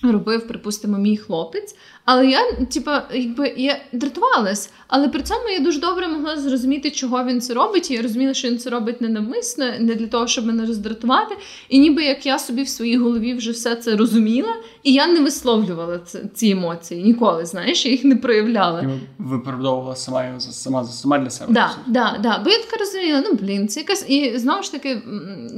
робив, 0.03 0.48
припустимо, 0.48 0.98
мій 0.98 1.16
хлопець. 1.16 1.76
Але 2.05 2.26
я, 2.26 2.53
типа, 2.53 3.03
якби 3.12 3.55
я 3.57 3.80
дратувалась, 3.92 4.70
але 4.88 5.09
при 5.09 5.22
цьому 5.22 5.48
я 5.48 5.61
дуже 5.61 5.80
добре 5.80 6.09
могла 6.09 6.36
зрозуміти, 6.36 6.90
чого 6.90 7.24
він 7.24 7.40
це 7.40 7.55
робить. 7.55 7.90
І 7.90 7.94
я 7.94 8.03
розуміла, 8.03 8.34
що 8.34 8.48
він 8.48 8.59
це 8.59 8.70
робить 8.70 9.01
ненавмисно, 9.01 9.64
не 9.78 9.94
для 9.94 10.07
того, 10.07 10.26
щоб 10.26 10.46
мене 10.46 10.66
роздратувати. 10.66 11.36
І 11.68 11.78
ніби 11.78 12.05
як 12.05 12.26
я 12.26 12.38
собі 12.38 12.62
в 12.62 12.68
своїй 12.68 12.96
голові 12.96 13.34
вже 13.34 13.51
все 13.51 13.76
це 13.76 13.96
розуміла, 13.96 14.55
і 14.82 14.92
я 14.92 15.07
не 15.07 15.20
висловлювала 15.20 15.98
це, 15.98 16.22
ці 16.34 16.51
емоції 16.51 17.03
ніколи. 17.03 17.46
Знаєш, 17.46 17.86
я 17.86 17.92
їх 17.92 18.05
не 18.05 18.16
проявляла. 18.16 18.80
І 18.80 18.88
виправдовувала 19.18 19.96
сама 19.96 20.26
його 20.26 20.40
сама 20.40 20.84
сама 20.84 21.18
для 21.18 21.30
себе. 21.30 21.53
Да, 21.53 21.70
да, 21.86 22.18
да. 22.22 22.38
Бо 22.44 22.51
я 22.51 22.59
така 22.59 22.76
розуміла, 22.76 23.22
ну 23.30 23.38
блін, 23.42 23.68
це 23.68 23.80
якась. 23.80 24.05
І 24.09 24.38
знову 24.38 24.62
ж 24.62 24.72
таки, 24.72 25.03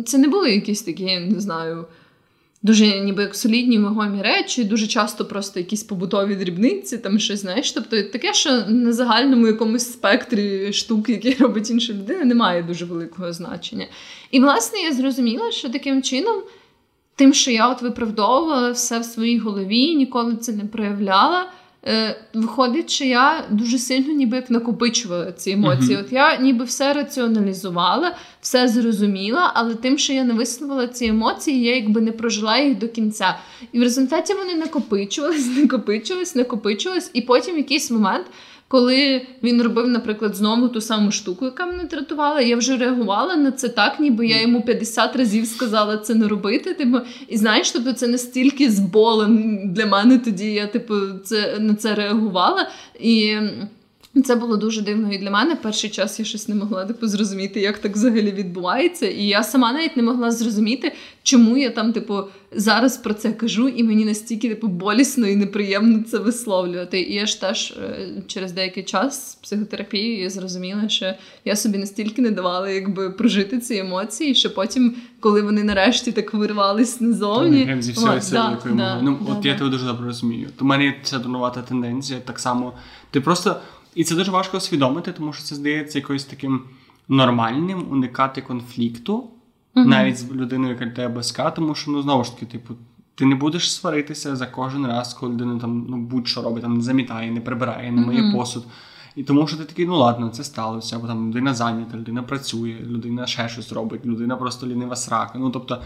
це 0.06 0.18
не 0.18 0.28
були 0.28 0.50
якісь 0.50 0.82
такі, 0.82 1.02
я 1.04 1.20
не 1.20 1.40
знаю, 1.40 1.86
дуже 2.62 3.00
ніби 3.00 3.22
як 3.22 3.34
солідні 3.34 3.78
вагомі 3.78 4.22
речі, 4.22 4.64
дуже 4.64 4.86
часто 4.86 5.24
просто 5.24 5.60
якісь 5.60 5.82
побутові 5.82 6.34
дрібниці, 6.34 6.98
там 6.98 7.18
щось, 7.18 7.40
знаєш. 7.40 7.72
Тобто 7.72 8.02
таке, 8.02 8.34
що 8.34 8.64
на 8.68 8.92
загальному 8.92 9.46
якомусь 9.46 9.92
спектрі 9.92 10.72
штук, 10.72 11.08
які 11.08 11.34
робить 11.38 11.70
інша 11.70 11.92
людина, 11.92 12.24
немає 12.24 12.62
дуже 12.62 12.84
великого 12.84 13.32
значення. 13.32 13.86
І 14.30 14.40
власне 14.40 14.78
я 14.78 14.92
зрозуміла, 14.92 15.50
що 15.50 15.68
таким 15.68 16.02
чином. 16.02 16.42
Тим, 17.16 17.34
що 17.34 17.50
я 17.50 17.68
от 17.68 17.82
виправдовувала 17.82 18.70
все 18.70 18.98
в 18.98 19.04
своїй 19.04 19.38
голові, 19.38 19.94
ніколи 19.94 20.36
це 20.36 20.52
не 20.52 20.64
проявляла. 20.64 21.46
Е, 21.86 22.16
виходить, 22.34 22.90
що 22.90 23.04
я 23.04 23.44
дуже 23.50 23.78
сильно 23.78 24.12
ніби 24.12 24.36
як 24.36 24.50
накопичувала 24.50 25.32
ці 25.32 25.50
емоції. 25.50 25.94
Мгм. 25.94 26.04
От 26.06 26.12
я 26.12 26.36
ніби 26.36 26.64
все 26.64 26.92
раціоналізувала, 26.92 28.16
все 28.40 28.68
зрозуміла, 28.68 29.52
але 29.54 29.74
тим, 29.74 29.98
що 29.98 30.12
я 30.12 30.24
не 30.24 30.32
висловила 30.32 30.88
ці 30.88 31.06
емоції, 31.06 31.62
я 31.62 31.76
якби 31.76 32.00
не 32.00 32.12
прожила 32.12 32.58
їх 32.58 32.78
до 32.78 32.88
кінця. 32.88 33.38
І 33.72 33.78
в 33.78 33.82
результаті 33.82 34.34
вони 34.34 34.54
накопичувались, 34.54 35.46
накопичувались, 35.56 36.34
накопичувались, 36.34 37.10
і 37.12 37.20
потім 37.20 37.54
в 37.54 37.58
якийсь 37.58 37.90
момент. 37.90 38.26
Коли 38.72 39.22
він 39.42 39.62
робив, 39.62 39.88
наприклад, 39.88 40.36
знову 40.36 40.68
ту 40.68 40.80
саму 40.80 41.10
штуку, 41.10 41.44
яка 41.44 41.66
мене 41.66 41.84
дратувала, 41.84 42.40
я 42.40 42.56
вже 42.56 42.76
реагувала 42.76 43.36
на 43.36 43.52
це 43.52 43.68
так, 43.68 44.00
ніби 44.00 44.26
я 44.26 44.40
йому 44.40 44.62
50 44.62 45.16
разів 45.16 45.46
сказала 45.46 45.96
це 45.96 46.14
не 46.14 46.28
робити. 46.28 46.74
Типу, 46.74 46.98
і 47.28 47.36
знаєш, 47.38 47.70
тобто 47.70 47.92
це 47.92 48.06
настільки 48.06 48.70
з 48.70 48.80
болем 48.80 49.60
для 49.72 49.86
мене 49.86 50.18
тоді. 50.18 50.52
Я 50.52 50.66
типу 50.66 50.94
це 51.24 51.58
на 51.60 51.74
це 51.74 51.94
реагувала. 51.94 52.68
І 53.00 53.36
це 54.20 54.36
було 54.36 54.56
дуже 54.56 54.82
дивно 54.82 55.12
і 55.12 55.18
для 55.18 55.30
мене. 55.30 55.56
Перший 55.56 55.90
час 55.90 56.18
я 56.18 56.24
щось 56.24 56.48
не 56.48 56.54
могла 56.54 56.84
типу, 56.84 57.06
зрозуміти, 57.06 57.60
як 57.60 57.78
так 57.78 57.94
взагалі 57.94 58.32
відбувається. 58.32 59.06
І 59.06 59.22
я 59.22 59.42
сама 59.42 59.72
навіть 59.72 59.96
не 59.96 60.02
могла 60.02 60.30
зрозуміти, 60.30 60.92
чому 61.22 61.56
я 61.56 61.70
там, 61.70 61.92
типу, 61.92 62.18
зараз 62.52 62.96
про 62.96 63.14
це 63.14 63.32
кажу, 63.32 63.68
і 63.68 63.84
мені 63.84 64.04
настільки 64.04 64.48
типу, 64.48 64.68
болісно 64.68 65.26
і 65.26 65.36
неприємно 65.36 66.02
це 66.02 66.18
висловлювати. 66.18 67.00
І 67.00 67.14
я 67.14 67.26
ж 67.26 67.40
теж 67.40 67.70
е, 67.70 68.08
через 68.26 68.52
деякий 68.52 68.82
час 68.82 69.30
з 69.30 69.34
психотерапією 69.34 70.22
я 70.22 70.30
зрозуміла, 70.30 70.88
що 70.88 71.14
я 71.44 71.56
собі 71.56 71.78
настільки 71.78 72.22
не 72.22 72.30
давала 72.30 72.70
якби 72.70 73.10
прожити 73.10 73.58
ці 73.58 73.76
емоції, 73.76 74.34
що 74.34 74.54
потім, 74.54 74.96
коли 75.20 75.42
вони 75.42 75.64
нарешті 75.64 76.12
так 76.12 76.34
вирвались 76.34 77.00
назовні, 77.00 77.66
Та, 77.66 77.82
зі 77.82 77.92
от, 77.92 78.30
да, 78.32 78.58
да. 78.64 79.00
Ну, 79.02 79.18
да, 79.26 79.32
от 79.32 79.44
я 79.44 79.52
да. 79.52 79.58
тебе 79.58 79.70
дуже 79.70 79.86
добре 79.86 80.06
розумію. 80.06 80.48
То 80.56 80.64
мене 80.64 80.84
є 80.84 80.94
ця 81.02 81.18
дурнувата 81.18 81.62
тенденція, 81.62 82.20
так 82.20 82.38
само. 82.38 82.72
Ти 83.10 83.20
просто. 83.20 83.56
І 83.94 84.04
це 84.04 84.14
дуже 84.14 84.30
важко 84.30 84.56
усвідомити, 84.56 85.12
тому 85.12 85.32
що 85.32 85.42
це 85.44 85.54
здається 85.54 85.98
якоюсь 85.98 86.24
таким 86.24 86.62
нормальним 87.08 87.86
уникати 87.90 88.40
конфлікту, 88.40 89.24
Мгм. 89.74 89.88
навіть 89.88 90.18
з 90.18 90.30
людиною, 90.32 90.72
яка 90.80 90.86
тебе 90.90 91.14
близька, 91.14 91.50
тому 91.50 91.74
що, 91.74 91.90
ну, 91.90 92.02
знову 92.02 92.24
ж 92.24 92.34
таки, 92.34 92.46
типу, 92.46 92.74
ти 93.14 93.26
не 93.26 93.34
будеш 93.34 93.74
сваритися 93.74 94.36
за 94.36 94.46
кожен 94.46 94.86
раз, 94.86 95.14
коли 95.14 95.32
людина 95.32 95.58
там 95.58 95.86
ну, 95.88 95.96
будь-що 95.96 96.42
робить, 96.42 96.62
там 96.62 96.74
не 96.76 96.82
замітає, 96.82 97.30
не 97.30 97.40
прибирає, 97.40 97.92
не 97.92 98.06
миє 98.06 98.22
Мгм. 98.22 98.32
посуд. 98.38 98.64
І 99.16 99.22
тому 99.22 99.46
що 99.46 99.56
ти 99.56 99.64
такий, 99.64 99.86
ну 99.86 99.96
ладно, 99.96 100.28
це 100.28 100.44
сталося, 100.44 100.96
або 100.96 101.06
там 101.06 101.28
людина 101.28 101.54
зайнята, 101.54 101.96
людина 101.96 102.22
працює, 102.22 102.76
людина 102.82 103.26
ще 103.26 103.48
щось 103.48 103.72
робить, 103.72 104.06
людина 104.06 104.36
просто 104.36 104.66
лінива 104.66 104.96
срака. 104.96 105.38
Ну 105.38 105.50
тобто, 105.50 105.82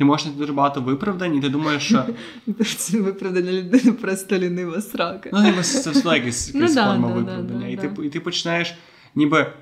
ти 0.00 0.04
можеш 0.04 0.22
знайти 0.22 0.40
дуже 0.40 0.52
багато 0.52 0.80
виправдань, 0.80 1.36
і 1.36 1.40
ти 1.40 1.48
думаєш, 1.48 1.82
що 1.82 2.04
Це 2.76 3.00
виправдання 3.00 3.52
людини 3.52 3.92
просто 3.92 4.38
лінива 4.38 4.80
срака. 4.80 5.30
ну, 5.32 5.62
це 5.62 5.90
все 5.90 6.08
якась, 6.08 6.50
Ну, 6.54 6.68
форма 6.68 6.94
да, 6.96 7.08
да, 7.08 7.14
виправдання. 7.14 7.60
да, 7.60 7.66
і, 7.66 7.76
ти, 7.76 8.06
і 8.06 8.08
ти 8.10 8.20
починаєш, 8.20 8.74
ніби. 9.14 9.52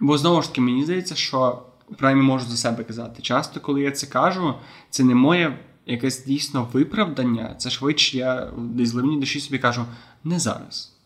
Бо 0.00 0.18
знову 0.18 0.42
ж 0.42 0.48
таки, 0.48 0.60
мені 0.60 0.84
здається, 0.84 1.14
що 1.14 1.62
принаймні 1.96 2.22
можу 2.24 2.46
за 2.46 2.56
себе 2.56 2.84
казати. 2.84 3.22
Часто, 3.22 3.60
коли 3.60 3.80
я 3.82 3.90
це 3.90 4.06
кажу, 4.06 4.54
це 4.90 5.04
не 5.04 5.14
моє 5.14 5.58
якесь 5.86 6.24
дійсно 6.24 6.68
виправдання. 6.72 7.54
Це 7.58 7.70
швидше 7.70 8.16
я 8.18 8.50
десь 8.58 8.92
глибині 8.92 9.20
душі 9.20 9.40
собі 9.40 9.58
кажу, 9.58 9.84
не 10.24 10.38
зараз. 10.38 10.96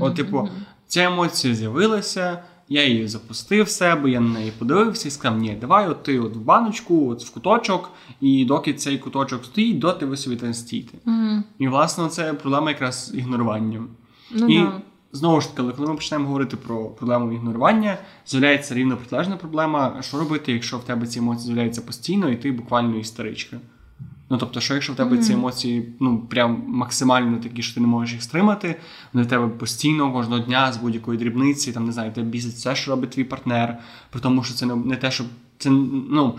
От, 0.00 0.14
типу, 0.14 0.48
ця 0.86 1.02
емоція 1.04 1.54
з'явилася, 1.54 2.42
я 2.72 2.86
її 2.86 3.08
запустив 3.08 3.64
в 3.64 3.68
себе, 3.68 4.10
я 4.10 4.20
на 4.20 4.28
неї 4.28 4.52
подивився 4.58 5.08
і 5.08 5.10
сказав, 5.10 5.38
ні, 5.38 5.56
давай 5.60 5.88
от 5.88 6.02
ти 6.02 6.20
от 6.20 6.36
в 6.36 6.40
баночку, 6.40 7.10
от 7.10 7.24
в 7.24 7.30
куточок, 7.30 7.90
і 8.20 8.44
доки 8.44 8.74
цей 8.74 8.98
куточок 8.98 9.44
стоїть, 9.44 9.78
доти 9.78 10.06
ви 10.06 10.16
собі 10.16 10.36
там 10.36 10.54
стійте. 10.54 10.98
Мгм. 11.04 11.44
І, 11.58 11.68
власне, 11.68 12.08
це 12.08 12.34
проблема 12.34 12.70
якраз 12.70 13.12
ігнорування. 13.14 13.82
Ну, 14.30 14.48
і 14.48 14.58
да. 14.58 14.80
знову 15.12 15.40
ж 15.40 15.56
таки, 15.56 15.72
коли 15.76 15.88
ми 15.88 15.94
почнемо 15.94 16.26
говорити 16.26 16.56
про 16.56 16.84
проблему 16.84 17.32
ігнорування, 17.32 17.98
з'являється 18.26 18.74
рівно 18.74 18.96
протилежна 18.96 19.36
проблема. 19.36 20.02
Що 20.02 20.18
робити, 20.18 20.52
якщо 20.52 20.78
в 20.78 20.84
тебе 20.84 21.06
ці 21.06 21.18
емоції 21.18 21.44
з'являються 21.44 21.80
постійно, 21.80 22.30
і 22.30 22.36
ти 22.36 22.52
буквально 22.52 22.96
істеричка? 22.96 23.56
Ну 24.30 24.38
тобто, 24.38 24.60
що 24.60 24.74
якщо 24.74 24.92
в 24.92 24.96
тебе 24.96 25.18
ці 25.18 25.32
емоції 25.32 25.88
ну 26.00 26.18
прям 26.18 26.62
максимально 26.66 27.38
такі, 27.38 27.62
що 27.62 27.74
ти 27.74 27.80
не 27.80 27.86
можеш 27.86 28.12
їх 28.12 28.22
стримати, 28.22 28.76
вони 29.12 29.26
в 29.26 29.28
тебе 29.28 29.48
постійно 29.48 30.12
кожного 30.12 30.42
дня 30.42 30.72
з 30.72 30.76
будь-якої 30.76 31.18
дрібниці, 31.18 31.72
там 31.72 31.86
не 31.86 31.92
знаю, 31.92 32.12
тебе 32.12 32.28
бісить 32.28 32.52
все, 32.54 32.76
що 32.76 32.90
робить 32.90 33.10
твій 33.10 33.24
партнер, 33.24 33.78
при 34.10 34.20
тому, 34.20 34.42
що 34.44 34.54
це 34.54 34.66
не, 34.66 34.76
не 34.76 34.96
те, 34.96 35.10
що 35.10 35.24
це 35.58 35.70
ну. 35.70 36.34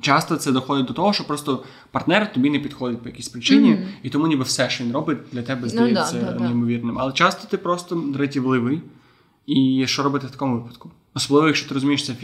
Часто 0.00 0.36
це 0.36 0.52
доходить 0.52 0.86
до 0.86 0.92
того, 0.94 1.12
що 1.12 1.24
просто 1.24 1.64
партнер 1.90 2.32
тобі 2.32 2.50
не 2.50 2.58
підходить 2.58 3.02
по 3.02 3.08
якійсь 3.08 3.28
причині, 3.28 3.70
Мгм. 3.70 3.82
і 4.02 4.10
тому 4.10 4.26
ніби 4.26 4.44
все, 4.44 4.70
що 4.70 4.84
він 4.84 4.92
робить, 4.92 5.18
для 5.32 5.42
тебе 5.42 5.60
Ну 5.62 5.68
здається 5.68 6.12
да, 6.20 6.32
да, 6.32 6.32
да. 6.32 6.44
неймовірним. 6.44 6.98
Але 6.98 7.12
часто 7.12 7.48
ти 7.48 7.58
просто 7.58 7.94
дратівливий, 7.94 8.82
І 9.46 9.84
що 9.86 10.02
робити 10.02 10.26
в 10.26 10.30
такому 10.30 10.56
випадку? 10.56 10.90
Особливо, 11.14 11.46
якщо 11.46 11.68
ти 11.68 11.74
розумієш, 11.74 12.06
це 12.06 12.14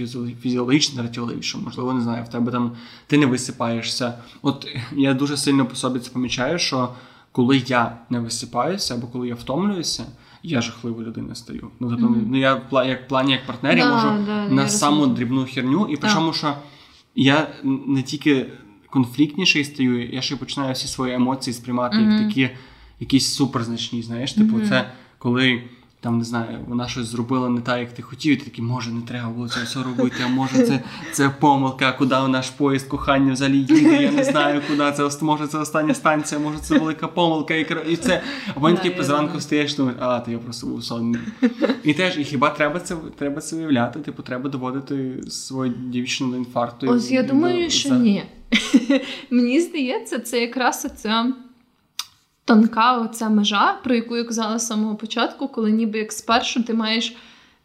фізіологічно 0.43 1.03
рятівливі, 1.03 1.43
що, 1.43 1.59
можливо, 1.59 1.93
не 1.93 2.01
знаю, 2.01 2.25
в 2.25 2.29
тебе 2.29 2.53
там 2.53 2.73
ти 3.07 3.19
не 3.19 3.27
висипаєшся. 3.27 4.15
От 4.43 4.67
я 4.97 5.15
дуже 5.15 5.37
сильно 5.37 5.67
по 5.67 5.77
собі 5.77 6.01
це 6.01 6.11
помічаю, 6.11 6.59
що 6.59 6.89
коли 7.33 7.63
я 7.67 7.99
не 8.11 8.21
висипаюся 8.21 8.95
або 8.95 9.07
коли 9.07 9.29
я 9.29 9.35
втомлююся, 9.35 10.05
я 10.43 10.61
жахливою 10.61 11.07
людиною 11.07 11.35
стаю. 11.35 11.71
Ну, 11.81 11.91
тобто, 11.91 12.07
mm-hmm. 12.07 12.27
ну 12.27 12.39
я 12.39 12.63
як 12.87 13.07
в 13.07 13.09
плані 13.09 13.33
як 13.33 13.47
партнер, 13.47 13.79
я 13.79 13.93
можу 13.93 14.25
да, 14.27 14.49
на 14.49 14.69
саму 14.69 15.07
дрібну 15.07 15.45
херню, 15.45 15.87
і 15.91 15.97
причому, 15.97 16.33
що 16.33 16.55
я 17.15 17.49
не 17.65 18.03
тільки 18.03 18.47
конфліктніший 18.91 19.65
стаю, 19.65 20.11
я 20.11 20.21
ще 20.21 20.37
починаю 20.37 20.75
всі 20.75 20.89
свої 20.89 21.15
емоції 21.15 21.55
сприймати 21.55 21.97
mm-hmm. 21.97 22.19
як 22.19 22.29
такі 22.29 22.51
якісь 23.01 23.35
суперзначні. 23.35 24.03
Знаєш, 24.03 24.33
типу, 24.33 24.61
це 24.61 24.91
коли 25.19 25.63
там 26.03 26.19
не 26.19 26.25
знаю, 26.25 26.59
вона 26.69 26.89
щось 26.89 27.07
зробила 27.07 27.49
не 27.49 27.61
так, 27.61 27.79
як 27.79 27.93
ти 27.93 28.03
хотів, 28.03 28.33
і 28.33 28.37
ти 28.37 28.45
такий, 28.45 28.65
може, 28.65 28.91
не 28.91 29.01
треба 29.01 29.29
було 29.29 29.49
це 29.49 29.63
все 29.63 29.83
робити, 29.83 30.17
а 30.25 30.29
може 30.29 30.67
це 30.67 30.81
це 31.13 31.31
помилка, 31.41 31.93
куди 31.93 32.15
наш 32.29 32.51
поїзд 32.51 32.89
кохання 32.89 33.33
взагалі 33.33 33.59
їде, 33.59 34.03
я 34.03 34.13
не 34.13 34.25
знаю, 34.25 34.63
куди 34.69 34.93
це 34.93 35.25
може 35.25 35.47
це 35.47 35.59
остання 35.59 35.95
станція, 35.95 36.41
може 36.41 36.59
це 36.59 36.79
велика 36.79 37.09
помилка, 37.09 37.55
і 37.55 37.67
і 37.89 37.97
це. 37.97 38.23
А 38.55 38.61
потім 38.61 38.77
такий 38.77 39.05
зранку 39.05 39.41
стаєш, 39.41 39.75
думаєш, 39.75 39.99
а, 40.01 40.21
то 40.21 40.31
я 40.31 40.39
просто 40.39 40.67
був 40.67 40.85
сонний. 40.85 41.21
І 41.85 41.95
теж, 41.95 42.19
і 42.19 42.25
хіба 42.25 42.51
треба 42.51 42.81
це 42.81 42.97
треба 43.19 43.41
це 43.41 43.57
виявляти? 43.57 44.01
Типу, 44.01 44.23
треба 44.23 44.51
доводити 44.51 45.23
свою 45.29 45.73
дівчину 45.73 46.31
до 46.31 46.37
інфаркту. 46.37 46.87
Ось 46.87 47.11
я 47.11 47.23
думаю, 47.23 47.71
що 47.71 47.95
ні. 47.95 48.25
Мені 49.31 49.61
здається, 49.61 50.19
це 50.19 50.41
якраз 50.41 50.89
оця 50.93 51.33
тонка 52.45 52.99
оця 52.99 53.29
межа, 53.29 53.79
про 53.85 53.95
яку 53.95 54.17
я 54.17 54.25
казала 54.25 54.59
з 54.59 54.67
самого 54.67 54.95
початку, 54.95 55.49
коли 55.49 55.71
ніби 55.71 55.99
як 55.99 56.13
спершу 56.13 56.63
ти 56.63 56.75
маєш 56.75 57.17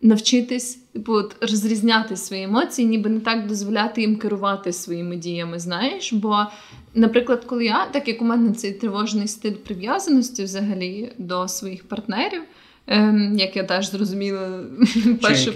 навчитись 0.02 0.76
типу, 0.76 1.14
от, 1.14 1.36
розрізняти 1.42 2.16
свої 2.18 2.44
емоції, 2.44 2.88
ніби 2.88 3.10
не 3.10 3.20
так 3.20 3.48
дозволяти 3.48 4.02
їм 4.02 4.16
керувати 4.16 4.74
своїми 4.74 5.16
діями. 5.16 5.60
Знаєш? 5.60 6.14
Бо, 6.14 6.46
наприклад, 6.94 7.46
коли 7.46 7.66
я, 7.66 7.86
так 7.86 8.08
як 8.08 8.22
у 8.22 8.26
мене 8.26 8.54
цей 8.54 8.74
тривожний 8.74 9.28
стиль 9.28 9.54
прив'язаності 9.54 10.44
взагалі 10.44 11.12
до 11.18 11.48
своїх 11.48 11.88
партнерів. 11.88 12.42
Ем, 12.88 13.38
як 13.38 13.56
я 13.56 13.64
теж 13.64 13.92
зрозуміла, 13.92 14.60
перше 15.22 15.54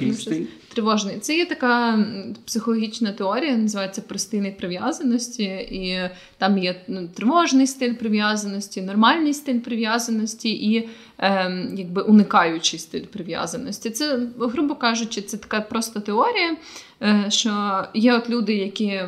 тривожний. 0.73 1.17
Це 1.19 1.37
є 1.37 1.45
така 1.45 2.05
психологічна 2.45 3.11
теорія, 3.11 3.57
називається 3.57 4.01
простий 4.01 4.51
прив'язаності, 4.51 5.43
і 5.43 6.09
там 6.37 6.57
є 6.57 6.81
ну, 6.87 7.07
тривожний 7.07 7.67
стиль 7.67 7.93
прив'язаності, 7.93 8.81
нормальний 8.81 9.33
стиль 9.33 9.59
прив'язаності 9.59 10.49
і 10.49 10.89
ем, 11.17 11.73
якби 11.77 12.01
уникаючий 12.01 12.79
стиль 12.79 13.05
прив'язаності. 13.05 13.89
Це, 13.89 14.19
грубо 14.39 14.75
кажучи, 14.75 15.21
це 15.21 15.37
така 15.37 15.61
просто 15.61 15.99
теорія, 15.99 16.57
е, 17.01 17.25
що 17.29 17.83
є 17.93 18.13
от 18.13 18.29
люди, 18.29 18.55
які 18.55 19.01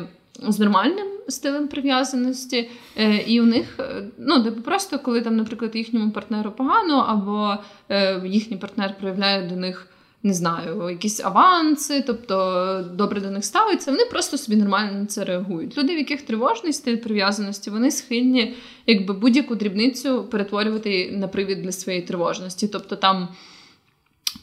з 0.48 0.58
нормальним 0.58 1.13
стилем 1.28 1.68
прив'язаності, 1.68 2.70
е, 2.96 3.16
і 3.16 3.40
у 3.40 3.44
них 3.44 3.66
е, 3.80 4.04
ну 4.18 4.52
просто 4.52 4.98
коли 4.98 5.20
там, 5.20 5.36
наприклад, 5.36 5.76
їхньому 5.76 6.10
партнеру 6.10 6.52
погано, 6.52 7.04
або 7.08 7.56
е, 7.88 8.22
їхній 8.26 8.56
партнер 8.56 8.94
проявляє 9.00 9.48
до 9.48 9.56
них. 9.56 9.88
Не 10.26 10.34
знаю, 10.34 10.90
якісь 10.90 11.20
аванси, 11.20 12.04
тобто 12.06 12.84
добре 12.94 13.20
до 13.20 13.30
них 13.30 13.44
ставиться, 13.44 13.90
вони 13.90 14.04
просто 14.04 14.38
собі 14.38 14.56
нормально 14.56 15.00
на 15.00 15.06
це 15.06 15.24
реагують. 15.24 15.78
Люди, 15.78 15.94
в 15.94 15.98
яких 15.98 16.22
тривожний 16.22 16.72
стиль 16.72 16.96
прив'язаності, 16.96 17.70
вони 17.70 17.90
схильні 17.90 18.54
якби 18.86 19.14
будь-яку 19.14 19.54
дрібницю 19.54 20.24
перетворювати 20.24 21.10
на 21.12 21.28
привід 21.28 21.62
для 21.62 21.72
своєї 21.72 22.04
тривожності. 22.04 22.68
Тобто 22.68 22.96
там 22.96 23.28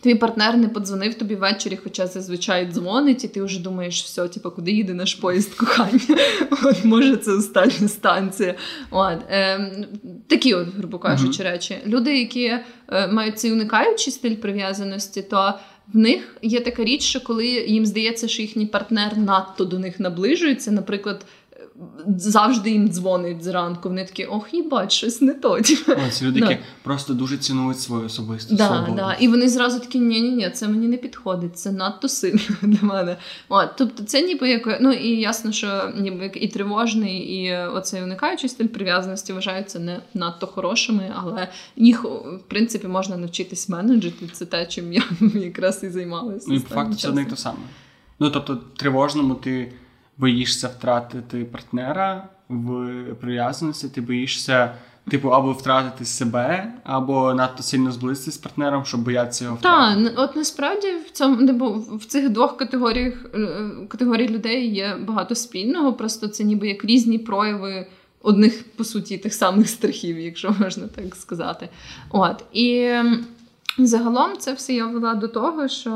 Твій 0.01 0.15
партнер 0.15 0.57
не 0.57 0.69
подзвонив 0.69 1.13
тобі 1.13 1.35
ввечері, 1.35 1.79
хоча 1.83 2.07
зазвичай 2.07 2.71
дзвонить, 2.71 3.23
і 3.23 3.27
ти 3.27 3.43
вже 3.43 3.59
думаєш, 3.59 4.03
все, 4.03 4.27
типу, 4.27 4.51
куди 4.51 4.71
їде 4.71 4.93
наш 4.93 5.15
поїзд 5.15 5.53
кохання? 5.53 6.17
От, 6.63 6.85
Може, 6.85 7.17
це 7.17 7.31
остання 7.31 7.87
станція. 7.87 8.55
От, 8.91 9.19
е, 9.29 9.87
Такі, 10.27 10.53
от, 10.53 10.67
грубо 10.77 10.99
кажучи, 10.99 11.43
uh-huh. 11.43 11.51
речі. 11.51 11.77
Люди, 11.85 12.19
які 12.19 12.45
е, 12.45 12.63
мають 13.07 13.39
цей 13.39 13.51
уникаючий 13.51 14.13
стиль 14.13 14.35
прив'язаності, 14.35 15.21
то 15.21 15.53
в 15.93 15.97
них 15.97 16.35
є 16.41 16.59
така 16.59 16.83
річ, 16.83 17.03
що 17.03 17.21
коли 17.21 17.47
їм 17.47 17.85
здається, 17.85 18.27
що 18.27 18.41
їхній 18.41 18.65
партнер 18.65 19.17
надто 19.17 19.65
до 19.65 19.79
них 19.79 19.99
наближується, 19.99 20.71
наприклад 20.71 21.25
завжди 22.17 22.71
їм 22.71 22.89
дзвонить 22.89 23.43
зранку. 23.43 23.89
Вони 23.89 24.05
такі, 24.05 24.25
ох, 24.25 24.53
їбать, 24.53 24.91
щось 24.91 25.21
не 25.21 25.33
то. 25.33 25.61
Ці 25.61 26.25
люди, 26.25 26.39
які 26.39 26.57
просто 26.83 27.13
дуже 27.13 27.37
цінують 27.37 27.79
свою 27.79 28.05
особисту 28.05 28.55
да, 28.55 28.67
свободу. 28.67 28.95
Да. 28.95 29.13
І 29.13 29.27
вони 29.27 29.49
зразу 29.49 29.79
такі, 29.79 29.99
ні-ні-ні, 29.99 30.49
це 30.49 30.67
мені 30.67 30.87
не 30.87 30.97
підходить, 30.97 31.57
це 31.57 31.71
надто 31.71 32.09
сильно 32.09 32.39
для 32.61 32.87
мене. 32.87 33.17
От, 33.49 33.69
Тобто 33.77 34.03
це 34.03 34.21
ніби 34.21 34.49
як, 34.49 34.77
ну 34.81 34.91
і 34.91 35.07
ясно, 35.07 35.51
що 35.51 35.91
ніби 35.97 36.31
і 36.35 36.47
тривожний, 36.47 37.17
і 37.17 37.55
оцей 37.55 38.03
уникаючий 38.03 38.49
стиль 38.49 38.67
прив'язаності 38.67 39.33
вважаються 39.33 39.79
не 39.79 40.01
надто 40.13 40.47
хорошими, 40.47 41.11
але 41.15 41.47
їх, 41.75 42.03
в 42.03 42.39
принципі, 42.47 42.87
можна 42.87 43.17
навчитись 43.17 43.69
менеджити. 43.69 44.27
Це 44.31 44.45
те, 44.45 44.65
чим 44.65 44.93
я 44.93 45.03
якраз 45.33 45.83
і 45.83 45.89
займалася. 45.89 46.45
Ну 46.49 46.55
і 46.55 46.59
по 46.59 46.75
факту 46.75 46.95
це 46.95 47.09
одне 47.09 47.21
й 47.21 47.25
те 47.25 47.35
саме. 47.35 47.57
Ну 48.19 48.29
тобто, 48.29 48.59
тривожному 48.75 49.35
ти 49.35 49.71
боїшся 50.21 50.67
втратити 50.67 51.45
партнера 51.45 52.27
в 52.49 53.03
прив'язаності, 53.21 53.89
ти 53.89 54.01
боїшся. 54.01 54.75
Типу, 55.11 55.29
або 55.29 55.51
втратити 55.51 56.05
себе, 56.05 56.73
або 56.83 57.33
надто 57.33 57.63
сильно 57.63 57.91
зблизитися 57.91 58.31
з 58.31 58.37
партнером, 58.37 58.85
щоб 58.85 59.03
боятися 59.03 59.43
його 59.43 59.57
втратити. 59.57 60.03
Так, 60.03 60.13
от 60.17 60.35
насправді 60.35 60.87
в 61.07 61.11
цьому 61.11 61.47
типу, 61.47 61.85
в 61.91 62.05
цих 62.05 62.29
двох 62.29 62.57
категоріях 62.57 63.13
е, 63.33 63.69
категорій 63.87 64.27
людей 64.27 64.73
є 64.73 64.97
багато 65.07 65.35
спільного. 65.35 65.93
Просто 65.93 66.27
це 66.27 66.43
ніби 66.43 66.67
як 66.67 66.85
різні 66.85 67.19
прояви 67.19 67.87
одних, 68.21 68.63
по 68.75 68.83
суті, 68.83 69.17
тих 69.17 69.33
самих 69.33 69.69
страхів, 69.69 70.19
якщо 70.19 70.55
можна 70.59 70.87
так 70.87 71.15
сказати. 71.15 71.69
От 72.09 72.43
і 72.53 72.93
загалом 73.77 74.37
це 74.37 74.53
все 74.53 74.73
я 74.73 74.85
вела 74.85 75.15
до 75.15 75.27
того, 75.27 75.67
що 75.67 75.91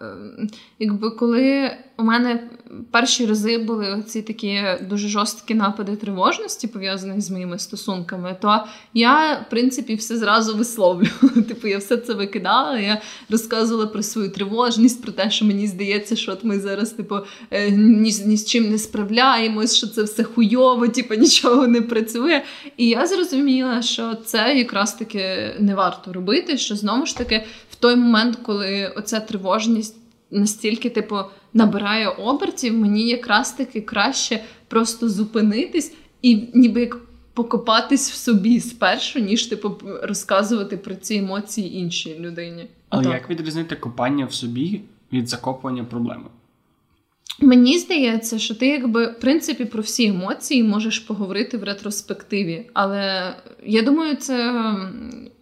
ем, 0.00 0.48
якби 0.78 1.10
коли 1.10 1.70
у 2.02 2.04
мене 2.04 2.50
перші 2.90 3.26
рази 3.26 3.58
були 3.58 4.04
ці 4.06 4.22
такі 4.22 4.62
дуже 4.88 5.08
жорсткі 5.08 5.54
напади 5.54 5.96
тривожності, 5.96 6.66
пов'язані 6.66 7.20
з 7.20 7.30
моїми 7.30 7.58
стосунками, 7.58 8.36
то 8.40 8.64
я, 8.94 9.34
в 9.34 9.50
принципі, 9.50 9.94
все 9.94 10.16
зразу 10.16 10.56
висловлювала. 10.56 11.42
Типу, 11.48 11.68
я 11.68 11.78
все 11.78 11.96
це 11.96 12.14
викидала. 12.14 12.78
Я 12.78 13.00
розказувала 13.30 13.86
про 13.86 14.02
свою 14.02 14.30
тривожність, 14.30 15.02
про 15.02 15.12
те, 15.12 15.30
що 15.30 15.44
мені 15.44 15.66
здається, 15.66 16.16
що 16.16 16.32
от 16.32 16.44
ми 16.44 16.60
зараз, 16.60 16.90
типу, 16.90 17.16
е, 17.50 17.70
ні, 17.70 18.14
ні 18.26 18.36
з 18.36 18.46
чим 18.46 18.70
не 18.70 18.78
справляємось, 18.78 19.76
що 19.76 19.86
це 19.86 20.02
все 20.02 20.24
хуйово, 20.24 20.88
типу, 20.88 21.14
нічого 21.14 21.66
не 21.66 21.80
працює. 21.80 22.42
І 22.76 22.88
я 22.88 23.06
зрозуміла, 23.06 23.82
що 23.82 24.14
це 24.24 24.54
якраз 24.58 24.94
таки 24.94 25.54
не 25.58 25.74
варто 25.74 26.12
робити. 26.12 26.58
Що 26.58 26.76
знову 26.76 27.06
ж 27.06 27.16
таки, 27.16 27.44
в 27.70 27.74
той 27.74 27.96
момент, 27.96 28.38
коли 28.42 28.92
оця 28.96 29.20
тривожність 29.20 30.01
настільки, 30.32 30.90
типу, 30.90 31.16
набирає 31.54 32.08
обертів, 32.08 32.78
мені 32.78 33.08
якраз 33.08 33.52
таки 33.52 33.80
краще 33.80 34.44
просто 34.68 35.08
зупинитись 35.08 35.94
і 36.22 36.48
ніби 36.54 36.80
як 36.80 36.96
покопатись 37.34 38.10
в 38.10 38.14
собі 38.14 38.60
спершу, 38.60 39.18
ніж 39.18 39.46
типу 39.46 39.76
розказувати 40.02 40.76
про 40.76 40.94
ці 40.94 41.14
емоції 41.14 41.76
іншій 41.76 42.18
людині. 42.18 42.66
Але 42.88 43.04
так. 43.04 43.12
як 43.12 43.30
відрізнити 43.30 43.76
копання 43.76 44.26
в 44.26 44.34
собі 44.34 44.80
від 45.12 45.28
закопування 45.28 45.84
проблеми? 45.84 46.24
Мені 47.40 47.78
здається, 47.78 48.38
що 48.38 48.54
ти, 48.54 48.66
якби 48.66 49.06
в 49.06 49.20
принципі, 49.20 49.64
про 49.64 49.82
всі 49.82 50.06
емоції 50.06 50.62
можеш 50.62 50.98
поговорити 50.98 51.56
в 51.58 51.64
ретроспективі. 51.64 52.66
Але 52.72 53.34
я 53.64 53.82
думаю, 53.82 54.16
це 54.16 54.64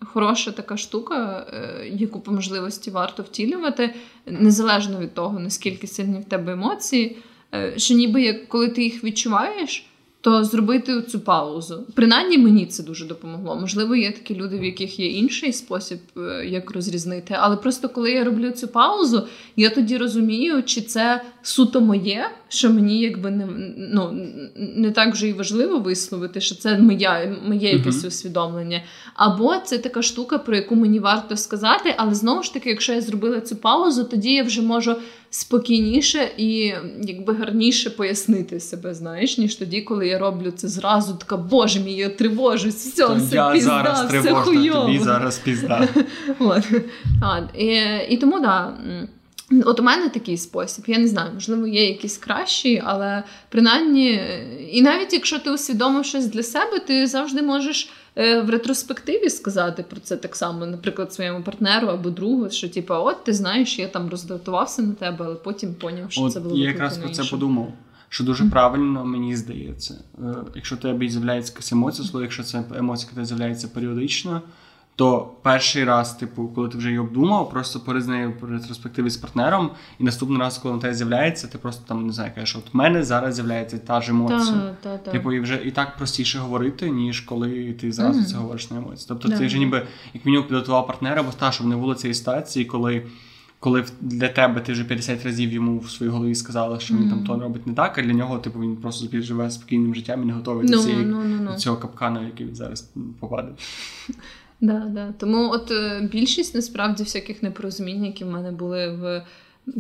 хороша 0.01 0.51
така 0.51 0.77
штука, 0.77 1.47
е, 1.53 1.89
яку 1.89 2.21
по 2.21 2.33
можливості 2.33 2.91
варто 2.91 3.23
втілювати, 3.23 3.95
незалежно 4.27 4.99
від 4.99 5.15
того, 5.15 5.41
наскільки 5.41 5.87
сильні 5.87 6.21
в 6.21 6.25
тебе 6.25 6.53
емоції. 6.53 7.17
Е, 7.55 7.73
що 7.77 7.95
ніби 7.95 8.23
як 8.23 8.49
коли 8.49 8.69
ти 8.69 8.83
їх 8.83 9.05
відчуваєш, 9.05 9.87
то 10.21 10.45
зробити 10.45 11.03
цю 11.03 11.21
паузу. 11.21 11.87
Принаймні 11.95 12.39
мені 12.39 12.67
це 12.67 12.83
дуже 12.83 13.07
допомогло. 13.07 13.57
Можливо, 13.57 13.97
є 13.97 14.13
такі 14.13 14.35
люди, 14.35 14.59
в 14.59 14.65
яких 14.65 14.99
є 14.99 15.07
інший 15.07 15.53
спосіб, 15.53 15.99
е, 16.17 16.47
як 16.47 16.71
розрізнити. 16.71 17.37
Але 17.39 17.57
просто 17.57 17.89
коли 17.89 18.11
я 18.11 18.25
роблю 18.25 18.51
цю 18.51 18.69
паузу, 18.69 19.27
я 19.57 19.71
тоді 19.71 19.97
розумію, 19.97 20.63
чи 20.63 20.81
це 20.81 21.23
суто 21.43 21.81
моє, 21.81 22.31
що 22.49 22.71
мені 22.71 23.01
якби 23.01 23.31
не 23.31 23.47
ну, 23.77 24.27
не 24.57 24.91
так 24.91 25.13
вже 25.13 25.29
і 25.29 25.33
важливо 25.33 25.79
висловити, 25.79 26.41
що 26.41 26.55
це 26.55 26.79
моя, 26.79 27.37
моє 27.47 27.73
якесь 27.73 28.05
усвідомлення. 28.05 28.83
Або 29.15 29.57
це 29.65 29.79
така 29.79 30.03
штука, 30.03 30.39
про 30.39 30.57
яку 30.57 30.77
мені 30.77 30.99
варто 30.99 31.37
сказати, 31.37 31.95
але 31.97 32.15
знову 32.15 32.43
ж 32.43 32.55
таки, 32.55 32.71
якщо 32.71 32.93
я 32.93 33.01
зробила 33.01 33.41
цю 33.41 33.57
паузу, 33.57 34.05
тоді 34.05 34.33
я 34.33 34.43
вже 34.43 34.63
можу 34.63 34.97
спокійніше 35.31 36.29
і 36.37 36.75
якби 37.03 37.35
гарніше 37.35 37.91
пояснити 37.91 38.61
себе, 38.61 38.95
знаєш, 38.95 39.39
ніж 39.39 39.55
тоді, 39.55 39.81
коли 39.81 40.09
я 40.09 40.19
роблю 40.19 40.51
це 40.51 40.69
зразу, 40.69 41.15
така 41.15 41.37
боже 41.37 41.81
мій, 41.81 41.95
я 41.95 42.09
тривожусь, 42.09 42.75
все, 42.75 43.15
все 43.15 43.37
я 43.37 43.51
пізда, 43.51 43.71
зараз 43.71 44.25
все 44.25 44.35
хуйово. 44.35 44.87
тобі 44.87 44.99
зараз 44.99 45.39
пізда. 45.39 45.89
От. 46.39 46.65
І, 47.59 47.81
і 48.09 48.17
тому 48.17 48.41
да. 48.41 48.79
От 49.65 49.81
у 49.81 49.83
мене 49.83 50.09
такий 50.09 50.37
спосіб, 50.37 50.85
я 50.89 50.99
не 50.99 51.09
знаю, 51.09 51.31
можливо, 51.35 51.67
є 51.67 51.89
якісь 51.89 52.19
кращі, 52.19 52.83
але 52.85 53.23
принаймні, 53.49 54.21
і 54.71 54.83
навіть 54.83 55.13
якщо 55.13 55.39
ти 55.39 55.51
усвідомив 55.51 56.05
щось 56.05 56.27
для 56.27 56.43
себе, 56.43 56.79
ти 56.79 57.07
завжди 57.07 57.43
можеш 57.43 57.91
е, 58.17 58.41
в 58.41 58.51
ретроспективі 58.51 59.31
сказати 59.31 59.85
про 59.91 60.01
це 60.01 60.17
так 60.17 60.37
само, 60.37 60.67
наприклад, 60.67 61.13
своєму 61.13 61.43
партнеру 61.43 61.89
або 61.89 62.11
другу, 62.11 62.51
що 62.51 62.69
типу, 62.69 62.95
от 62.95 63.25
ти 63.25 63.33
знаєш, 63.33 63.79
я 63.79 63.89
там 63.89 64.11
роздратувався 64.11 64.83
на 64.83 64.93
тебе, 64.93 65.25
але 65.25 65.35
потім 65.35 65.75
поняв, 65.75 66.13
що 66.13 66.23
от, 66.23 66.33
це 66.33 66.41
було. 66.41 66.57
Я 66.57 66.69
якраз 66.69 66.99
про 66.99 67.09
це 67.09 67.25
подумав. 67.25 67.73
Що 68.13 68.25
дуже 68.25 68.45
mm-hmm. 68.45 68.51
правильно, 68.51 69.05
мені 69.05 69.37
здається, 69.37 69.95
е, 70.19 70.35
якщо 70.55 70.77
тебе 70.77 71.09
з'являється 71.09 71.53
якась 71.53 71.73
емоція, 71.73 72.09
якщо 72.21 72.43
це 72.43 72.63
емоція, 72.79 73.11
яка 73.13 73.25
з'являється 73.25 73.69
періодично, 73.69 74.43
то 75.01 75.31
перший 75.43 75.85
раз, 75.85 76.13
типу, 76.13 76.49
коли 76.55 76.69
ти 76.69 76.79
вже 76.79 76.89
її 76.89 76.99
обдумав, 76.99 77.51
просто 77.51 77.81
пори 77.81 78.01
з 78.01 78.07
нею 78.07 78.33
ретроспективі 78.51 79.11
з 79.11 79.17
партнером, 79.17 79.71
і 79.99 80.05
наступний 80.05 80.39
раз, 80.39 80.59
коли 80.59 80.75
на 80.75 80.81
тебе 80.81 80.95
з'являється, 80.95 81.47
ти 81.47 81.59
просто 81.59 81.85
там 81.89 82.07
не 82.07 82.13
знаю, 82.13 82.31
кажеш, 82.35 82.57
от 82.57 82.75
в 82.75 82.77
мене 82.77 83.05
зараз 83.05 83.35
з'являється 83.35 83.79
та 83.79 84.01
ж 84.01 84.11
емоція. 84.11 84.41
Та, 84.53 84.75
та, 84.83 84.99
та. 84.99 85.11
Типу, 85.11 85.33
і 85.33 85.41
вже 85.41 85.61
і 85.65 85.71
так 85.71 85.97
простіше 85.97 86.39
говорити, 86.39 86.91
ніж 86.91 87.21
коли 87.21 87.73
ти 87.73 87.93
зразу 87.93 88.21
mm. 88.21 88.25
це 88.25 88.37
говориш 88.37 88.71
на 88.71 88.77
емоції. 88.77 89.07
Тобто, 89.09 89.29
ти 89.29 89.47
вже 89.47 89.59
ніби 89.59 89.87
як 90.15 90.27
мінімум 90.27 90.47
підготував 90.47 90.87
партнера, 90.87 91.23
бо 91.23 91.31
та, 91.33 91.53
щоб 91.53 91.67
не 91.67 91.77
було 91.77 91.95
цієї 91.95 92.15
ситуації, 92.15 92.65
коли. 92.65 93.07
Коли 93.63 93.85
для 94.01 94.29
тебе 94.29 94.61
ти 94.61 94.73
вже 94.73 94.85
50 94.85 95.25
разів 95.25 95.53
йому 95.53 95.79
в 95.79 95.91
своїй 95.91 96.13
голові 96.13 96.35
сказала, 96.35 96.81
що 96.81 96.95
він 96.95 97.03
mm. 97.03 97.11
там 97.11 97.25
то 97.25 97.39
робить 97.39 97.67
не 97.67 97.75
так, 97.75 97.99
а 97.99 98.03
для 98.03 98.13
нього, 98.13 98.39
типу, 98.39 98.61
він 98.61 98.77
просто 98.77 99.21
живе 99.21 99.51
спокійним 99.51 99.95
життям 99.95 100.23
і 100.23 100.27
не 100.27 100.33
готовий 100.33 100.67
no, 100.67 100.71
до, 100.71 100.79
цієї, 100.79 101.05
no, 101.05 101.17
no, 101.17 101.41
no. 101.41 101.53
до 101.53 101.59
цього 101.59 101.77
капкана, 101.77 102.21
в 102.21 102.25
який 102.25 102.47
він 102.47 102.55
зараз 102.55 102.91
попаде. 103.21 103.49
Да, 104.61 104.87
да. 104.91 105.13
Тому 105.19 105.51
от 105.51 105.71
е, 105.71 106.09
більшість 106.13 106.55
насправді 106.55 107.03
всяких 107.03 107.43
непорозумінь, 107.43 108.05
які 108.05 108.25
в 108.25 108.31
мене 108.31 108.53
були 108.53 108.89
в 108.91 109.27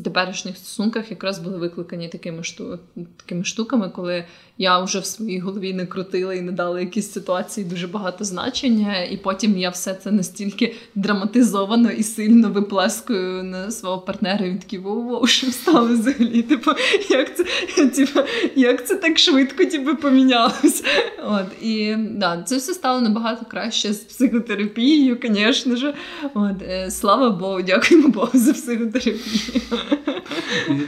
теперішніх 0.04 0.56
стосунках 0.56 1.10
якраз 1.10 1.38
були 1.38 1.58
викликані 1.58 2.08
такими 2.08 2.44
шту... 2.44 2.78
такими 3.16 3.44
штуками, 3.44 3.88
коли 3.88 4.24
я 4.58 4.78
вже 4.78 4.98
в 4.98 5.06
своїй 5.06 5.38
голові 5.40 5.74
не 5.74 5.86
крутила 5.86 6.34
і 6.34 6.40
не 6.40 6.52
дала 6.52 6.80
якісь 6.80 7.12
ситуації 7.12 7.66
дуже 7.66 7.86
багато 7.86 8.24
значення, 8.24 9.04
і 9.04 9.16
потім 9.16 9.58
я 9.58 9.70
все 9.70 9.94
це 9.94 10.10
настільки 10.10 10.74
драматизовано 10.94 11.90
і 11.90 12.02
сильно 12.02 12.48
виплескую 12.48 13.42
на 13.42 13.70
свого 13.70 13.98
партнера. 13.98 14.46
І 14.46 14.50
він 14.50 14.58
такий 14.58 14.78
воу-воу, 14.78 15.26
що 15.26 15.46
стало 15.46 15.88
взагалі. 15.88 16.42
Типу, 16.50 16.70
як 17.10 17.36
це 17.36 17.44
типу, 17.86 18.20
як 18.56 18.86
це 18.86 18.96
так 18.96 19.18
швидко 19.18 19.64
типу, 19.64 19.96
помінялося? 19.96 20.84
От 21.24 21.62
і 21.62 21.94
да, 21.96 22.42
це 22.42 22.56
все 22.56 22.74
стало 22.74 23.00
набагато 23.00 23.44
краще 23.44 23.92
з 23.92 23.98
психотерапією, 23.98 25.18
звісно 25.22 25.76
ж. 25.76 25.94
От, 26.34 26.62
е, 26.62 26.90
Слава 26.90 27.30
Богу, 27.30 27.62
дякуємо 27.62 28.08
Богу 28.08 28.30
за 28.34 28.52
психотерапію. 28.52 29.18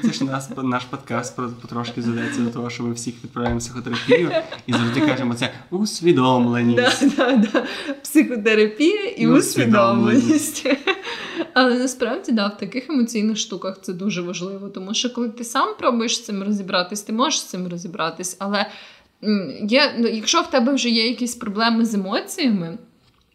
Це 0.03 0.13
ж 0.13 0.25
нас, 0.25 0.51
наш 0.63 0.85
подкаст 0.85 1.37
потрошки 1.37 2.03
задається 2.03 2.41
до 2.41 2.51
того, 2.51 2.71
що 2.71 2.83
ми 2.83 2.93
всіх 2.93 3.15
відправляємо 3.25 3.59
в 3.59 3.63
психотерапію 3.63 4.31
і 4.67 4.73
завжди 4.73 5.01
кажемо 5.01 5.35
це 5.35 5.51
усвідомленість. 5.71 7.17
Да, 7.17 7.17
да, 7.17 7.37
да. 7.53 7.67
Психотерапія 8.03 9.05
і, 9.05 9.23
і 9.23 9.27
усвідомленість. 9.27 10.67
Але 11.55 11.79
насправді 11.79 12.33
да, 12.33 12.47
в 12.47 12.57
таких 12.57 12.91
емоційних 12.91 13.39
штуках 13.39 13.79
це 13.83 13.93
дуже 13.93 14.23
важливо, 14.23 14.69
тому 14.69 14.95
що 14.95 15.13
коли 15.13 15.29
ти 15.29 15.45
сам 15.45 15.69
пробуєш 15.79 16.17
з 16.17 16.25
цим 16.25 16.43
розібратись, 16.43 17.03
ти 17.03 17.13
можеш 17.13 17.41
з 17.41 17.45
цим 17.45 17.69
розібратись, 17.69 18.37
але 18.39 18.67
є, 19.63 19.95
ну, 19.99 20.09
якщо 20.09 20.41
в 20.41 20.51
тебе 20.51 20.75
вже 20.75 20.89
є 20.89 21.09
якісь 21.09 21.35
проблеми 21.35 21.85
з 21.85 21.95
емоціями. 21.95 22.79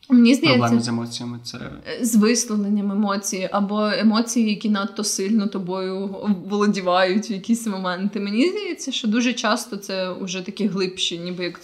Мені 0.09 0.35
здається, 0.35 0.59
Проблеми 0.59 0.83
з 0.83 0.87
емоціями 0.87 1.39
це 1.43 1.57
е, 1.57 2.05
з 2.05 2.15
висловленням 2.15 2.91
емоцій, 2.91 3.49
або 3.51 3.81
емоції, 3.81 4.49
які 4.49 4.69
надто 4.69 5.03
сильно 5.03 5.47
тобою 5.47 6.07
володівають 6.47 7.29
в 7.29 7.31
якісь 7.31 7.67
моменти. 7.67 8.19
Мені 8.19 8.49
здається, 8.49 8.91
що 8.91 9.07
дуже 9.07 9.33
часто 9.33 9.77
це 9.77 10.13
вже 10.21 10.41
такі 10.41 10.67
глибші, 10.67 11.19
ніби 11.19 11.43
як 11.43 11.59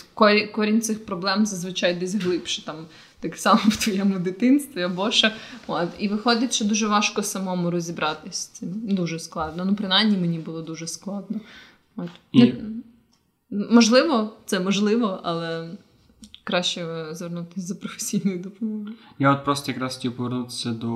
корінь 0.52 0.82
цих 0.82 1.06
проблем 1.06 1.46
зазвичай 1.46 1.94
десь 1.94 2.16
глибше, 2.16 2.66
там 2.66 2.76
так 3.20 3.38
само 3.38 3.62
в 3.66 3.78
твоєму 3.78 4.20
дитинстві 4.20 4.82
або 4.82 5.12
ще. 5.12 5.34
От. 5.68 5.90
І 6.00 6.08
виходить, 6.08 6.54
що 6.54 6.66
дуже 6.66 6.88
важко 6.88 7.24
самому 7.24 7.72
розібратися. 7.72 8.50
Це 8.54 8.66
дуже 8.66 9.20
складно. 9.20 9.66
Ну, 9.66 9.76
принаймні, 9.76 10.18
мені 10.18 10.40
було 10.40 10.62
дуже 10.62 10.88
складно. 10.88 11.40
От. 11.96 12.10
І... 12.32 12.54
Можливо, 13.72 14.34
це 14.46 14.60
можливо, 14.60 15.20
але 15.24 15.70
краще 16.44 17.08
звернутися 17.12 17.68
за 17.68 17.76
професійною 17.76 18.40
допомогою. 18.40 18.94
Я 19.20 19.32
от 19.32 19.46
просто 19.46 19.72
якраз 19.72 19.96
хотів 19.96 20.16
повернутися 20.16 20.72
до 20.72 20.88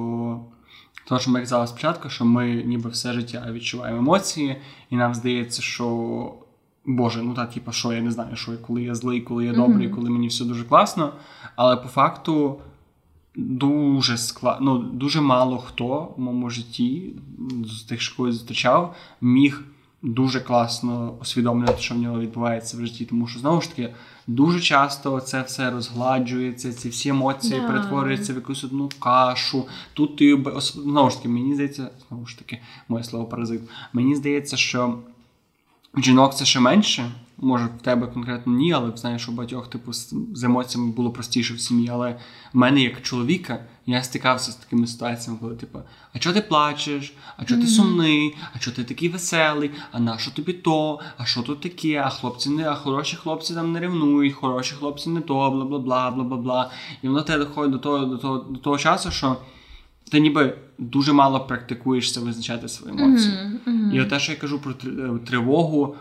того, 1.07 1.21
що 1.21 1.31
ми 1.31 1.39
казали 1.39 1.67
спочатку, 1.67 2.09
що 2.09 2.25
ми 2.25 2.63
ніби 2.63 2.89
все 2.89 3.13
життя 3.13 3.47
відчуваємо 3.51 3.99
емоції, 3.99 4.57
і 4.89 4.95
нам 4.95 5.15
здається, 5.15 5.61
що. 5.61 6.33
Боже, 6.89 7.23
ну 7.23 7.33
так, 7.33 7.53
типу, 7.53 7.71
що 7.71 7.93
я 7.93 8.01
не 8.01 8.11
знаю, 8.11 8.35
що 8.35 8.51
я, 8.51 8.57
коли 8.57 8.81
я 8.81 8.95
злий, 8.95 9.21
коли 9.21 9.45
я 9.45 9.53
добрий, 9.53 9.87
mm-hmm. 9.87 9.95
коли 9.95 10.09
мені 10.09 10.27
все 10.27 10.45
дуже 10.45 10.63
класно. 10.63 11.13
Але 11.55 11.77
по 11.77 11.87
факту 11.87 12.59
дуже 13.35 14.17
складно, 14.17 14.73
ну, 14.73 14.79
дуже 14.79 15.21
мало 15.21 15.57
хто 15.57 16.13
в 16.17 16.19
моєму 16.19 16.49
житті 16.49 17.13
з 17.65 17.83
тих, 17.83 18.01
що 18.01 18.15
когось 18.15 18.35
зустрічав, 18.35 18.95
міг 19.21 19.63
дуже 20.01 20.39
класно 20.39 21.13
усвідомлювати, 21.21 21.81
що 21.81 21.95
в 21.95 21.97
нього 21.97 22.19
відбувається 22.19 22.77
в 22.77 22.79
житті. 22.85 23.05
Тому 23.05 23.27
що 23.27 23.39
знову 23.39 23.61
ж 23.61 23.69
таки 23.69 23.93
дуже 24.27 24.59
часто 24.59 25.19
це 25.19 25.41
все 25.41 25.71
розгладжується, 25.71 26.73
ці 26.73 26.89
всі 26.89 27.09
емоції 27.09 27.59
да. 27.59 27.67
перетворюються 27.67 28.33
в 28.33 28.35
якусь 28.35 28.63
одну 28.63 28.89
кашу. 28.99 29.65
Тут 29.93 30.15
ти 30.15 30.43
знову 30.59 31.09
ж 31.09 31.17
таки, 31.17 31.29
мені 31.29 31.53
здається, 31.53 31.89
знову 32.09 32.25
ж 32.25 32.37
таки, 32.37 32.59
моє 32.87 33.03
слово 33.03 33.25
паразит. 33.25 33.61
Мені 33.93 34.15
здається, 34.15 34.57
що 34.57 34.99
жінок 35.97 36.35
це 36.35 36.45
ще 36.45 36.59
менше. 36.59 37.11
Може, 37.37 37.65
в 37.65 37.81
тебе 37.81 38.07
конкретно 38.07 38.53
ні, 38.53 38.73
але 38.73 38.91
знаєш, 38.95 39.29
у 39.29 39.31
багатьох 39.31 39.67
типу 39.67 39.93
з 40.33 40.43
емоціями 40.43 40.91
було 40.91 41.11
простіше 41.11 41.53
в 41.53 41.59
сім'ї. 41.59 41.89
Але 41.91 42.19
в 42.53 42.57
мене 42.57 42.81
як 42.81 43.01
чоловіка 43.01 43.59
я 43.87 44.03
стикався 44.03 44.51
з 44.51 44.55
такими 44.55 44.87
ситуаціями, 44.87 45.39
коли 45.41 45.55
типу, 45.55 45.79
а 46.13 46.19
чого 46.19 46.35
ти 46.35 46.41
плачеш? 46.41 47.13
А 47.37 47.45
чого 47.45 47.61
ти 47.61 47.67
сумний? 47.67 48.35
А 48.53 48.59
чого 48.59 48.75
ти 48.75 48.83
такий 48.83 49.09
веселий? 49.09 49.71
А 49.91 49.99
на 49.99 50.17
що 50.17 50.31
тобі 50.31 50.53
то? 50.53 50.99
А 51.17 51.25
що 51.25 51.41
тут 51.41 51.61
таке? 51.61 52.03
А 52.05 52.09
хлопці 52.09 52.49
не, 52.49 52.69
а 52.69 52.75
хороші 52.75 53.15
хлопці 53.15 53.53
там 53.53 53.71
не 53.71 53.79
ревнують, 53.79 54.33
хороші 54.33 54.75
хлопці 54.75 55.09
не 55.09 55.21
то, 55.21 55.51
бла 55.51 55.65
бла 55.65 55.79
бла 55.79 56.11
бла 56.11 56.23
бла 56.23 56.37
бла. 56.37 56.71
І 57.01 57.07
воно 57.07 57.21
тебе 57.21 57.45
доходить 57.45 57.71
до 57.71 57.77
того, 57.77 58.05
до 58.05 58.17
того, 58.17 58.37
до 58.37 58.59
того 58.59 58.77
часу, 58.77 59.11
що 59.11 59.37
ти 60.11 60.19
ніби 60.19 60.57
дуже 60.77 61.13
мало 61.13 61.39
практикуєшся 61.39 62.21
визначати 62.21 62.67
свої 62.67 62.97
емоції. 62.97 63.33
Mm-hmm, 63.33 63.67
mm-hmm. 63.67 63.91
І 63.93 64.01
от 64.01 64.09
те, 64.09 64.19
що 64.19 64.31
я 64.31 64.37
кажу 64.37 64.59
про 64.59 64.73
тривогу 65.19 65.95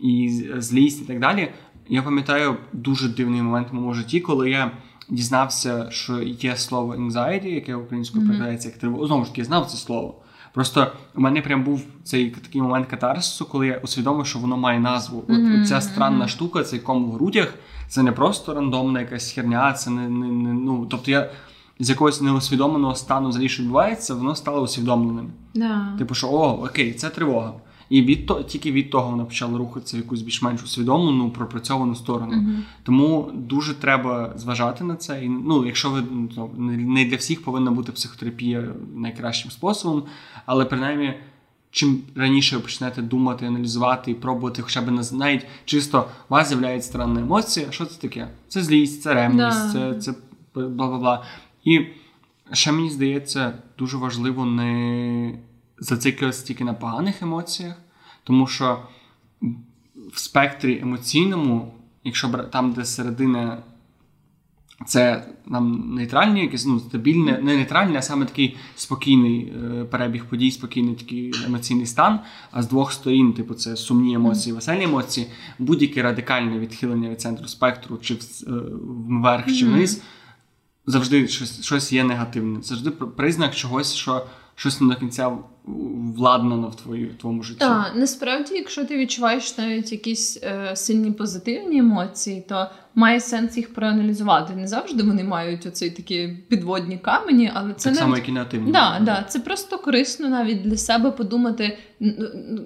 і 0.00 0.42
злість, 0.56 1.02
і 1.02 1.04
так 1.04 1.20
далі. 1.20 1.52
Я 1.88 2.02
пам'ятаю 2.02 2.56
дуже 2.72 3.08
дивний 3.08 3.42
момент 3.42 3.68
в 3.70 3.74
моєму 3.74 3.94
житті, 3.94 4.20
коли 4.20 4.50
я 4.50 4.70
дізнався, 5.12 5.90
що 5.90 6.22
є 6.22 6.56
слово 6.56 6.94
anxiety, 6.94 7.46
яке 7.46 7.74
українською 7.74 8.26
перекладається 8.26 8.68
як 8.68 8.78
тривога. 8.78 9.06
Знову 9.06 9.24
ж 9.24 9.30
таки, 9.30 9.40
я 9.40 9.44
знав 9.44 9.66
це 9.66 9.76
слово. 9.76 10.14
Просто 10.54 10.92
у 11.14 11.20
мене 11.20 11.42
прям 11.42 11.64
був 11.64 11.82
цей 12.04 12.30
такий 12.30 12.62
момент 12.62 12.86
катарсису, 12.86 13.44
коли 13.44 13.66
я 13.66 13.80
усвідомив, 13.82 14.26
що 14.26 14.38
воно 14.38 14.56
має 14.56 14.80
назву. 14.80 15.24
От 15.28 15.28
mm-hmm. 15.28 15.64
ця 15.64 15.80
странна 15.80 16.28
штука, 16.28 16.62
цей 16.62 16.78
ком 16.80 17.04
в 17.04 17.12
грудях, 17.12 17.54
це 17.88 18.02
не 18.02 18.12
просто 18.12 18.54
рандомна 18.54 19.00
якась 19.00 19.32
херня, 19.32 19.72
це 19.72 19.90
не, 19.90 20.08
не, 20.08 20.26
не 20.26 20.52
ну. 20.52 20.86
Тобто 20.90 21.10
я 21.10 21.30
з 21.78 21.90
якогось 21.90 22.20
неусвідомленого 22.20 22.94
стану 22.94 23.28
взагалі 23.28 23.48
що 23.48 23.62
відбувається, 23.62 24.14
воно 24.14 24.34
стало 24.34 24.60
усвідомленим. 24.60 25.30
Yeah. 25.54 25.98
Типу, 25.98 26.14
що 26.14 26.28
о, 26.28 26.64
окей, 26.64 26.92
це 26.92 27.10
тривога. 27.10 27.52
І 27.92 28.02
від 28.02 28.26
то, 28.26 28.42
тільки 28.42 28.72
від 28.72 28.90
того 28.90 29.10
вона 29.10 29.24
почала 29.24 29.58
рухатися 29.58 29.96
в 29.96 30.00
якусь 30.00 30.22
більш-менш 30.22 30.62
усвідомлену, 30.62 31.30
пропрацьовану 31.30 31.94
сторону. 31.94 32.32
Uh-huh. 32.32 32.58
Тому 32.82 33.30
дуже 33.34 33.74
треба 33.74 34.32
зважати 34.36 34.84
на 34.84 34.96
це. 34.96 35.24
І 35.24 35.28
ну, 35.28 35.66
якщо 35.66 35.90
ви 35.90 36.02
ну, 36.36 36.50
не 36.76 37.04
для 37.04 37.16
всіх 37.16 37.44
повинна 37.44 37.70
бути 37.70 37.92
психотерапія 37.92 38.68
найкращим 38.94 39.50
способом, 39.50 40.02
але 40.46 40.64
принаймні. 40.64 41.14
Чим 41.74 42.02
раніше 42.14 42.56
ви 42.56 42.62
почнете 42.62 43.02
думати, 43.02 43.46
аналізувати 43.46 44.10
і 44.10 44.14
пробувати, 44.14 44.62
хоча 44.62 44.80
б 44.82 44.90
не 44.90 45.02
навіть 45.12 45.46
чисто 45.64 46.08
у 46.28 46.34
вас 46.34 46.48
з'являється 46.48 46.88
странна 46.88 47.20
емоція. 47.20 47.66
Що 47.70 47.84
це 47.84 48.00
таке? 48.00 48.28
Це 48.48 48.62
злість, 48.62 49.02
це 49.02 49.14
ревність, 49.14 49.72
це 49.72 49.94
це 49.94 50.14
бла 50.54 50.68
бла 50.68 50.98
бла. 50.98 51.24
І 51.64 51.80
ще 52.52 52.72
мені 52.72 52.90
здається, 52.90 53.52
дуже 53.78 53.96
важливо 53.96 54.44
не 54.44 55.38
зациклюватися 55.82 56.46
тільки 56.46 56.64
на 56.64 56.74
поганих 56.74 57.22
емоціях, 57.22 57.74
Тому 58.24 58.46
що 58.46 58.82
в 60.12 60.18
спектрі 60.18 60.80
емоційному, 60.82 61.74
якщо 62.04 62.28
там, 62.28 62.72
де 62.72 62.84
середина 62.84 63.62
це 64.86 65.28
нам 65.46 65.94
нейтральні, 65.94 66.40
якісь 66.40 66.66
ну, 66.66 66.80
стабільне, 66.80 67.38
не 67.42 67.56
нейтральне, 67.56 67.98
а 67.98 68.02
саме 68.02 68.26
такий 68.26 68.56
спокійний 68.76 69.40
е, 69.40 69.84
перебіг 69.84 70.24
подій, 70.24 70.50
спокійний 70.50 70.94
такий 70.94 71.34
емоційний 71.46 71.86
стан. 71.86 72.20
А 72.50 72.62
з 72.62 72.68
двох 72.68 72.92
сторін, 72.92 73.32
типу, 73.32 73.54
це 73.54 73.76
сумні 73.76 74.14
емоції, 74.14 74.54
веселі 74.54 74.84
емоції, 74.84 75.26
будь-яке 75.58 76.02
радикальне 76.02 76.58
відхилення 76.58 77.08
від 77.08 77.20
центру 77.20 77.48
спектру, 77.48 77.98
чи 77.98 78.18
вверх, 79.08 79.46
чи 79.46 79.66
вниз, 79.66 80.02
завжди 80.86 81.28
щось 81.28 81.64
щось 81.64 81.92
є 81.92 82.04
негативне. 82.04 82.62
Завжди 82.62 82.90
признак 82.90 83.54
чогось, 83.54 83.94
що 83.94 84.26
щось 84.54 84.80
не 84.80 84.94
до 84.94 85.00
кінця 85.00 85.32
владнано 86.16 86.68
в 86.68 86.76
твої, 86.76 87.06
в 87.06 87.18
твоєму 87.18 87.42
житті. 87.42 87.58
Так, 87.58 87.92
насправді, 87.96 88.54
якщо 88.54 88.84
ти 88.84 88.98
відчуваєш 88.98 89.58
навіть 89.58 89.92
якісь 89.92 90.38
е, 90.42 90.76
сильні 90.76 91.12
позитивні 91.12 91.78
емоції, 91.78 92.44
то 92.48 92.66
має 92.94 93.20
сенс 93.20 93.56
їх 93.56 93.74
проаналізувати. 93.74 94.54
Не 94.56 94.68
завжди 94.68 95.02
вони 95.02 95.24
мають 95.24 95.66
оці 95.66 95.90
такі 95.90 96.36
підводні 96.48 96.98
камені, 96.98 97.50
але 97.54 97.74
це 97.74 97.84
так 97.84 97.84
навіть... 97.84 97.98
само, 97.98 98.16
як 98.16 98.28
і 98.28 98.32
негативні. 98.32 98.72
Да, 98.72 99.00
да, 99.02 99.24
це 99.28 99.40
просто 99.40 99.78
корисно 99.78 100.28
навіть 100.28 100.62
для 100.62 100.76
себе 100.76 101.10
подумати, 101.10 101.78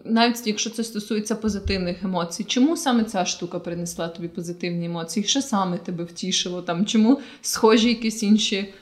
навіть 0.04 0.46
якщо 0.46 0.70
це 0.70 0.84
стосується 0.84 1.34
позитивних 1.34 2.04
емоцій, 2.04 2.44
чому 2.44 2.76
саме 2.76 3.04
ця 3.04 3.24
штука 3.24 3.58
принесла 3.58 4.08
тобі 4.08 4.28
позитивні 4.28 4.86
емоції? 4.86 5.26
Що 5.26 5.42
саме 5.42 5.78
тебе 5.78 6.04
втішило? 6.04 6.62
Там 6.62 6.86
чому 6.86 7.20
схожі 7.40 7.88
якісь 7.88 8.22
інші 8.22 8.74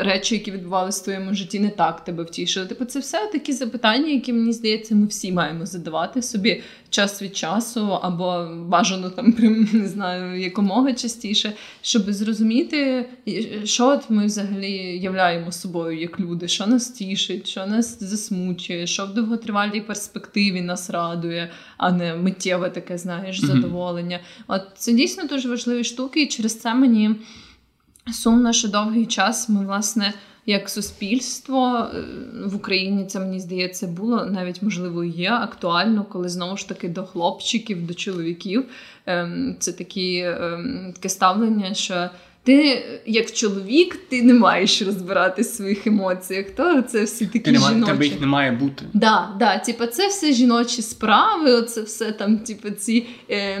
речі, 0.00 0.34
які 0.34 0.50
відбувалися 0.50 1.00
в 1.00 1.04
твоєму 1.04 1.34
житті, 1.34 1.60
не 1.60 1.70
так 1.70 2.04
тебе 2.04 2.22
втішили? 2.22 2.66
Типу, 2.66 2.84
це 2.84 2.98
все 2.98 3.28
такі 3.32 3.52
запитання, 3.52 4.08
які 4.08 4.32
мені 4.32 4.52
здається, 4.52 4.94
ми 4.94 5.06
всі 5.06 5.32
маємо 5.32 5.66
задавати 5.66 6.22
собі 6.22 6.62
час 6.90 7.22
від 7.22 7.36
часу, 7.36 7.98
або 8.02 8.48
бажано 8.68 9.10
там 9.10 9.32
прям 9.38 9.68
не 9.72 9.88
знаю 9.88 10.40
якомога 10.40 10.92
частіше, 10.92 11.52
щоб 11.82 12.12
зрозуміти, 12.12 13.08
що 13.64 13.86
от 13.86 14.10
ми 14.10 14.26
взагалі 14.26 14.72
являємо 14.98 15.52
собою 15.52 16.00
як 16.00 16.20
люди, 16.20 16.48
що 16.48 16.66
нас 16.66 16.90
тішить, 16.90 17.48
що 17.48 17.66
нас 17.66 18.00
засмучує, 18.02 18.86
що 18.86 19.06
в 19.06 19.14
довготривалій 19.14 19.80
перспективі 19.80 20.60
нас 20.60 20.90
радує, 20.90 21.50
а 21.76 21.92
не 21.92 22.14
миттєве 22.14 22.70
таке, 22.70 22.98
знаєш, 22.98 23.40
задоволення. 23.40 24.20
От 24.48 24.62
це 24.76 24.92
дійсно 24.92 25.24
дуже 25.24 25.48
важливі 25.48 25.84
штуки, 25.84 26.22
і 26.22 26.26
через 26.26 26.60
це 26.60 26.74
мені 26.74 27.10
сумно, 28.12 28.52
що 28.52 28.68
довгий 28.68 29.06
час 29.06 29.48
ми 29.48 29.66
власне 29.66 30.12
як 30.46 30.70
суспільство 30.70 31.88
е, 31.94 32.04
в 32.44 32.56
Україні 32.56 33.04
це 33.06 33.20
мені 33.20 33.40
здається 33.40 33.86
було 33.86 34.24
навіть 34.24 34.62
можливо 34.62 35.04
є 35.04 35.30
актуально, 35.30 36.04
коли 36.04 36.28
знову 36.28 36.56
ж 36.56 36.68
таки 36.68 36.88
до 36.88 37.04
хлопчиків, 37.04 37.86
до 37.86 37.94
чоловіків 37.94 38.64
ем, 39.06 39.56
це 39.58 39.72
такі 39.72 40.18
ем, 40.18 40.92
таке 40.94 41.08
ставлення, 41.08 41.74
що 41.74 42.10
ти, 42.44 42.84
як 43.06 43.32
чоловік, 43.32 43.96
ти 44.08 44.22
не 44.22 44.34
маєш 44.34 44.82
розбирати 44.82 45.42
в 45.42 45.46
своїх 45.46 45.86
емоціях. 45.86 46.46
То 46.50 46.82
це 46.82 47.04
всі 47.04 47.26
такі 47.26 47.38
ти 47.38 47.50
жіночі. 47.50 47.92
Тебе 47.92 48.06
їх 48.06 48.20
не 48.20 48.26
має 48.26 48.52
бути. 48.52 48.84
Да, 48.94 49.36
да, 49.38 49.58
типу, 49.58 49.86
це 49.86 50.08
все 50.08 50.32
жіночі 50.32 50.82
справи, 50.82 51.52
оце 51.52 51.82
все 51.82 52.12
там, 52.12 52.38
типу, 52.38 52.70
ці 52.70 53.06
е, 53.30 53.60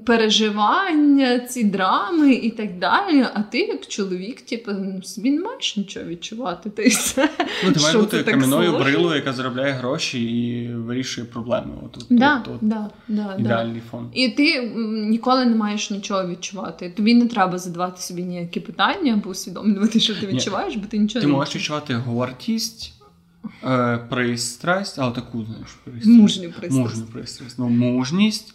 переживання, 0.00 1.38
ці 1.38 1.64
драми 1.64 2.34
і 2.34 2.50
так 2.50 2.78
далі. 2.78 3.26
А 3.34 3.42
ти, 3.42 3.58
як 3.58 3.86
чоловік, 3.86 4.40
типу, 4.40 4.72
ну, 4.72 5.02
собі 5.02 5.30
не 5.30 5.40
маєш 5.40 5.76
нічого 5.76 6.06
відчувати. 6.06 6.70
Ти 6.70 6.88
все. 6.88 7.28
Ну, 7.64 7.72
ти 7.72 7.80
маєш 7.80 7.96
бути 7.96 8.22
кам'яною 8.22 8.78
брилою, 8.78 9.16
яка 9.16 9.32
заробляє 9.32 9.72
гроші 9.72 10.22
і 10.22 10.68
вирішує 10.74 11.26
проблеми. 11.26 11.70
От, 11.84 11.96
от, 11.96 12.06
да, 12.10 12.44
от, 12.46 12.58
да, 12.60 12.90
да, 13.08 13.36
ідеальний 13.38 13.82
фон. 13.90 14.10
І 14.14 14.28
ти 14.28 14.72
ніколи 15.08 15.44
не 15.44 15.56
маєш 15.56 15.90
нічого 15.90 16.28
відчувати. 16.28 16.90
Тобі 16.90 17.14
не 17.14 17.26
треба 17.26 17.58
задавати 17.58 18.02
собі 18.02 18.22
ніякі 18.22 18.60
питання 18.60 19.12
або 19.12 19.30
усвідомлювати, 19.30 20.00
що 20.00 20.14
ти 20.14 20.26
відчуваєш, 20.26 20.76
бо 20.76 20.86
ти 20.86 20.98
нічого 20.98 21.20
ти 21.20 21.26
не 21.26 21.32
можеш 21.32 21.56
відчувати 21.56 21.94
гордість, 21.94 22.92
е, 23.64 23.98
пристрасть, 24.10 24.98
але 24.98 25.12
таку 25.12 25.44
знаєш, 25.44 25.68
пристрасть. 25.84 26.18
Мужню 26.18 26.50
пристрасть. 26.50 26.76
Мужню 26.76 27.04
пристрасть. 27.12 27.58
Ну, 27.58 27.68
мужність, 27.68 28.54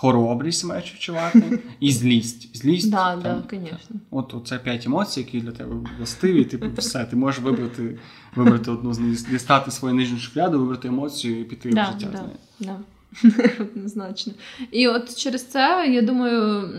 хоробрість 0.00 0.64
маєш 0.64 0.94
відчувати 0.94 1.58
і 1.80 1.92
злість. 1.92 2.56
Злість. 2.56 2.90
Да, 2.90 3.16
там, 3.16 3.22
да, 3.22 3.56
звісно. 3.56 3.96
От 4.10 4.34
це 4.44 4.58
п'ять 4.58 4.86
емоцій, 4.86 5.20
які 5.20 5.40
для 5.40 5.50
тебе 5.50 5.76
властиві, 5.98 6.44
типу, 6.44 6.66
все, 6.76 7.04
ти 7.04 7.16
можеш 7.16 7.40
вибрати 7.40 7.98
вибрати 8.34 8.70
одну 8.70 8.94
з 8.94 8.98
них, 8.98 9.30
дістати 9.30 9.70
свою 9.70 9.94
нижню 9.94 10.18
шухляду, 10.18 10.60
вибрати 10.60 10.88
емоцію 10.88 11.40
і 11.40 11.44
піти 11.44 11.70
да, 11.70 11.82
в 11.82 11.92
життя. 11.92 12.08
Да, 12.12 12.18
з 12.18 12.22
нею. 12.66 12.78
да. 13.22 13.54
Однозначно. 13.64 14.32
І 14.70 14.88
от 14.88 15.16
через 15.16 15.46
це, 15.46 15.88
я 15.92 16.02
думаю, 16.02 16.70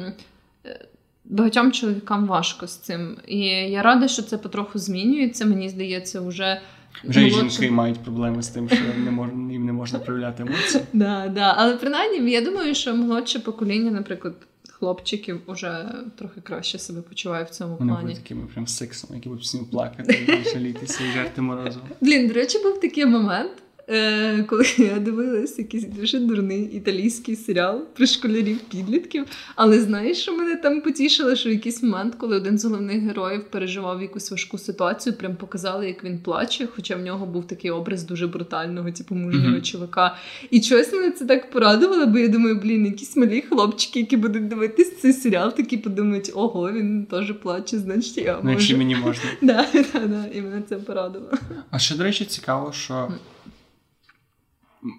багатьом 1.26 1.72
чоловікам 1.72 2.28
важко 2.28 2.68
з 2.68 2.76
цим. 2.78 3.18
І 3.28 3.40
я 3.48 3.82
рада, 3.82 4.08
що 4.08 4.22
це 4.22 4.38
потроху 4.38 4.80
змінюється. 4.80 5.46
Мені 5.46 5.70
здається, 5.70 6.22
вже. 6.22 6.62
Вже 7.04 7.28
і 7.28 7.32
жінки 7.32 7.72
мають 7.72 8.00
проблеми 8.00 8.44
з 8.44 8.48
тим, 8.48 8.70
що 8.70 8.78
не 9.06 9.12
можна 9.12 9.52
їм 9.54 9.66
не 9.66 9.74
можна 9.74 10.00
проявляти 10.00 10.44
емоції. 10.44 10.84
Да, 10.94 11.28
да. 11.28 11.54
Але 11.58 11.78
принаймні, 11.78 12.32
я 12.32 12.42
думаю, 12.42 12.76
що 12.76 12.96
молодше 12.96 13.40
покоління, 13.40 13.92
наприклад, 13.92 14.34
хлопчиків 14.70 15.42
вже 15.48 15.86
трохи 16.18 16.42
краще 16.42 16.80
себе 16.80 17.02
почуває 17.02 17.44
в 17.44 17.50
цьому 17.50 17.76
Вони 17.76 17.92
плані. 17.92 18.08
Вони 18.08 18.16
такими 18.16 18.42
прям 18.54 18.68
сексом, 18.68 19.16
які 19.16 19.30
будуть 19.30 19.44
всім 19.44 19.66
плакати, 19.66 20.44
жалітися 20.54 21.04
і 21.04 21.12
жерти 21.12 21.42
морозу. 21.42 21.80
Блін, 22.02 22.28
до 22.28 22.34
речі, 22.34 22.60
був 22.64 22.80
такий 22.80 23.06
момент. 23.06 23.52
Е, 23.92 24.44
коли 24.44 24.66
я 24.78 25.00
дивилась 25.00 25.60
якийсь 25.60 25.84
дуже 25.84 26.20
дурний 26.20 26.64
італійський 26.64 27.36
серіал 27.36 27.86
про 27.94 28.06
школярів-підлітків. 28.06 29.26
Але 29.56 29.80
знаєш, 29.80 30.18
що 30.18 30.38
мене 30.38 30.56
там 30.56 30.82
потішило, 30.82 31.36
що 31.36 31.50
в 31.50 31.52
якийсь 31.52 31.84
момент, 31.84 32.16
коли 32.16 32.38
один 32.38 32.58
з 32.58 32.66
головних 32.66 33.02
героїв 33.02 33.44
переживав 33.44 34.02
якусь 34.02 34.32
важку 34.32 34.58
ситуацію, 34.58 35.14
прям 35.14 35.36
показали, 35.36 35.88
як 35.88 36.04
він 36.04 36.20
плаче, 36.20 36.68
хоча 36.76 36.96
в 36.96 37.02
нього 37.02 37.26
був 37.26 37.48
такий 37.48 37.72
образ 37.72 38.04
дуже 38.04 38.28
брутального, 38.28 38.92
типу 38.92 39.16
мужнього 39.16 39.56
mm-hmm. 39.56 39.62
чувака. 39.62 40.16
І 40.52 40.62
чогось 40.62 40.94
мене 40.94 41.12
це 41.12 41.26
так 41.26 41.52
порадувало, 41.52 42.06
бо 42.06 42.18
я 42.18 42.28
думаю, 42.28 42.56
блін, 42.56 42.86
якісь 42.86 43.16
малі 43.16 43.42
хлопчики, 43.42 44.00
які 44.00 44.18
будуть 44.18 44.48
дивитись 44.48 45.00
цей 45.00 45.14
серіал, 45.14 45.56
такі 45.56 45.78
подумають, 45.78 46.32
ого, 46.34 46.72
він 46.72 47.06
теж 47.06 47.34
плаче, 47.34 47.78
значить 47.78 48.18
я 48.18 48.36
можу. 48.36 48.42
Значить 48.42 48.78
мені 48.78 48.96
можна. 48.96 49.24
Да, 49.42 49.66
да, 49.74 50.00
да, 50.00 50.26
І 50.34 50.42
мене 50.42 50.62
це 50.70 50.76
порадувало. 50.76 51.32
А 51.72 51.80
ще, 51.80 51.96
до 51.96 52.04
речі, 52.04 52.26
цікаво, 52.26 52.72
що 52.74 53.12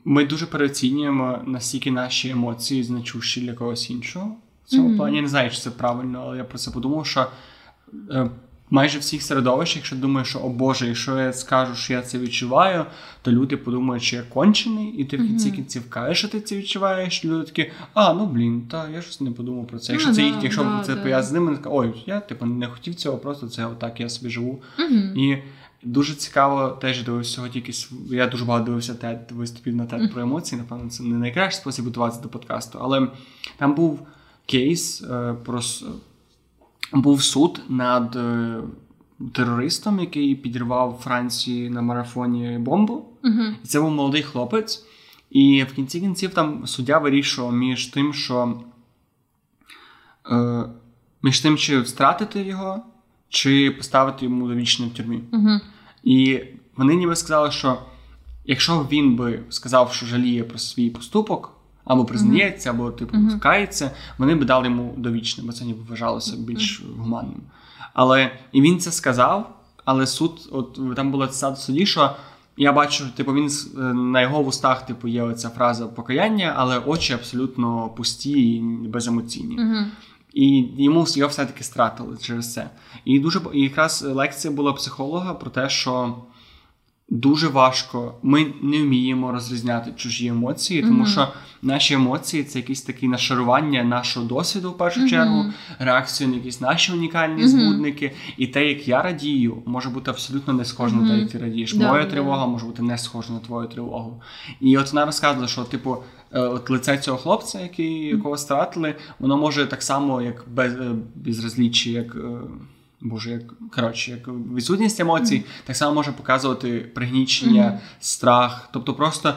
ми 0.04 0.24
дуже 0.24 0.46
переоцінюємо 0.46 1.38
настільки 1.46 1.90
наші 1.90 2.28
емоції 2.30 2.82
значущі 2.82 3.40
для 3.40 3.52
когось 3.52 3.90
іншого. 3.90 4.36
В 4.64 4.68
цьому 4.68 4.88
mm-hmm. 4.88 4.96
плані 4.96 5.16
я 5.16 5.22
не 5.22 5.28
знаю, 5.28 5.50
чи 5.50 5.56
це 5.56 5.70
правильно, 5.70 6.22
але 6.26 6.36
я 6.36 6.44
про 6.44 6.58
це 6.58 6.70
подумав, 6.70 7.06
що 7.06 7.26
е, 8.10 8.30
майже 8.70 8.98
в 8.98 9.00
всіх 9.00 9.22
середовищах, 9.22 9.76
якщо 9.76 9.96
думаєш, 9.96 10.28
що 10.28 10.38
о 10.38 10.48
Боже, 10.48 10.86
якщо 10.86 11.20
я 11.20 11.32
скажу, 11.32 11.74
що 11.74 11.92
я 11.92 12.02
це 12.02 12.18
відчуваю, 12.18 12.84
то 13.22 13.32
люди 13.32 13.56
подумають, 13.56 14.02
що 14.02 14.16
я 14.16 14.22
кончений, 14.22 14.88
і 14.88 15.04
ти 15.04 15.16
в 15.16 15.26
кінці 15.26 15.48
mm-hmm. 15.48 15.54
кінців 15.54 15.90
кажеш, 15.90 16.18
що 16.18 16.28
ти 16.28 16.40
це 16.40 16.56
відчуваєш. 16.56 17.24
Люди 17.24 17.46
такі, 17.46 17.70
а 17.94 18.12
ну 18.12 18.26
блін, 18.26 18.62
та 18.70 18.88
я 18.88 19.02
щось 19.02 19.20
не 19.20 19.30
подумав 19.30 19.66
про 19.66 19.78
це. 19.78 19.92
Якщо 19.92 20.10
mm-hmm. 20.10 20.14
це 20.14 20.22
їх, 20.22 20.34
якщо 20.42 20.62
mm-hmm. 20.62 20.82
це 20.82 20.96
пов'язано 20.96 21.28
з 21.28 21.32
ними, 21.32 21.58
ой, 21.64 22.02
я 22.06 22.20
типу 22.20 22.46
не 22.46 22.66
хотів 22.66 22.94
цього, 22.94 23.18
просто 23.18 23.48
це 23.48 23.66
отак 23.66 24.00
я 24.00 24.08
собі 24.08 24.30
живу. 24.30 24.62
І 25.16 25.36
Дуже 25.82 26.14
цікаво, 26.14 26.68
теж 26.68 27.02
дивився 27.02 27.48
тільки 27.48 27.72
я 28.10 28.26
дуже 28.26 28.44
багато 28.44 28.66
дивився 28.66 28.94
тет 28.94 29.32
виступів 29.32 29.76
на 29.76 29.86
тет 29.86 30.12
про 30.12 30.22
емоції. 30.22 30.60
Напевно, 30.60 30.90
це 30.90 31.02
не 31.02 31.18
найкращий 31.18 31.60
спосіб 31.60 31.84
готуватися 31.84 32.22
до 32.22 32.28
подкасту. 32.28 32.78
Але 32.82 33.08
там 33.56 33.74
був 33.74 34.06
кейс 34.46 35.02
е, 35.02 35.34
про 35.44 35.60
був 36.92 37.22
суд 37.22 37.60
над 37.68 38.16
е, 38.16 38.60
терористом, 39.32 40.00
який 40.00 40.34
підірвав 40.34 41.00
Франції 41.02 41.70
на 41.70 41.82
марафоні 41.82 42.58
бомбу. 42.58 43.06
Uh-huh. 43.22 43.54
І 43.64 43.66
це 43.66 43.80
був 43.80 43.90
молодий 43.90 44.22
хлопець. 44.22 44.84
І 45.30 45.64
в 45.70 45.74
кінці 45.74 46.00
кінців 46.00 46.34
там 46.34 46.66
суддя 46.66 46.98
вирішував 46.98 47.52
між 47.52 47.86
тим, 47.86 48.14
що 48.14 48.60
е, 50.30 50.64
між 51.22 51.40
тим, 51.40 51.56
чи 51.56 51.80
втратити 51.80 52.42
його 52.42 52.82
чи 53.30 53.70
поставити 53.70 54.24
йому 54.24 54.48
довічне 54.48 54.86
в 54.86 54.90
тюрмі. 54.90 55.20
Uh-huh. 55.32 55.60
І 56.04 56.40
вони 56.76 56.94
ніби 56.94 57.16
сказали, 57.16 57.50
що 57.50 57.78
якщо 58.44 58.86
він 58.90 59.16
би 59.16 59.40
сказав, 59.48 59.92
що 59.92 60.06
жаліє 60.06 60.44
про 60.44 60.58
свій 60.58 60.90
поступок, 60.90 61.52
або 61.84 62.04
признається, 62.04 62.70
або 62.70 62.90
типу 62.90 63.16
кається, 63.40 63.90
вони 64.18 64.34
б 64.34 64.44
дали 64.44 64.64
йому 64.64 64.94
довічне, 64.96 65.44
бо 65.46 65.52
це 65.52 65.64
ніби 65.64 65.82
вважалося 65.88 66.36
більш 66.36 66.82
гуманним. 66.98 67.40
Але 67.94 68.30
і 68.52 68.62
він 68.62 68.78
це 68.78 68.92
сказав, 68.92 69.56
але 69.84 70.06
суд, 70.06 70.48
от 70.52 70.96
там 70.96 71.10
була 71.10 71.28
цитата 71.28 71.56
суді, 71.56 71.86
що. 71.86 72.16
Я 72.56 72.72
бачу, 72.72 73.04
типу, 73.16 73.32
він 73.34 73.50
е, 73.76 73.80
на 73.94 74.20
його 74.20 74.42
вустах, 74.42 74.86
типу, 74.86 75.08
є 75.08 75.22
оця 75.22 75.50
фраза 75.50 75.86
покаяння, 75.86 76.54
але 76.56 76.78
очі 76.78 77.12
абсолютно 77.12 77.88
пусті 77.88 78.56
і 78.56 78.60
беземоційні. 78.88 79.58
Uh-huh. 79.58 79.84
І 80.34 80.64
йому 80.78 81.06
його 81.16 81.28
все-таки 81.30 81.64
стратили 81.64 82.16
через 82.22 82.52
це. 82.52 82.70
І 83.04 83.18
дуже 83.18 83.40
і 83.54 83.60
якраз 83.60 84.02
лекція 84.02 84.54
була 84.54 84.72
психолога 84.72 85.34
про 85.34 85.50
те, 85.50 85.68
що 85.68 86.14
дуже 87.08 87.48
важко. 87.48 88.14
Ми 88.22 88.46
не 88.62 88.82
вміємо 88.82 89.32
розрізняти 89.32 89.92
чужі 89.96 90.26
емоції, 90.26 90.82
тому 90.82 90.94
Мгм. 90.94 91.06
що 91.06 91.28
наші 91.62 91.94
емоції 91.94 92.44
це 92.44 92.58
якісь 92.58 92.82
такі 92.82 93.08
нашарування 93.08 93.84
нашого 93.84 94.26
досвіду 94.26 94.70
в 94.70 94.78
першу 94.78 95.00
Мгм. 95.00 95.08
чергу, 95.08 95.44
реакцію 95.78 96.28
на 96.30 96.36
якісь 96.36 96.60
наші 96.60 96.92
унікальні 96.92 97.42
Мгм. 97.42 97.48
збудники. 97.48 98.12
І 98.36 98.46
те, 98.46 98.68
як 98.68 98.88
я 98.88 99.02
радію, 99.02 99.62
може 99.66 99.88
бути 99.90 100.10
абсолютно 100.10 100.52
не 100.52 100.64
схоже 100.64 100.96
на 100.96 101.08
те, 101.08 101.18
як 101.18 101.30
ти 101.30 101.38
радієш. 101.38 101.74
Да, 101.74 101.88
Моя 101.88 102.04
да. 102.04 102.10
тривога 102.10 102.46
може 102.46 102.66
бути 102.66 102.82
не 102.82 102.98
схожа 102.98 103.32
на 103.32 103.38
твою 103.38 103.68
тривогу. 103.68 104.22
І 104.60 104.78
от 104.78 104.92
вона 104.92 105.06
розказувала, 105.06 105.48
що 105.48 105.64
типу. 105.64 105.96
Е, 106.32 106.40
От 106.40 106.70
лице 106.70 106.98
цього 106.98 107.18
хлопця, 107.18 107.60
який, 107.60 107.92
якого 108.06 108.36
стратили, 108.38 108.94
воно 109.18 109.36
може 109.36 109.66
так 109.66 109.82
само, 109.82 110.22
як 110.22 110.44
без, 110.48 110.74
е, 110.74 110.90
безразліччя, 111.14 111.90
як 111.90 112.14
е, 112.16 112.20
Боже, 113.02 113.30
як 113.30 113.42
коротше, 113.74 114.10
як 114.10 114.28
відсутність 114.28 115.00
емоцій, 115.00 115.44
так 115.64 115.76
само 115.76 115.94
може 115.94 116.12
показувати 116.12 116.78
пригнічення, 116.94 117.66
Мгм. 117.68 117.78
страх. 118.00 118.68
Тобто 118.72 118.94
просто 118.94 119.34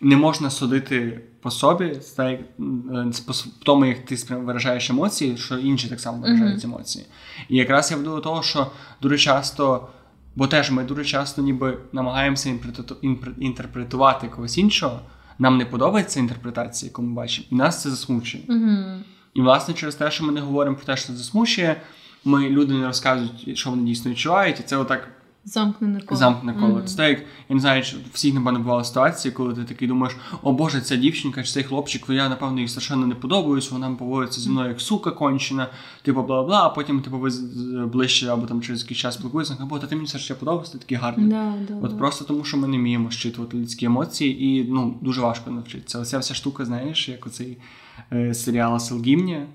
не 0.00 0.16
можна 0.16 0.50
судити 0.50 1.20
по 1.40 1.50
собі, 1.50 1.94
з 2.00 2.06
та- 2.10 2.30
е, 2.30 2.40
по 3.26 3.32
тому, 3.64 3.84
як 3.86 4.04
ти 4.04 4.16
виражаєш 4.34 4.90
емоції, 4.90 5.36
що 5.36 5.58
інші 5.58 5.88
так 5.88 6.00
само 6.00 6.22
виражають 6.22 6.64
емоції. 6.64 7.04
І 7.48 7.56
якраз 7.56 7.90
я 7.90 7.96
веду 7.96 8.10
до 8.14 8.20
того, 8.20 8.42
що 8.42 8.66
дуже 9.02 9.18
часто, 9.18 9.88
бо 10.36 10.46
теж 10.46 10.70
ми 10.70 10.84
дуже 10.84 11.04
часто 11.04 11.42
ніби 11.42 11.78
намагаємося 11.92 12.54
інтерпретувати 13.38 14.28
когось 14.28 14.58
іншого. 14.58 15.00
Нам 15.42 15.58
не 15.58 15.64
подобається 15.64 16.20
інтерпретація, 16.20 16.90
яку 16.90 17.02
ми 17.02 17.14
бачимо, 17.14 17.46
і 17.50 17.54
нас 17.54 17.82
це 17.82 17.90
засмучує. 17.90 18.44
Угу. 18.48 19.00
І 19.34 19.40
власне 19.40 19.74
через 19.74 19.94
те, 19.94 20.10
що 20.10 20.24
ми 20.24 20.32
не 20.32 20.40
говоримо 20.40 20.76
про 20.76 20.86
те, 20.86 20.96
що 20.96 21.06
це 21.06 21.12
засмучує, 21.12 21.82
ми 22.24 22.50
люди 22.50 22.74
не 22.74 22.86
розказують, 22.86 23.58
що 23.58 23.70
вони 23.70 23.82
дійсно 23.82 24.10
відчувають, 24.10 24.60
і 24.60 24.62
це 24.62 24.76
отак 24.76 25.08
Замкнене 25.44 26.00
коло. 26.00 26.18
замкне 26.18 26.54
коло. 26.54 26.68
Мгм. 26.68 26.86
Це 26.86 26.96
так, 26.96 27.08
як, 27.08 27.18
я 27.48 27.54
не 27.54 27.60
знаю, 27.60 27.82
чи 27.82 27.96
всіх 28.12 28.34
напевно 28.34 28.58
бували 28.58 28.84
ситуації, 28.84 29.32
коли 29.32 29.54
ти 29.54 29.64
такий 29.64 29.88
думаєш, 29.88 30.16
о 30.42 30.52
Боже, 30.52 30.80
ця 30.80 30.96
дівчинка 30.96 31.42
чи 31.42 31.52
цей 31.52 31.62
хлопчик, 31.62 32.04
я 32.08 32.28
напевно 32.28 32.60
їй 32.60 32.68
страшенно 32.68 33.06
не 33.06 33.14
подобаюсь, 33.14 33.70
вона 33.70 33.90
поводиться 33.90 34.40
зі 34.40 34.50
мною 34.50 34.68
як 34.68 34.80
сука 34.80 35.10
кончена, 35.10 35.68
типу 36.02 36.22
бла 36.22 36.42
бла, 36.42 36.66
а 36.66 36.68
потім 36.68 37.02
типу 37.02 37.18
ви 37.18 37.30
ближче 37.86 38.28
або 38.28 38.46
там 38.46 38.62
через 38.62 38.82
якийсь 38.82 39.00
час 39.00 39.14
спілкуєшся, 39.14 39.56
або 39.60 39.78
та 39.78 39.86
ти 39.86 39.94
мені 39.94 40.06
все 40.06 40.18
ще 40.18 40.34
подобається, 40.34 40.72
ти 40.72 40.78
такий 40.78 40.98
гарний. 40.98 41.28
Да, 41.28 41.54
да, 41.68 41.74
От 41.82 41.90
да. 41.90 41.96
просто 41.96 42.24
тому, 42.24 42.44
що 42.44 42.56
ми 42.56 42.68
не 42.68 42.76
вміємо 42.76 43.10
щитувати 43.10 43.56
людські 43.56 43.86
емоції, 43.86 44.44
і 44.44 44.64
ну 44.70 44.98
дуже 45.00 45.20
важко 45.20 45.50
навчитися. 45.50 45.98
Оця 45.98 46.18
вся 46.18 46.34
штука, 46.34 46.64
знаєш, 46.64 47.08
як 47.08 47.26
оцей 47.26 47.58
е, 48.12 48.34
серіал 48.34 48.78
Селгімня, 48.78 49.46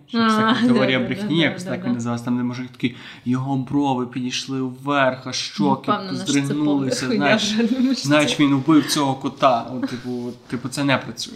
теорія 0.67 0.99
брехні, 0.99 1.39
якось 1.39 1.63
так 1.63 1.85
він 1.85 1.93
називався, 1.93 2.25
там 2.25 2.37
де 2.37 2.43
мужик 2.43 2.67
такий, 2.67 2.95
його 3.25 3.57
брови 3.57 4.07
підійшли 4.07 4.61
вверх, 4.61 5.27
а 5.27 5.33
щоки 5.33 5.91
це 6.09 6.15
здригнулися. 6.15 7.07
Знаєш, 7.95 8.39
він 8.39 8.55
вбив 8.55 8.87
цього 8.87 9.15
кота. 9.15 9.61
От, 9.61 9.89
типу, 9.89 10.31
типу, 10.47 10.69
це 10.69 10.83
не 10.83 10.97
працює. 10.97 11.35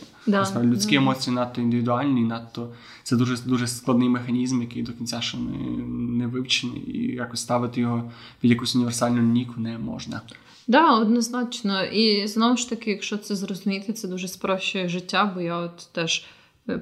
Людські 0.63 0.95
емоції 0.95 1.35
надто 1.35 1.61
індивідуальні, 1.61 2.21
надто 2.21 2.69
це 3.03 3.15
дуже 3.15 3.37
дуже 3.37 3.67
складний 3.67 4.09
механізм, 4.09 4.61
який 4.61 4.83
до 4.83 4.93
кінця 4.93 5.21
ще 5.21 5.37
не, 5.37 6.27
вивчений, 6.27 6.97
і 6.97 7.15
якось 7.15 7.39
ставити 7.39 7.81
його 7.81 8.11
під 8.39 8.51
якусь 8.51 8.75
універсальну 8.75 9.21
ніку 9.21 9.53
не 9.57 9.77
можна. 9.77 10.21
Да, 10.67 10.95
однозначно. 10.95 11.83
І 11.83 12.27
знову 12.27 12.57
ж 12.57 12.69
таки, 12.69 12.91
якщо 12.91 13.17
це 13.17 13.35
зрозуміти, 13.35 13.93
це 13.93 14.07
дуже 14.07 14.27
спрощує 14.27 14.89
життя, 14.89 15.31
бо 15.35 15.41
я 15.41 15.57
от 15.57 15.89
теж 15.91 16.25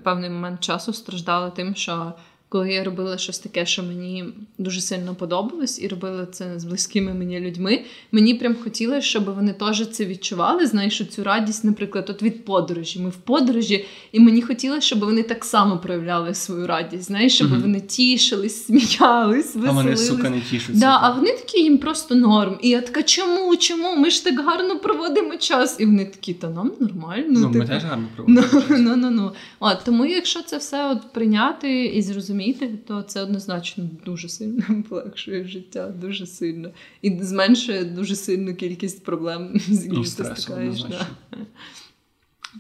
певний 0.03 0.29
момент 0.29 0.59
часу 0.59 0.93
страждали 0.93 1.51
тим, 1.51 1.75
що 1.75 2.13
коли 2.49 2.71
я 2.73 2.83
робила 2.83 3.17
щось 3.17 3.39
таке, 3.39 3.65
що 3.65 3.83
мені 3.83 4.25
дуже 4.57 4.81
сильно 4.81 5.15
подобалось, 5.15 5.81
і 5.81 5.87
робила 5.87 6.25
це 6.25 6.59
з 6.59 6.63
близькими 6.65 7.13
мені 7.13 7.39
людьми, 7.39 7.81
мені 8.11 8.33
прям 8.33 8.55
хотілося, 8.63 9.01
щоб 9.01 9.25
вони 9.35 9.53
теж 9.53 9.89
це 9.89 10.05
відчували. 10.05 10.65
Знаєш, 10.67 11.01
цю 11.09 11.23
радість, 11.23 11.63
наприклад, 11.63 12.09
от 12.09 12.23
від 12.23 12.45
подорожі. 12.45 12.99
Ми 12.99 13.09
в 13.09 13.15
подорожі, 13.17 13.85
і 14.11 14.19
мені 14.19 14.41
хотілося, 14.41 14.81
щоб 14.81 14.99
вони 14.99 15.23
так 15.23 15.45
само 15.45 15.77
проявляли 15.77 16.33
свою 16.33 16.67
радість. 16.67 17.03
Знаєш, 17.03 17.35
щоб 17.35 17.51
Мгм. 17.51 17.61
вони 17.61 17.81
тішились, 17.81 18.65
сміялись, 18.65 19.55
А 19.67 19.71
вони, 19.71 19.97
сука, 19.97 20.29
не 20.29 20.41
тішуться. 20.41 20.79
Да, 20.81 20.99
а 21.01 21.11
вони 21.13 21.31
такі 21.31 21.63
їм 21.63 21.77
просто 21.77 22.15
норм. 22.15 22.57
І 22.61 22.69
я 22.69 22.81
така, 22.81 23.03
чому? 23.03 23.55
Чому? 23.55 23.95
Ми 23.95 24.09
ж 24.09 24.23
так 24.23 24.39
гарно 24.39 24.79
проводимо 24.79 25.37
час. 25.37 25.75
І 25.79 25.85
вони 25.85 26.05
такі, 26.05 26.33
та 26.33 26.49
нам 26.49 26.71
нормально. 26.79 27.25
Ну, 27.27 27.47
ми 27.47 27.53
типу. 27.53 27.65
теж 27.67 27.83
гарно 27.83 28.07
Ну, 28.27 28.43
проводимо. 28.43 28.89
ну, 28.89 28.95
ну, 28.95 29.09
ну. 29.11 29.31
От, 29.59 29.77
тому 29.85 30.05
якщо 30.05 30.41
це 30.41 30.57
все 30.57 30.91
от 30.91 31.13
прийняти 31.13 31.85
і 31.85 32.01
зрозуміти, 32.01 32.38
то 32.87 33.01
це 33.01 33.21
однозначно 33.21 33.89
дуже 34.05 34.29
сильно 34.29 34.83
полегшує 34.89 35.47
життя, 35.47 35.87
дуже 35.87 36.25
сильно. 36.25 36.71
І 37.01 37.23
зменшує 37.23 37.85
дуже 37.85 38.15
сильну 38.15 38.55
кількість 38.55 39.03
проблем, 39.03 39.59
з 39.59 39.85
якими 39.85 40.01
І 40.01 40.09
ти 40.09 40.35
стикаєш. 40.35 40.83
Да. 40.83 41.07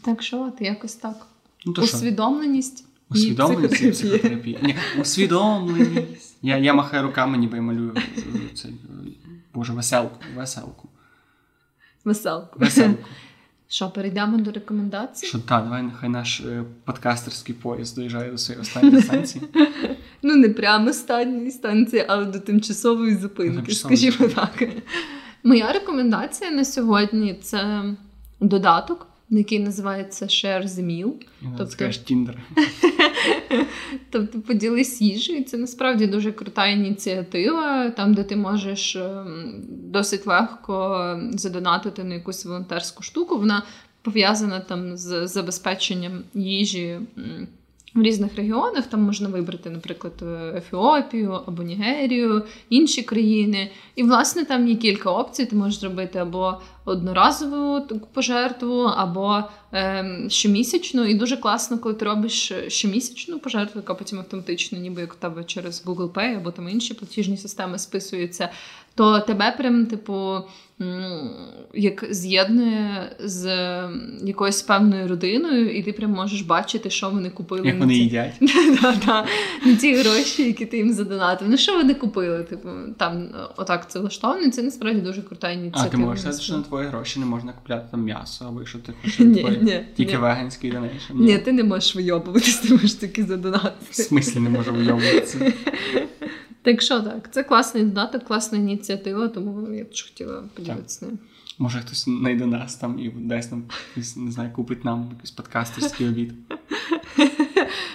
Так 0.05 0.23
що 0.23 0.41
от 0.41 0.61
якось 0.61 0.95
так. 0.95 1.27
Ну, 1.65 1.73
то? 1.73 1.81
Усвідомленість. 1.81 2.85
Усвідомленість 3.09 3.81
і 3.81 3.91
психотерапія. 3.91 3.91
психотерапія. 3.91 4.59
Ні, 4.63 4.75
усвідомленість. 5.01 6.37
Я, 6.41 6.57
я 6.57 6.73
махаю 6.73 7.03
руками, 7.03 7.37
ніби 7.37 7.57
я 7.57 7.63
малюю 7.63 7.93
е, 7.97 8.55
цей, 8.55 8.71
е, 8.71 8.75
боже, 9.53 9.73
веселку. 9.73 10.15
Веселку. 10.35 10.89
Веселку. 12.05 12.59
Веселку. 12.59 13.03
Що, 13.71 13.89
перейдемо 13.89 14.37
до 14.37 14.51
рекомендацій? 14.51 15.25
Що 15.25 15.39
так, 15.39 15.63
давай 15.63 15.83
нехай 15.83 16.09
наш 16.09 16.41
е, 16.41 16.63
подкастерський 16.83 17.55
поїзд 17.55 17.95
доїжджає 17.95 18.31
до 18.31 18.37
своєї 18.37 18.61
останньої 18.61 19.01
станції. 19.01 19.43
Ну, 20.21 20.35
не 20.35 20.49
прямо 20.49 20.89
останньої 20.89 21.51
станції, 21.51 22.05
але 22.07 22.25
до 22.25 22.39
тимчасової 22.39 23.15
зупинки, 23.15 23.55
Тимчасової 23.55 23.97
скажімо 23.97 24.29
так. 24.35 24.69
Моя 25.43 25.71
рекомендація 25.73 26.51
на 26.51 26.65
сьогодні 26.65 27.39
це 27.43 27.83
додаток, 28.39 29.07
який 29.29 29.59
називається 29.59 30.25
Share 30.25 30.63
the 30.67 30.85
Meal. 30.85 31.11
Тобто- 31.41 31.71
скажеш 31.71 31.97
Тіндер. 31.97 32.37
Тобто 34.09 34.41
поділись 34.41 35.01
їжею. 35.01 35.43
Це 35.43 35.57
насправді 35.57 36.07
дуже 36.07 36.31
крута 36.31 36.67
ініціатива, 36.67 37.89
там, 37.89 38.13
де 38.13 38.23
ти 38.23 38.35
можеш 38.35 38.95
ем, 38.95 39.53
досить 39.67 40.27
легко 40.27 41.19
задонатити 41.31 42.03
на 42.03 42.13
якусь 42.13 42.45
волонтерську 42.45 43.03
штуку. 43.03 43.37
Вона 43.37 43.63
пов'язана 44.01 44.59
там 44.59 44.97
з 44.97 45.27
забезпеченням 45.27 46.23
їжі. 46.33 46.99
В 47.93 48.01
різних 48.01 48.35
регіонах 48.35 48.87
там 48.87 49.01
можна 49.01 49.29
вибрати, 49.29 49.69
наприклад, 49.69 50.13
е, 50.21 50.53
Ефіопію 50.57 51.41
або 51.47 51.63
Нігерію, 51.63 52.43
інші 52.69 53.03
країни. 53.03 53.71
І, 53.95 54.03
власне, 54.03 54.45
там 54.45 54.67
є 54.67 54.75
кілька 54.75 55.11
опцій. 55.11 55.45
Ти 55.45 55.55
можеш 55.55 55.79
зробити 55.79 56.19
або 56.19 56.61
одноразову 56.85 57.79
таку 57.79 58.07
пожертву, 58.13 58.81
або 58.81 59.43
ем, 59.71 60.29
щомісячну. 60.29 61.05
І 61.05 61.13
дуже 61.13 61.37
класно, 61.37 61.77
коли 61.77 61.95
ти 61.95 62.05
робиш 62.05 62.51
щомісячну 62.67 63.39
пожертву, 63.39 63.79
яка 63.79 63.93
потім 63.93 64.19
автоматично, 64.19 64.79
ніби 64.79 65.01
як 65.01 65.13
у 65.13 65.17
тебе 65.21 65.43
через 65.43 65.85
Google 65.85 66.11
Pay 66.11 66.37
або 66.37 66.51
там 66.51 66.69
інші 66.69 66.93
платіжні 66.93 67.37
системи 67.37 67.79
списуються, 67.79 68.49
то 68.95 69.19
тебе 69.19 69.55
прям, 69.57 69.85
типу, 69.85 70.37
як 71.73 72.05
з'єднує 72.09 73.11
з 73.19 73.45
якоюсь 74.23 74.61
певною 74.61 75.07
родиною, 75.07 75.69
і 75.69 75.83
ти 75.83 75.93
прям 75.93 76.11
можеш 76.11 76.41
бачити, 76.41 76.89
що 76.89 77.09
вони 77.09 77.29
купили 77.29 77.67
Як 77.67 77.79
вони 77.79 77.93
їдять. 77.93 78.33
На 79.65 79.75
ті 79.79 79.95
гроші, 79.95 80.43
які 80.43 80.65
ти 80.65 80.77
їм 80.77 80.93
задонатив. 80.93 81.49
Ну 81.49 81.57
що 81.57 81.77
вони 81.77 81.93
купили? 81.93 82.43
Типу, 82.43 82.69
там 82.97 83.27
отак 83.57 83.91
це 83.91 83.99
влаштовано, 83.99 84.51
це 84.51 84.61
насправді 84.61 85.01
дуже 85.01 85.21
крута 85.21 85.51
ініціатива. 85.51 85.85
А 85.87 85.89
ти 85.89 85.97
можеш 85.97 86.21
сказати, 86.21 86.43
що 86.43 86.57
на 86.57 86.63
твої 86.63 86.87
гроші 86.87 87.19
не 87.19 87.25
можна 87.25 87.53
купляти 87.53 87.87
там 87.91 88.03
м'ясо, 88.03 88.45
або 88.45 88.59
якщо 88.59 88.79
ти 88.79 88.93
хочеш 89.01 89.19
ні, 89.19 89.85
тільки 89.95 90.11
ні. 90.11 90.17
веганський 90.17 90.71
donation. 90.71 91.13
Ні, 91.15 91.37
ти 91.37 91.51
не 91.51 91.63
можеш 91.63 91.95
вийобуватись, 91.95 92.57
ти 92.57 92.73
можеш 92.73 92.93
тільки 92.93 93.23
В 93.23 93.95
смислі 93.95 94.39
не 94.39 94.49
можу 94.49 94.73
вийобуватися. 94.73 95.53
Так 96.61 96.81
що 96.81 97.01
так, 97.01 97.33
це 97.33 97.43
класний 97.43 97.83
додаток, 97.83 98.23
класна 98.23 98.57
ініціатива, 98.57 99.27
тому 99.27 99.73
я 99.73 99.83
теж 99.83 100.01
хотіла 100.03 100.43
поділитися 100.53 101.05
ним. 101.05 101.19
Може 101.57 101.79
хтось 101.79 102.05
знайде 102.05 102.45
нас 102.45 102.75
там 102.75 102.99
і 102.99 103.09
десь 103.09 103.49
якийсь, 103.89 104.17
не 104.17 104.31
знаю, 104.31 104.51
купить 104.55 104.85
нам 104.85 105.09
якийсь 105.11 105.31
подкастерський 105.31 106.07
обід. 106.07 106.33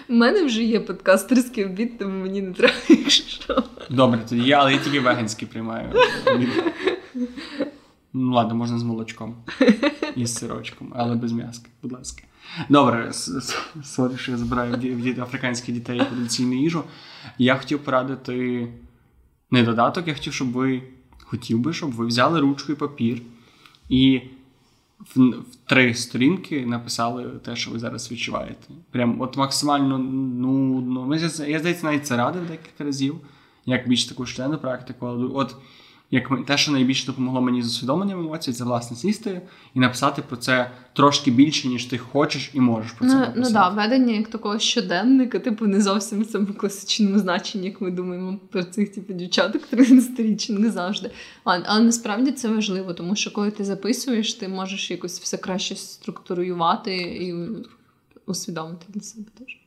У 0.08 0.14
мене 0.14 0.44
вже 0.44 0.62
є 0.62 0.80
подкастерський 0.80 1.64
обід, 1.64 1.98
тому 1.98 2.22
мені 2.22 2.42
не 2.42 2.52
треба, 2.52 2.74
якщо. 2.88 3.62
Добре, 3.90 4.20
тоді 4.28 4.42
я, 4.42 4.58
але 4.60 4.72
я 4.72 4.78
тільки 4.78 5.00
веганський 5.00 5.48
приймаю. 5.48 5.92
обід. 6.34 6.48
Ну 8.12 8.32
ладно, 8.34 8.54
можна 8.54 8.78
з 8.78 8.82
молочком 8.82 9.36
і 10.16 10.26
з 10.26 10.34
сирочком, 10.34 10.92
але 10.96 11.14
без 11.14 11.32
м'яска, 11.32 11.68
будь 11.82 11.92
ласка. 11.92 12.22
Добре, 12.68 13.12
sorry, 13.84 14.16
що 14.16 14.32
я 14.32 14.38
забираю 14.38 14.72
в 14.72 14.76
ді- 14.76 14.94
в 14.96 15.00
ді- 15.06 15.22
африканських 15.22 15.74
дітей 15.74 15.98
традиційну 15.98 16.54
їжу. 16.54 16.84
Я 17.38 17.56
хотів 17.56 17.78
порадити 17.84 18.68
не 19.50 19.62
додаток, 19.62 20.08
я 20.08 20.14
хотів, 20.14 20.32
щоб 20.32 20.52
ви 20.52 20.82
хотів 21.24 21.58
би, 21.58 21.72
щоб 21.72 21.92
ви 21.92 22.06
взяли 22.06 22.40
ручку 22.40 22.72
і 22.72 22.74
папір 22.74 23.22
і 23.88 24.20
в, 25.14 25.20
в 25.30 25.44
три 25.66 25.94
сторінки 25.94 26.66
написали 26.66 27.24
те, 27.24 27.56
що 27.56 27.70
ви 27.70 27.78
зараз 27.78 28.12
відчуваєте. 28.12 28.68
Прям 28.90 29.20
от 29.20 29.36
максимально 29.36 29.98
нудно. 29.98 31.16
Я 31.16 31.28
здається, 31.58 31.86
навіть 31.86 32.06
це 32.06 32.16
радив 32.16 32.46
декілька 32.46 32.84
разів, 32.84 33.16
як 33.66 33.88
більш 33.88 34.04
таку 34.04 34.26
щоденну 34.26 34.58
практику. 34.58 35.06
Але 35.06 35.26
от 35.26 35.56
як 36.10 36.30
ми- 36.30 36.42
те, 36.44 36.58
що 36.58 36.72
найбільше 36.72 37.06
допомогло 37.06 37.40
мені 37.40 37.62
з 37.62 37.66
усвідомленням 37.66 38.20
емоцій, 38.20 38.52
це 38.52 38.64
власне 38.64 38.96
сісти 38.96 39.42
і 39.74 39.80
написати 39.80 40.22
про 40.22 40.36
це 40.36 40.70
трошки 40.92 41.30
більше, 41.30 41.68
ніж 41.68 41.84
ти 41.84 41.98
хочеш 41.98 42.50
і 42.54 42.60
можеш 42.60 42.92
про 42.92 43.08
це 43.08 43.14
Ну, 43.14 43.20
написати. 43.20 43.40
ну 43.40 43.50
да, 43.52 43.68
ведення 43.68 44.12
як 44.14 44.28
такого 44.28 44.58
щоденника, 44.58 45.38
типу, 45.38 45.66
не 45.66 45.80
зовсім 45.80 46.20
в 46.22 46.26
цьому 46.26 46.46
класичному 46.46 47.18
значенні, 47.18 47.66
як 47.66 47.80
ми 47.80 47.90
думаємо 47.90 48.38
про 48.50 48.64
цих 48.64 48.92
типу, 48.94 49.12
дівчаток 49.12 49.62
13-річних, 49.72 50.58
не 50.58 50.70
завжди. 50.70 51.10
А, 51.44 51.58
але 51.66 51.84
насправді 51.84 52.32
це 52.32 52.48
важливо, 52.48 52.94
тому 52.94 53.16
що 53.16 53.32
коли 53.32 53.50
ти 53.50 53.64
записуєш, 53.64 54.34
ти 54.34 54.48
можеш 54.48 54.90
якось 54.90 55.20
все 55.20 55.36
краще 55.36 55.76
структурувати 55.76 56.96
і 56.96 57.34
усвідомити 58.26 58.84
для 58.88 59.00
себе 59.00 59.26
теж. 59.38 59.58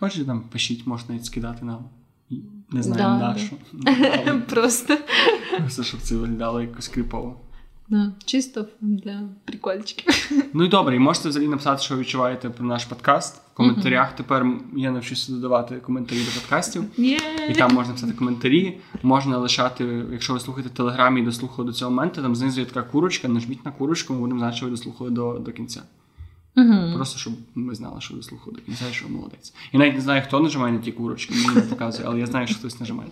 Хочете 0.00 0.24
там 0.24 0.40
пишіть, 0.52 0.86
можна 0.86 1.06
навіть 1.08 1.24
скидати 1.26 1.64
нам. 1.64 1.84
Не 2.70 2.82
знаю, 2.82 3.18
Да, 3.18 3.18
нашу. 3.18 3.56
Але 4.26 4.40
Просто 4.48 4.96
Просто 5.58 5.82
щоб 5.82 6.00
це 6.00 6.16
виглядало 6.16 6.60
якось 6.60 6.88
кріпово. 6.88 7.40
да, 7.88 8.12
чисто 8.24 8.66
для 8.80 9.20
прикольчиків. 9.44 10.30
Ну 10.54 10.64
і 10.64 10.68
добре, 10.68 10.96
і 10.96 10.98
можете 10.98 11.28
взагалі 11.28 11.48
написати, 11.48 11.82
що 11.82 11.96
відчуваєте 11.96 12.50
про 12.50 12.66
наш 12.66 12.84
подкаст. 12.84 13.36
В 13.52 13.56
коментарях 13.56 14.16
тепер 14.16 14.46
я 14.76 14.90
навчуся 14.90 15.32
додавати 15.32 15.76
коментарі 15.76 16.18
до 16.18 16.40
подкастів. 16.40 16.84
Є! 16.96 17.18
І 17.50 17.54
там 17.54 17.74
можна 17.74 17.92
писати 17.92 18.12
коментарі, 18.12 18.78
можна 19.02 19.38
лишати, 19.38 20.04
якщо 20.12 20.32
ви 20.32 20.40
слухаєте 20.40 20.70
в 20.70 20.76
телеграмі 20.76 21.20
і 21.20 21.24
дослухали 21.24 21.66
до 21.66 21.72
цього 21.72 21.90
моменту, 21.90 22.22
там 22.22 22.36
знизу 22.36 22.60
є 22.60 22.66
така 22.66 22.82
курочка, 22.82 23.28
нажміть 23.28 23.64
на 23.64 23.70
курочку, 23.72 24.14
ми 24.14 24.20
будемо 24.20 24.38
знати, 24.40 24.56
що 24.56 24.66
ви 24.66 24.70
дослухали 24.70 25.10
до, 25.10 25.32
до 25.32 25.52
кінця. 25.52 25.82
Угу. 26.56 26.92
Просто 26.94 27.18
щоб 27.18 27.32
ми 27.54 27.74
знали, 27.74 28.00
що 28.00 28.14
ви 28.14 28.22
слухали 28.22 28.56
до 28.56 28.62
кінця, 28.62 28.84
що 28.92 29.08
молодець. 29.08 29.54
І 29.72 29.78
навіть 29.78 29.94
не 29.94 30.00
знаю, 30.00 30.22
хто 30.26 30.40
нажимає 30.40 30.72
на 30.72 30.78
ті 30.78 30.92
курочки, 30.92 31.34
мені 31.34 31.54
не 31.54 31.60
показує, 31.60 32.08
але 32.08 32.20
я 32.20 32.26
знаю, 32.26 32.46
що 32.46 32.56
хтось 32.56 32.80
нажимає. 32.80 33.10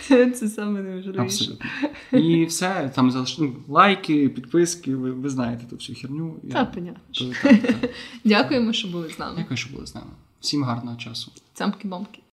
Це 0.34 0.48
саме. 0.48 1.02
Абсолютно. 1.18 1.66
І 2.12 2.44
все, 2.44 2.90
там 2.94 3.10
залиш... 3.10 3.38
ну, 3.38 3.56
лайки, 3.68 4.28
підписки, 4.28 4.96
ви, 4.96 5.10
ви 5.10 5.28
знаєте 5.28 5.64
ту 5.70 5.76
всю 5.76 5.98
херню. 6.00 6.36
Я- 6.42 6.52
Та, 6.52 6.64
понятно. 6.64 7.00
То- 7.12 7.24
так, 7.42 7.62
так. 7.62 7.90
Дякуємо, 8.24 8.72
що 8.72 8.88
були 8.88 9.10
з 9.10 9.18
нами. 9.18 9.34
Дякую, 9.38 9.56
що 9.56 9.74
були 9.74 9.86
з 9.86 9.94
нами. 9.94 10.10
Всім 10.40 10.64
гарного 10.64 10.96
часу. 10.96 11.32
Цямки-бомки. 11.54 12.20